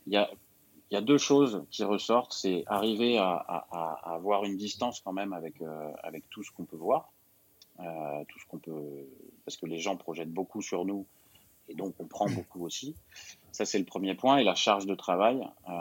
il 0.07 0.13
y 0.13 0.17
a, 0.17 0.29
il 0.89 0.95
y 0.95 0.97
a 0.97 1.01
deux 1.01 1.17
choses 1.19 1.63
qui 1.69 1.83
ressortent, 1.83 2.33
c'est 2.33 2.63
arriver 2.67 3.17
à, 3.17 3.29
à- 3.33 3.67
à- 3.71 3.99
à 4.11 4.15
avoir 4.15 4.43
une 4.45 4.57
distance 4.57 5.01
quand 5.01 5.13
même 5.13 5.33
avec, 5.33 5.61
euh, 5.61 5.91
avec 6.01 6.27
tout 6.29 6.41
ce 6.43 6.51
qu'on 6.51 6.65
peut 6.65 6.77
voir, 6.77 7.11
euh, 7.79 8.23
tout 8.27 8.39
ce 8.39 8.45
qu'on 8.47 8.57
peut, 8.57 9.07
parce 9.45 9.55
que 9.57 9.65
les 9.67 9.79
gens 9.79 9.95
projettent 9.97 10.31
beaucoup 10.33 10.61
sur 10.61 10.85
nous 10.85 11.05
et 11.67 11.75
donc 11.75 11.93
on 11.99 12.05
prend 12.05 12.25
beaucoup 12.27 12.65
aussi. 12.65 12.95
Ça 13.51 13.65
c'est 13.65 13.77
le 13.77 13.85
premier 13.85 14.15
point. 14.15 14.37
Et 14.37 14.43
la 14.43 14.55
charge 14.55 14.87
de 14.87 14.95
travail, 14.95 15.47
euh, 15.69 15.71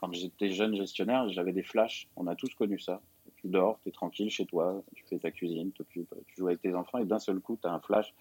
quand 0.00 0.12
j'étais 0.12 0.50
jeune 0.50 0.74
gestionnaire, 0.74 1.28
j'avais 1.28 1.52
des 1.52 1.62
flashs. 1.62 2.08
On 2.16 2.26
a 2.26 2.34
tous 2.34 2.52
connu 2.54 2.80
ça. 2.80 3.00
Tu 3.42 3.48
dors, 3.48 3.78
tu 3.82 3.88
es 3.88 3.92
tranquille 3.92 4.30
chez 4.30 4.46
toi, 4.46 4.82
tu 4.94 5.04
fais 5.08 5.18
ta 5.18 5.30
cuisine, 5.30 5.72
t'occupes, 5.72 6.14
tu 6.28 6.36
joues 6.38 6.46
avec 6.46 6.62
tes 6.62 6.74
enfants 6.74 6.98
et 6.98 7.04
d'un 7.04 7.18
seul 7.18 7.40
coup 7.40 7.58
tu 7.60 7.66
as 7.68 7.72
un 7.72 7.80
flash. 7.80 8.14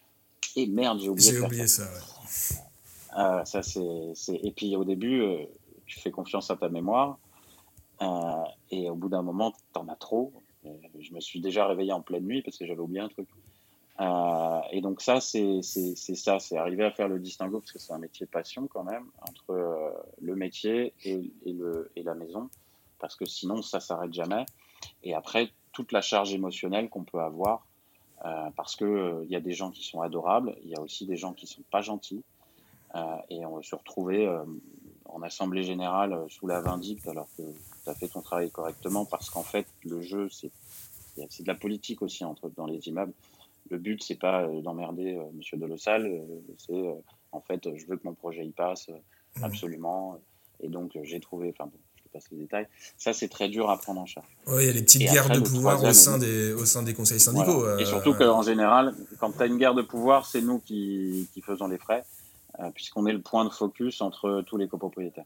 Et 0.55 0.65
merde, 0.67 0.99
j'ai 0.99 1.09
oublié 1.09 1.31
ça. 1.41 1.47
ouais. 1.83 3.19
euh, 3.19 3.45
ça, 3.45 3.61
c'est. 3.61 4.33
Et 4.43 4.51
puis 4.51 4.75
au 4.75 4.83
début, 4.83 5.21
euh, 5.21 5.45
tu 5.85 5.99
fais 5.99 6.11
confiance 6.11 6.49
à 6.51 6.55
ta 6.55 6.69
mémoire. 6.69 7.17
euh, 8.01 8.43
et 8.71 8.89
au 8.89 8.95
bout 8.95 9.09
d'un 9.09 9.21
moment, 9.21 9.53
t'en 9.73 9.87
as 9.87 9.95
trop. 9.95 10.33
Euh, 10.65 10.69
je 10.99 11.13
me 11.13 11.19
suis 11.19 11.39
déjà 11.39 11.67
réveillé 11.67 11.91
en 11.93 12.01
pleine 12.01 12.25
nuit 12.25 12.41
parce 12.41 12.57
que 12.57 12.65
j'avais 12.65 12.79
oublié 12.81 13.01
un 13.01 13.09
truc. 13.09 13.27
Et 14.71 14.81
donc 14.81 14.99
ça, 15.01 15.21
c'est, 15.21 15.61
ça, 15.61 16.39
c'est 16.39 16.57
arriver 16.57 16.83
à 16.85 16.91
faire 16.91 17.07
le 17.07 17.19
distinguo 17.19 17.59
parce 17.59 17.71
que 17.71 17.77
c'est 17.77 17.93
un 17.93 17.99
métier 17.99 18.25
passion 18.25 18.65
quand 18.67 18.83
même 18.83 19.05
entre 19.29 19.93
le 20.19 20.35
métier 20.35 20.93
et, 21.03 21.31
et, 21.45 21.53
le, 21.53 21.91
et 21.95 22.01
la 22.01 22.15
maison 22.15 22.49
parce 22.97 23.15
que 23.15 23.25
sinon 23.25 23.61
ça 23.61 23.79
s'arrête 23.79 24.11
jamais. 24.13 24.45
Et 25.03 25.13
après, 25.13 25.51
toute 25.71 25.91
la 25.91 26.01
charge 26.01 26.33
émotionnelle 26.33 26.89
qu'on 26.89 27.03
peut 27.03 27.19
avoir 27.21 27.65
euh, 28.25 28.49
parce 28.55 28.75
que 28.75 28.85
euh, 28.85 29.25
y 29.29 29.35
a 29.35 29.39
des 29.39 29.53
gens 29.53 29.71
qui 29.71 29.83
sont 29.83 30.01
adorables, 30.01 30.55
il 30.63 30.69
y 30.69 30.75
a 30.75 30.81
aussi 30.81 31.05
des 31.05 31.15
gens 31.15 31.33
qui 31.33 31.47
sont 31.47 31.63
pas 31.71 31.81
gentils. 31.81 32.23
Euh, 32.95 33.15
et 33.29 33.45
on 33.45 33.55
va 33.55 33.63
se 33.63 33.73
retrouver 33.73 34.27
euh, 34.27 34.43
en 35.05 35.21
assemblée 35.21 35.63
générale 35.63 36.25
sous 36.29 36.45
la 36.45 36.59
vindicte 36.59 37.07
alors 37.07 37.27
que 37.37 37.43
tu 37.83 37.89
as 37.89 37.95
fait 37.95 38.09
ton 38.09 38.21
travail 38.21 38.51
correctement 38.51 39.05
parce 39.05 39.29
qu'en 39.29 39.43
fait 39.43 39.65
le 39.85 40.01
jeu 40.01 40.27
c'est 40.29 40.51
de 41.17 41.47
la 41.47 41.55
politique 41.55 42.01
aussi 42.01 42.25
entre 42.25 42.49
dans 42.49 42.65
les 42.65 42.89
immeubles. 42.89 43.13
Le 43.69 43.77
but 43.77 44.03
c'est 44.03 44.19
pas 44.19 44.45
d'emmerder 44.47 45.15
euh, 45.15 45.23
Monsieur 45.33 45.57
c'est 46.57 46.95
en 47.31 47.39
fait 47.39 47.77
je 47.77 47.85
veux 47.85 47.95
que 47.95 48.05
mon 48.05 48.13
projet 48.13 48.45
y 48.45 48.51
passe 48.51 48.89
Mhm. 49.37 49.43
absolument 49.43 50.19
et 50.59 50.67
donc 50.67 50.97
j'ai 51.03 51.19
trouvé 51.19 51.53
enfin 51.57 51.71
passe 52.11 52.25
les 52.31 52.37
détails. 52.37 52.67
Ça 52.97 53.13
c'est 53.13 53.27
très 53.27 53.49
dur 53.49 53.69
à 53.69 53.77
prendre 53.77 54.01
en 54.01 54.05
charge. 54.05 54.27
Ouais, 54.47 54.63
il 54.63 54.67
y 54.67 54.69
a 54.69 54.73
les 54.73 54.81
petites 54.81 55.01
Et 55.01 55.05
guerres 55.05 55.25
après, 55.25 55.39
de 55.39 55.43
pouvoir 55.47 55.83
au 55.83 55.93
sein, 55.93 56.17
des, 56.17 56.53
au 56.53 56.65
sein 56.65 56.83
des 56.83 56.93
conseils 56.93 57.19
syndicaux. 57.19 57.59
Voilà. 57.61 57.79
Et 57.79 57.83
euh, 57.83 57.85
surtout 57.85 58.13
qu'en 58.13 58.41
général, 58.41 58.93
quand 59.19 59.31
tu 59.31 59.41
as 59.41 59.45
une 59.45 59.57
guerre 59.57 59.75
de 59.75 59.81
pouvoir, 59.81 60.25
c'est 60.25 60.41
nous 60.41 60.59
qui, 60.59 61.27
qui 61.33 61.41
faisons 61.41 61.67
les 61.67 61.77
frais, 61.77 62.03
euh, 62.59 62.69
puisqu'on 62.73 63.05
est 63.05 63.13
le 63.13 63.21
point 63.21 63.45
de 63.45 63.49
focus 63.49 64.01
entre 64.01 64.43
tous 64.45 64.57
les 64.57 64.67
copropriétaires. 64.67 65.25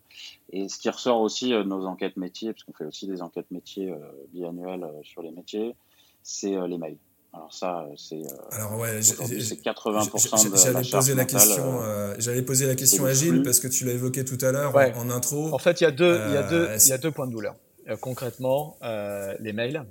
Et 0.52 0.70
ce 0.70 0.78
qui 0.78 0.90
ressort 0.90 1.22
aussi 1.22 1.54
euh, 1.54 1.64
de 1.64 1.70
nos 1.70 1.86
enquêtes 1.86 2.18
métiers, 2.18 2.54
parce 2.54 2.64
qu'on 2.64 2.74
fait 2.74 2.86
aussi 2.86 3.08
des 3.08 3.22
enquêtes 3.22 3.52
métiers 3.52 3.94
biannuelles 4.34 4.86
sur 5.04 5.22
les 5.22 5.32
métiers, 5.32 5.76
c'est 6.24 6.56
les 6.68 6.78
mails. 6.78 6.98
Alors 7.36 7.54
ça, 7.54 7.82
euh, 7.82 7.94
c'est 7.98 8.16
euh, 8.16 8.28
Alors 8.52 8.80
ouais, 8.80 9.02
j'ai- 9.02 9.14
aujourd'hui, 9.14 9.42
j'ai- 9.42 9.56
c'est 9.56 9.62
80% 9.62 10.50
de 10.52 10.56
J'allais 10.58 10.74
la 10.74 10.84
charge 10.84 11.04
poser 11.04 11.16
la 11.16 11.26
question, 11.26 11.82
euh, 11.82 11.86
euh, 11.86 12.16
j'allais 12.18 12.42
poser 12.42 12.66
la 12.66 12.76
question 12.76 13.06
à 13.06 13.14
Gilles 13.14 13.44
parce 13.44 13.60
que 13.60 13.68
tu 13.68 13.84
l'as 13.86 13.92
évoqué 13.94 14.24
tout 14.24 14.38
à 14.42 14.52
l'heure 14.52 14.74
Ouais. 14.74 14.94
en, 14.96 15.08
en 15.08 15.10
intro. 15.10 15.54
En 15.54 15.58
fait, 15.60 15.82
il 15.82 15.84
y 15.84 15.88
a 15.88 15.92
deux, 15.92 16.16
il 16.28 16.34
y 16.34 16.38
a 16.38 16.46
Euh, 16.46 16.50
deux, 16.50 16.68
il 16.72 16.76
y 16.76 16.80
c'est- 16.80 16.94
a 16.94 16.98
deux 16.98 17.12
points 17.12 17.28
de 17.28 17.32
douleur. 17.34 17.56
Euh, 17.90 17.98
concrètement, 17.98 18.78
euh, 18.84 19.36
les 19.40 19.54
mails 19.54 19.84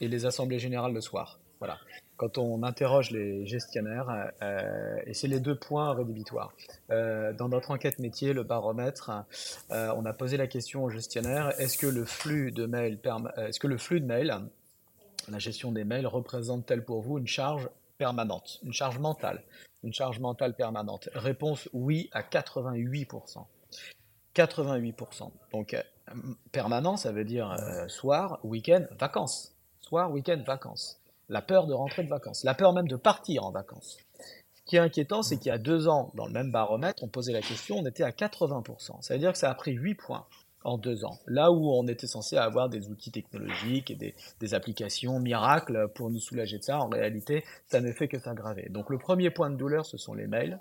et 0.00 0.08
les 0.08 0.26
assemblées 0.26 0.58
générales 0.58 0.92
le 0.92 1.00
soir. 1.00 1.38
Voilà. 1.60 1.78
Quand 2.16 2.36
on 2.36 2.64
interroge 2.64 3.12
les 3.12 3.46
gestionnaires, 3.46 4.08
euh, 4.42 4.96
et 5.06 5.14
c'est 5.14 5.28
les 5.28 5.38
deux 5.38 5.56
points 5.56 5.94
rédhibitoires. 5.94 6.52
Euh, 6.90 7.32
dans 7.32 7.48
notre 7.48 7.70
enquête 7.70 8.00
métier, 8.00 8.32
le 8.32 8.42
baromètre, 8.42 9.10
euh, 9.70 9.92
on 9.96 10.04
a 10.04 10.12
posé 10.12 10.36
la 10.36 10.48
question 10.48 10.82
aux 10.82 10.90
gestionnaires 10.90 11.52
est-ce 11.60 11.78
que 11.78 11.86
le 11.86 12.04
flux 12.04 12.50
de 12.50 12.66
mails, 12.66 12.98
euh, 13.06 13.46
est-ce 13.46 13.60
que 13.60 13.68
le 13.68 13.78
flux 13.78 14.00
de 14.00 14.06
mails, 14.06 14.36
la 15.30 15.38
gestion 15.38 15.72
des 15.72 15.84
mails 15.84 16.06
représente-t-elle 16.06 16.84
pour 16.84 17.00
vous 17.02 17.18
une 17.18 17.26
charge 17.26 17.68
permanente, 17.98 18.58
une 18.62 18.72
charge 18.72 18.98
mentale, 18.98 19.42
une 19.82 19.92
charge 19.92 20.20
mentale 20.20 20.54
permanente? 20.54 21.08
Réponse 21.14 21.68
oui 21.72 22.08
à 22.12 22.22
88%. 22.22 23.44
88%. 24.34 25.30
Donc 25.52 25.74
euh, 25.74 25.82
permanent, 26.52 26.96
ça 26.96 27.12
veut 27.12 27.24
dire 27.24 27.50
euh, 27.50 27.88
soir, 27.88 28.38
week-end, 28.44 28.84
vacances. 28.98 29.54
Soir, 29.80 30.10
week-end, 30.10 30.42
vacances. 30.46 31.00
La 31.28 31.42
peur 31.42 31.66
de 31.66 31.74
rentrer 31.74 32.04
de 32.04 32.08
vacances, 32.08 32.44
la 32.44 32.54
peur 32.54 32.72
même 32.72 32.88
de 32.88 32.96
partir 32.96 33.44
en 33.44 33.50
vacances. 33.50 33.98
Ce 34.54 34.62
qui 34.64 34.76
est 34.76 34.80
inquiétant, 34.80 35.22
c'est 35.22 35.36
qu'il 35.36 35.48
y 35.48 35.54
a 35.54 35.58
deux 35.58 35.88
ans, 35.88 36.10
dans 36.14 36.26
le 36.26 36.32
même 36.32 36.50
baromètre, 36.50 37.02
on 37.02 37.08
posait 37.08 37.32
la 37.32 37.42
question, 37.42 37.76
on 37.78 37.86
était 37.86 38.02
à 38.02 38.10
80%. 38.10 39.02
Ça 39.02 39.14
veut 39.14 39.20
dire 39.20 39.32
que 39.32 39.38
ça 39.38 39.50
a 39.50 39.54
pris 39.54 39.72
8 39.72 39.94
points 39.94 40.26
en 40.64 40.78
deux 40.78 41.04
ans. 41.04 41.18
Là 41.26 41.50
où 41.52 41.70
on 41.70 41.86
était 41.86 42.06
censé 42.06 42.36
avoir 42.36 42.68
des 42.68 42.88
outils 42.88 43.10
technologiques 43.10 43.90
et 43.90 43.96
des, 44.40 44.54
applications 44.54 45.20
miracles 45.20 45.88
pour 45.94 46.10
nous 46.10 46.20
soulager 46.20 46.58
de 46.58 46.62
ça, 46.62 46.78
en 46.78 46.88
réalité, 46.88 47.44
ça 47.66 47.80
ne 47.80 47.92
fait 47.92 48.08
que 48.08 48.18
s'aggraver. 48.18 48.68
Donc 48.70 48.90
le 48.90 48.98
premier 48.98 49.30
point 49.30 49.50
de 49.50 49.56
douleur, 49.56 49.84
ce 49.84 49.96
sont 49.96 50.14
les 50.14 50.26
mails. 50.26 50.58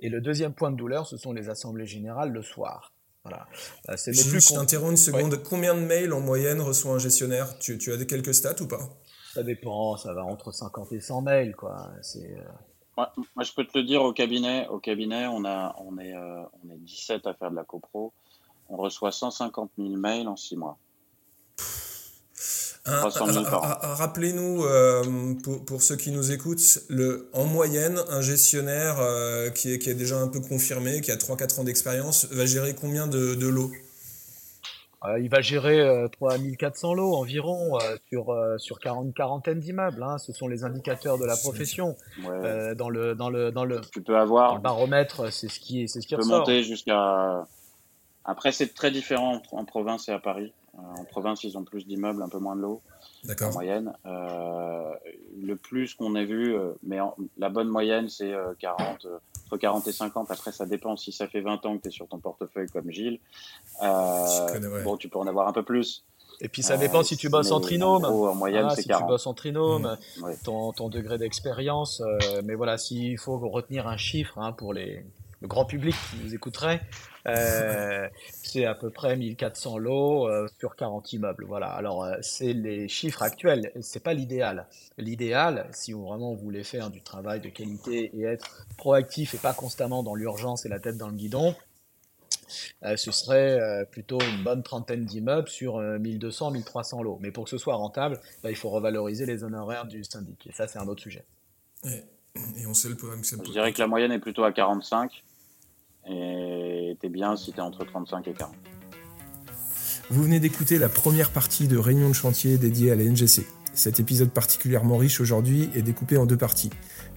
Et 0.00 0.08
le 0.08 0.20
deuxième 0.20 0.52
point 0.52 0.70
de 0.70 0.76
douleur, 0.76 1.06
ce 1.06 1.16
sont 1.16 1.32
les 1.32 1.48
assemblées 1.48 1.86
générales 1.86 2.30
le 2.30 2.42
soir. 2.42 2.92
Voilà. 3.24 3.46
Euh, 3.88 3.94
c'est 3.96 4.12
plus 4.12 4.40
je 4.40 4.54
t'interromps 4.54 4.92
une 4.92 4.96
seconde. 4.96 5.42
Combien 5.42 5.74
de 5.74 5.80
mails 5.80 6.12
en 6.12 6.20
moyenne 6.20 6.60
reçoit 6.60 6.92
un 6.92 6.98
gestionnaire? 6.98 7.58
Tu, 7.58 7.76
tu, 7.78 7.92
as 7.92 8.04
quelques 8.04 8.34
stats 8.34 8.60
ou 8.60 8.68
pas? 8.68 8.88
Ça 9.34 9.42
dépend, 9.42 9.96
ça 9.96 10.14
va 10.14 10.24
entre 10.24 10.52
50 10.52 10.92
et 10.92 11.00
100 11.00 11.22
mails. 11.22 11.56
Quoi. 11.56 11.90
C'est, 12.02 12.30
euh, 12.30 12.42
moi, 12.96 13.44
je 13.44 13.52
peux 13.52 13.64
te 13.64 13.76
le 13.76 13.84
dire 13.84 14.02
au 14.02 14.12
cabinet. 14.12 14.66
Au 14.68 14.78
cabinet, 14.78 15.26
on, 15.26 15.44
a, 15.44 15.74
on, 15.78 15.98
est, 15.98 16.14
euh, 16.14 16.42
on 16.62 16.72
est 16.72 16.78
17 16.78 17.26
à 17.26 17.34
faire 17.34 17.50
de 17.50 17.56
la 17.56 17.64
copro 17.64 18.12
on 18.68 18.76
reçoit 18.76 19.12
150 19.12 19.70
000 19.78 19.90
mails 19.96 20.28
en 20.28 20.36
6 20.36 20.56
mois. 20.56 20.78
Rappelez-nous, 22.86 24.64
euh, 24.64 25.34
pour, 25.66 25.82
ceux 25.82 25.96
qui 25.96 26.12
nous 26.12 26.30
écoutent, 26.30 26.78
le, 26.88 27.28
en 27.32 27.44
moyenne, 27.44 27.98
un 28.10 28.20
gestionnaire 28.20 29.00
euh, 29.00 29.50
qui, 29.50 29.72
est, 29.72 29.78
qui, 29.78 29.90
est, 29.90 29.94
déjà 29.94 30.18
un 30.18 30.28
peu 30.28 30.40
confirmé, 30.40 31.00
qui 31.00 31.10
a 31.10 31.16
3-4 31.16 31.60
ans 31.60 31.64
d'expérience, 31.64 32.26
va 32.30 32.46
gérer 32.46 32.74
combien 32.74 33.08
de, 33.08 33.46
lots? 33.48 33.72
Euh, 35.04 35.18
Il 35.18 35.28
va 35.30 35.40
gérer 35.40 36.06
3400 36.12 36.94
lots 36.94 37.16
environ 37.16 37.76
sur, 38.08 38.32
sur 38.58 38.78
une 38.84 39.12
quarantaine 39.12 39.58
d'immeubles. 39.58 40.02
Hein. 40.02 40.18
Ce 40.18 40.32
sont 40.32 40.46
les 40.46 40.62
indicateurs 40.62 41.18
de 41.18 41.24
la 41.24 41.36
profession. 41.36 41.96
dans, 42.22 42.88
le, 42.88 43.14
dans, 43.14 43.30
le, 43.30 43.50
dans, 43.50 43.64
le, 43.64 43.80
tu 43.92 44.00
peux 44.00 44.16
avoir, 44.16 44.60
baromètre, 44.60 45.32
c'est 45.32 45.48
ce 45.48 45.58
qui, 45.58 45.88
c'est 45.88 46.00
ce 46.00 46.06
qui 46.06 46.14
tu 46.14 46.20
peux 46.20 46.28
monter 46.28 46.62
jusqu'à 46.62 47.46
après, 48.26 48.50
c'est 48.50 48.74
très 48.74 48.90
différent 48.90 49.40
en, 49.52 49.64
province 49.64 50.08
et 50.08 50.12
à 50.12 50.18
Paris. 50.18 50.52
Euh, 50.74 50.80
en 50.98 51.04
province, 51.04 51.44
ils 51.44 51.56
ont 51.56 51.62
plus 51.62 51.86
d'immeubles, 51.86 52.22
un 52.22 52.28
peu 52.28 52.38
moins 52.38 52.56
de 52.56 52.60
lots 52.60 52.82
en 53.40 53.52
moyenne. 53.52 53.92
Euh, 54.04 54.92
le 55.40 55.54
plus 55.54 55.94
qu'on 55.94 56.16
ait 56.16 56.24
vu, 56.24 56.54
euh, 56.54 56.72
mais 56.82 56.98
la 57.38 57.48
bonne 57.48 57.68
moyenne, 57.68 58.08
c'est 58.08 58.34
40, 58.58 59.06
entre 59.46 59.56
40 59.56 59.86
et 59.86 59.92
50. 59.92 60.30
Après, 60.32 60.50
ça 60.50 60.66
dépend. 60.66 60.96
Si 60.96 61.12
ça 61.12 61.28
fait 61.28 61.40
20 61.40 61.64
ans 61.66 61.76
que 61.76 61.82
tu 61.82 61.88
es 61.88 61.90
sur 61.92 62.08
ton 62.08 62.18
portefeuille 62.18 62.68
comme 62.68 62.90
Gilles, 62.90 63.20
bon, 63.80 64.96
tu 64.98 65.08
peux 65.08 65.18
en 65.18 65.26
avoir 65.28 65.46
un 65.46 65.52
peu 65.52 65.62
plus. 65.62 66.04
Et 66.40 66.48
puis 66.48 66.62
ça 66.62 66.76
dépend 66.76 67.02
si 67.02 67.16
tu 67.16 67.30
bosses 67.30 67.52
en 67.52 67.60
trinôme. 67.60 68.04
En, 68.04 68.34
moyenne, 68.34 68.68
c'est 68.70 68.82
si 68.82 68.88
tu 68.88 69.04
bosses 69.04 69.26
en 69.26 69.34
trinôme, 69.34 69.96
mmh. 70.18 70.24
ton, 70.44 70.72
ton, 70.72 70.88
degré 70.88 71.16
d'expérience. 71.16 72.02
mais 72.44 72.56
voilà, 72.56 72.76
s'il 72.76 73.16
faut 73.18 73.38
retenir 73.38 73.86
un 73.86 73.96
chiffre 73.96 74.36
hein, 74.38 74.52
pour 74.52 74.74
les, 74.74 75.06
le 75.40 75.48
grand 75.48 75.64
public 75.64 75.94
qui 76.10 76.16
nous 76.24 76.34
écouterait, 76.34 76.82
euh, 77.26 78.08
c'est 78.42 78.64
à 78.64 78.74
peu 78.74 78.90
près 78.90 79.16
1400 79.16 79.78
lots 79.78 80.28
euh, 80.28 80.46
sur 80.58 80.76
40 80.76 81.12
immeubles. 81.12 81.44
Voilà. 81.44 81.68
Alors, 81.68 82.04
euh, 82.04 82.16
c'est 82.20 82.52
les 82.52 82.88
chiffres 82.88 83.22
actuels, 83.22 83.72
c'est 83.80 84.02
pas 84.02 84.14
l'idéal. 84.14 84.66
L'idéal, 84.98 85.68
si 85.72 85.92
vous 85.92 86.04
vraiment 86.04 86.34
voulez 86.34 86.64
faire 86.64 86.90
du 86.90 87.02
travail 87.02 87.40
de 87.40 87.48
qualité 87.48 88.10
et 88.14 88.22
être 88.22 88.66
proactif 88.76 89.34
et 89.34 89.38
pas 89.38 89.54
constamment 89.54 90.02
dans 90.02 90.14
l'urgence 90.14 90.66
et 90.66 90.68
la 90.68 90.78
tête 90.78 90.96
dans 90.96 91.08
le 91.08 91.16
guidon, 91.16 91.54
ce 92.82 93.10
serait 93.10 93.58
plutôt 93.90 94.20
une 94.20 94.44
bonne 94.44 94.62
trentaine 94.62 95.04
d'immeubles 95.04 95.48
sur 95.48 95.80
1200, 95.80 96.52
1300 96.52 97.02
lots. 97.02 97.18
Mais 97.20 97.32
pour 97.32 97.44
que 97.44 97.50
ce 97.50 97.58
soit 97.58 97.74
rentable, 97.74 98.20
bah, 98.42 98.50
il 98.50 98.56
faut 98.56 98.70
revaloriser 98.70 99.26
les 99.26 99.42
honoraires 99.42 99.86
du 99.86 100.04
syndic. 100.04 100.46
Et 100.46 100.52
ça, 100.52 100.68
c'est 100.68 100.78
un 100.78 100.86
autre 100.86 101.02
sujet. 101.02 101.24
Et 101.84 102.66
on 102.66 102.74
sait 102.74 102.88
le 102.88 102.96
problème 102.96 103.22
que 103.22 103.26
Je 103.26 103.50
dirais 103.50 103.72
que 103.72 103.80
la 103.80 103.88
moyenne 103.88 104.12
est 104.12 104.18
plutôt 104.18 104.44
à 104.44 104.52
45. 104.52 105.24
Et 106.08 106.45
bien 107.08 107.36
si 107.36 107.52
entre 107.58 107.84
35 107.84 108.28
et 108.28 108.32
40. 108.32 108.54
Vous 110.10 110.22
venez 110.22 110.38
d'écouter 110.38 110.78
la 110.78 110.88
première 110.88 111.30
partie 111.30 111.66
de 111.66 111.76
Réunion 111.76 112.08
de 112.08 112.14
chantier 112.14 112.58
dédiée 112.58 112.92
à 112.92 112.94
la 112.94 113.04
NGC. 113.04 113.44
Cet 113.74 114.00
épisode 114.00 114.30
particulièrement 114.30 114.96
riche 114.96 115.20
aujourd'hui 115.20 115.68
est 115.74 115.82
découpé 115.82 116.16
en 116.16 116.26
deux 116.26 116.36
parties. 116.36 116.70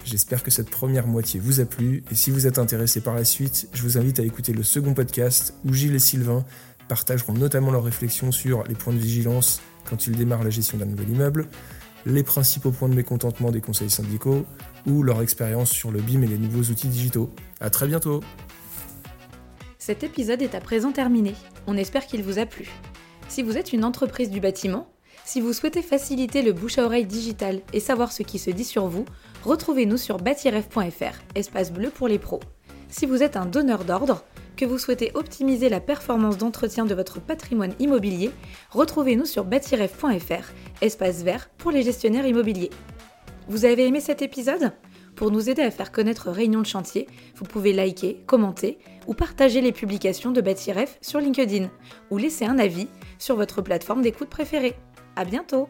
J'espère 0.04 0.42
que 0.42 0.50
cette 0.50 0.70
première 0.70 1.06
moitié 1.06 1.40
vous 1.40 1.60
a 1.60 1.64
plu 1.64 2.02
et 2.10 2.14
si 2.14 2.30
vous 2.30 2.46
êtes 2.46 2.58
intéressé 2.58 3.00
par 3.00 3.14
la 3.14 3.24
suite, 3.24 3.68
je 3.72 3.82
vous 3.82 3.96
invite 3.96 4.18
à 4.18 4.24
écouter 4.24 4.52
le 4.52 4.62
second 4.62 4.92
podcast 4.92 5.54
où 5.64 5.72
Gilles 5.72 5.94
et 5.94 6.00
Sylvain 6.00 6.44
partageront 6.88 7.32
notamment 7.32 7.70
leurs 7.70 7.84
réflexions 7.84 8.32
sur 8.32 8.64
les 8.64 8.74
points 8.74 8.92
de 8.92 8.98
vigilance 8.98 9.62
quand 9.88 10.06
ils 10.06 10.16
démarrent 10.16 10.44
la 10.44 10.50
gestion 10.50 10.76
d'un 10.76 10.86
nouvel 10.86 11.08
immeuble, 11.08 11.46
les 12.04 12.22
principaux 12.22 12.72
points 12.72 12.88
de 12.88 12.94
mécontentement 12.94 13.50
des 13.50 13.60
conseils 13.60 13.90
syndicaux 13.90 14.44
ou 14.86 15.02
leur 15.02 15.22
expérience 15.22 15.70
sur 15.70 15.90
le 15.90 16.00
BIM 16.00 16.22
et 16.22 16.26
les 16.26 16.38
nouveaux 16.38 16.70
outils 16.70 16.88
digitaux. 16.88 17.30
À 17.60 17.70
très 17.70 17.86
bientôt 17.86 18.20
Cet 19.90 20.04
épisode 20.04 20.40
est 20.40 20.54
à 20.54 20.60
présent 20.60 20.92
terminé. 20.92 21.34
On 21.66 21.76
espère 21.76 22.06
qu'il 22.06 22.22
vous 22.22 22.38
a 22.38 22.46
plu. 22.46 22.70
Si 23.26 23.42
vous 23.42 23.58
êtes 23.58 23.72
une 23.72 23.84
entreprise 23.84 24.30
du 24.30 24.38
bâtiment, 24.38 24.86
si 25.24 25.40
vous 25.40 25.52
souhaitez 25.52 25.82
faciliter 25.82 26.42
le 26.42 26.52
bouche 26.52 26.78
à 26.78 26.84
oreille 26.84 27.06
digital 27.06 27.60
et 27.72 27.80
savoir 27.80 28.12
ce 28.12 28.22
qui 28.22 28.38
se 28.38 28.52
dit 28.52 28.62
sur 28.62 28.86
vous, 28.86 29.04
retrouvez-nous 29.42 29.96
sur 29.96 30.18
bâtiref.fr, 30.18 31.18
espace 31.34 31.72
bleu 31.72 31.90
pour 31.90 32.06
les 32.06 32.20
pros. 32.20 32.38
Si 32.88 33.04
vous 33.04 33.24
êtes 33.24 33.36
un 33.36 33.46
donneur 33.46 33.84
d'ordre, 33.84 34.22
que 34.56 34.64
vous 34.64 34.78
souhaitez 34.78 35.10
optimiser 35.14 35.68
la 35.68 35.80
performance 35.80 36.38
d'entretien 36.38 36.86
de 36.86 36.94
votre 36.94 37.20
patrimoine 37.20 37.74
immobilier, 37.80 38.30
retrouvez-nous 38.70 39.26
sur 39.26 39.44
bâtiref.fr, 39.44 40.52
espace 40.82 41.24
vert 41.24 41.50
pour 41.58 41.72
les 41.72 41.82
gestionnaires 41.82 42.28
immobiliers. 42.28 42.70
Vous 43.48 43.64
avez 43.64 43.88
aimé 43.88 44.00
cet 44.00 44.22
épisode? 44.22 44.70
Pour 45.20 45.30
nous 45.30 45.50
aider 45.50 45.60
à 45.60 45.70
faire 45.70 45.92
connaître 45.92 46.30
Réunion 46.30 46.62
de 46.62 46.66
chantier, 46.66 47.06
vous 47.36 47.44
pouvez 47.44 47.74
liker, 47.74 48.22
commenter 48.24 48.78
ou 49.06 49.12
partager 49.12 49.60
les 49.60 49.70
publications 49.70 50.30
de 50.30 50.40
Bâtiref 50.40 50.96
sur 51.02 51.20
LinkedIn 51.20 51.68
ou 52.10 52.16
laisser 52.16 52.46
un 52.46 52.58
avis 52.58 52.88
sur 53.18 53.36
votre 53.36 53.60
plateforme 53.60 54.00
d'écoute 54.00 54.30
préférée. 54.30 54.76
À 55.16 55.26
bientôt 55.26 55.68